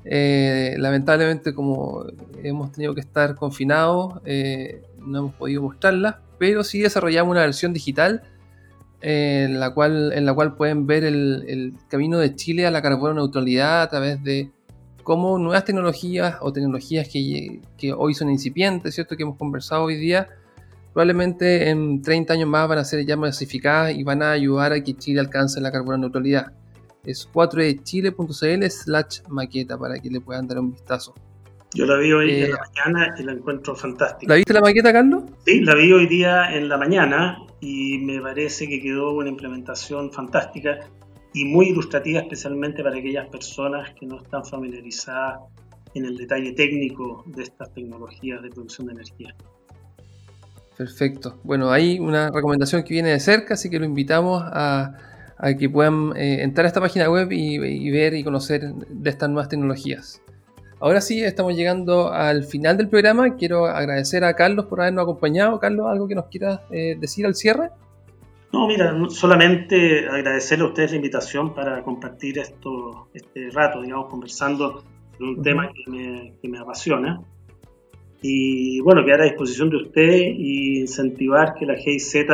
Eh, 0.10 0.76
lamentablemente 0.78 1.54
como 1.54 2.06
hemos 2.42 2.72
tenido 2.72 2.96
que 2.96 3.02
estar 3.02 3.36
confinados, 3.36 4.22
eh, 4.26 4.82
no 5.00 5.20
hemos 5.20 5.34
podido 5.34 5.62
mostrarla, 5.62 6.22
pero 6.38 6.64
sí 6.64 6.80
desarrollamos 6.80 7.32
una 7.32 7.42
versión 7.42 7.74
digital 7.74 8.24
en, 9.02 9.60
la 9.60 9.74
cual, 9.74 10.14
en 10.14 10.26
la 10.26 10.34
cual 10.34 10.56
pueden 10.56 10.88
ver 10.88 11.04
el, 11.04 11.74
camino 11.90 12.20
de 12.20 12.36
Chile 12.36 12.66
a 12.66 12.72
la 12.72 12.82
carbono 12.82 13.16
neutralidad 13.16 13.82
a 13.82 13.90
través 13.90 14.24
de 14.24 14.52
cómo 15.04 15.38
nuevas 15.38 15.66
tecnologías 15.66 16.38
o 16.40 16.54
tecnologías 16.54 17.10
que, 17.10 17.62
hoy 17.96 18.14
son 18.14 18.30
incipientes, 18.30 18.96
¿cierto? 18.96 19.18
Que 19.18 19.24
hemos 19.24 19.38
conversado 19.38 19.84
hoy 19.84 19.98
día, 19.98 20.30
probablemente 20.94 21.70
en 21.70 22.02
30 22.02 22.34
años 22.34 22.50
más 22.50 22.68
van 22.68 22.80
a 22.80 22.86
ser 22.86 23.06
ya 23.06 23.18
masificadas 23.18 23.94
y 23.94 24.04
van 24.04 24.24
a 24.24 24.32
ayudar 24.32 24.72
a 24.72 24.82
que 24.82 24.96
Chile 24.96 25.20
alcance 25.20 25.60
la 25.60 25.72
carbono 25.72 25.98
neutralidad. 25.98 26.54
Es 27.08 27.28
4echile.cl 27.34 28.70
slash 28.70 29.22
maqueta 29.30 29.78
para 29.78 29.98
que 29.98 30.10
le 30.10 30.20
puedan 30.20 30.46
dar 30.48 30.60
un 30.60 30.74
vistazo. 30.74 31.16
Yo 31.74 31.86
la 31.86 31.98
vi 31.98 32.12
hoy 32.12 32.32
en 32.32 32.52
la 32.52 32.58
eh, 32.58 32.60
mañana 32.60 33.16
y 33.18 33.24
la 33.24 33.32
encuentro 33.32 33.76
fantástica. 33.76 34.30
¿La 34.30 34.36
viste 34.36 34.54
la 34.54 34.60
maqueta, 34.62 34.92
Carlos? 34.92 35.24
Sí, 35.46 35.62
la 35.62 35.74
vi 35.74 35.92
hoy 35.94 36.08
día 36.08 36.54
en 36.54 36.68
la 36.68 36.78
mañana 36.78 37.38
y 37.62 38.00
me 38.00 38.20
parece 38.20 38.68
que 38.68 38.82
quedó 38.82 39.14
una 39.14 39.30
implementación 39.30 40.12
fantástica 40.12 40.80
y 41.34 41.46
muy 41.46 41.70
ilustrativa 41.70 42.20
especialmente 42.20 42.84
para 42.84 42.98
aquellas 42.98 43.30
personas 43.30 43.94
que 43.98 44.06
no 44.06 44.22
están 44.22 44.44
familiarizadas 44.44 45.40
en 45.94 46.06
el 46.06 46.18
detalle 46.18 46.52
técnico 46.54 47.24
de 47.28 47.44
estas 47.44 47.74
tecnologías 47.74 48.42
de 48.42 48.50
producción 48.50 48.88
de 48.88 48.94
energía. 48.94 49.34
Perfecto. 50.78 51.40
Bueno, 51.44 51.72
hay 51.72 52.00
una 52.00 52.30
recomendación 52.30 52.84
que 52.84 52.94
viene 52.94 53.10
de 53.10 53.20
cerca, 53.20 53.56
así 53.56 53.70
que 53.70 53.80
lo 53.80 53.86
invitamos 53.86 54.44
a, 54.46 54.94
que 55.60 55.70
puedan 55.70 56.16
eh, 56.16 56.42
entrar 56.44 56.66
a 56.66 56.68
esta 56.68 56.82
página 56.82 57.10
web 57.10 57.32
y 57.32 57.90
ver 57.92 58.14
y 58.14 58.24
conocer 58.24 58.74
de 58.74 59.10
estas 59.10 59.30
nuevas 59.30 59.50
tecnologías. 59.50 60.22
Ahora 60.80 61.02
sí, 61.02 61.24
estamos 61.24 61.56
llegando 61.56 62.12
al 62.14 62.44
final 62.44 62.78
del 62.78 62.88
programa. 62.88 63.36
Quiero 63.36 63.66
agradecer 63.66 64.24
a 64.24 64.36
Carlos 64.36 64.66
por 64.66 64.82
habernos 64.82 65.04
acompañado. 65.04 65.60
Carlos, 65.60 65.88
¿algo 65.90 66.08
que 66.08 66.14
nos 66.14 66.28
quieras 66.28 66.60
eh, 66.70 66.96
decir 67.00 67.26
al 67.26 67.34
cierre? 67.34 67.72
No, 68.54 68.68
mira, 68.68 68.96
solamente 69.10 70.08
agradecerle 70.08 70.66
a 70.66 70.68
ustedes 70.68 70.92
la 70.92 70.98
invitación 70.98 71.56
para 71.56 71.82
compartir 71.82 72.38
esto, 72.38 73.10
este 73.14 73.50
rato, 73.50 73.82
digamos, 73.82 74.08
conversando 74.08 74.84
de 75.18 75.26
un 75.26 75.42
tema 75.42 75.72
que 75.74 75.92
me, 75.92 76.34
que 76.40 76.48
me, 76.48 76.60
apasiona. 76.60 77.22
Y 78.22 78.80
bueno, 78.82 79.04
quedar 79.04 79.22
a 79.22 79.26
disposición 79.26 79.72
de 79.72 79.78
ustedes 79.78 80.36
y 80.38 80.82
incentivar 80.82 81.56
que 81.56 81.66
la 81.66 81.76
GIZ 81.76 82.26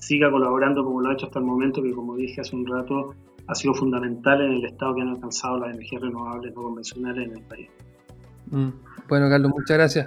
siga 0.00 0.30
colaborando 0.30 0.84
como 0.84 1.00
lo 1.00 1.10
ha 1.10 1.12
hecho 1.12 1.26
hasta 1.26 1.38
el 1.38 1.44
momento, 1.44 1.82
que 1.82 1.92
como 1.92 2.16
dije 2.16 2.40
hace 2.40 2.56
un 2.56 2.66
rato, 2.66 3.14
ha 3.46 3.54
sido 3.54 3.74
fundamental 3.74 4.40
en 4.40 4.52
el 4.52 4.64
estado 4.64 4.94
que 4.94 5.02
han 5.02 5.08
alcanzado 5.08 5.58
las 5.58 5.74
energías 5.74 6.02
renovables 6.02 6.54
no 6.54 6.62
convencionales 6.62 7.28
en 7.28 7.36
el 7.36 7.42
país. 7.42 7.68
Mm. 8.50 8.68
Bueno, 9.08 9.28
Carlos, 9.28 9.52
muchas 9.52 9.76
gracias. 9.76 10.06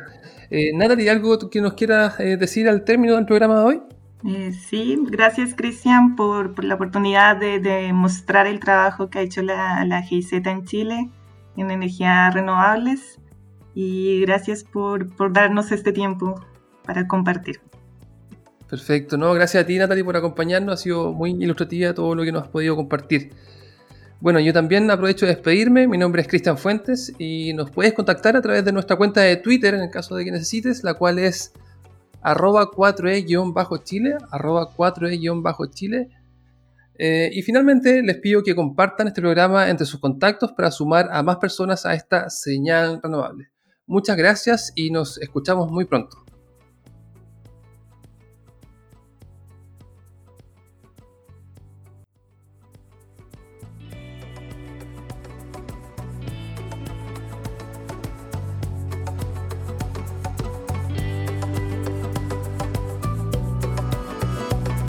Eh, 0.50 0.72
Natalie, 0.76 1.10
¿algo 1.10 1.38
que 1.50 1.62
nos 1.62 1.74
quieras 1.74 2.20
eh, 2.20 2.38
decir 2.38 2.68
al 2.70 2.84
término 2.84 3.16
del 3.16 3.26
programa 3.26 3.60
de 3.60 3.66
hoy? 3.66 3.82
Eh, 4.26 4.54
sí, 4.54 4.98
gracias 5.10 5.54
Cristian 5.54 6.16
por, 6.16 6.64
la 6.64 6.76
oportunidad 6.76 7.36
de, 7.36 7.91
mostrar 7.91 8.48
el 8.48 8.62
trabajo 8.62 9.10
que 9.10 9.20
ha 9.20 9.22
hecho 9.22 9.41
la, 9.41 9.84
la 9.86 10.02
GIZ 10.02 10.32
en 10.34 10.64
Chile 10.64 11.10
en 11.58 11.72
energías 11.72 12.34
renovables 12.34 13.20
y 13.76 14.22
gracias 14.22 14.64
por, 14.64 15.14
por 15.16 15.34
darnos 15.34 15.72
este 15.72 15.91
tiempo 15.91 16.36
para 16.84 17.08
compartir. 17.08 17.62
Perfecto, 18.74 19.18
no, 19.18 19.32
gracias 19.36 19.64
a 19.64 19.68
ti 19.68 19.78
Natalie 19.78 20.04
por 20.04 20.18
acompañarnos, 20.18 20.74
ha 20.74 20.78
sido 20.78 21.14
muy 21.14 21.30
ilustrativa 21.30 21.94
todo 21.94 22.16
lo 22.16 22.24
que 22.24 22.32
nos 22.32 22.42
has 22.42 22.50
podido 22.50 22.76
compartir. 22.76 23.30
Bueno, 24.20 24.40
yo 24.40 24.52
también 24.52 24.90
aprovecho 24.90 25.28
de 25.28 25.36
despedirme, 25.36 25.88
mi 25.88 26.00
nombre 26.00 26.24
es 26.24 26.28
Cristian 26.28 26.58
Fuentes 26.58 27.14
y 27.20 27.54
nos 27.54 27.70
puedes 27.70 27.94
contactar 27.94 28.36
a 28.36 28.42
través 28.42 28.66
de 28.66 28.72
nuestra 28.72 28.96
cuenta 28.96 29.22
de 29.22 29.36
Twitter 29.36 29.76
en 29.76 29.82
el 29.82 29.92
caso 29.92 30.16
de 30.16 30.26
que 30.26 30.32
necesites, 30.32 30.84
la 30.84 30.96
cual 30.96 31.20
es 31.20 31.54
arroba 32.24 32.72
4e-chile, 32.72 34.18
arroba 34.32 34.74
4e-chile. 34.76 36.10
Eh, 36.98 37.30
y 37.32 37.44
finalmente 37.44 38.02
les 38.02 38.18
pido 38.18 38.42
que 38.42 38.56
compartan 38.56 39.08
este 39.08 39.22
programa 39.22 39.70
entre 39.70 39.86
sus 39.86 40.00
contactos 40.00 40.52
para 40.54 40.72
sumar 40.72 41.10
a 41.12 41.22
más 41.22 41.38
personas 41.38 41.86
a 41.86 41.94
esta 41.94 42.32
señal 42.32 43.00
renovable. 43.04 43.52
Muchas 43.86 44.18
gracias 44.18 44.74
y 44.76 44.90
nos 44.90 45.20
escuchamos 45.20 45.70
muy 45.70 45.86
pronto. 45.86 46.23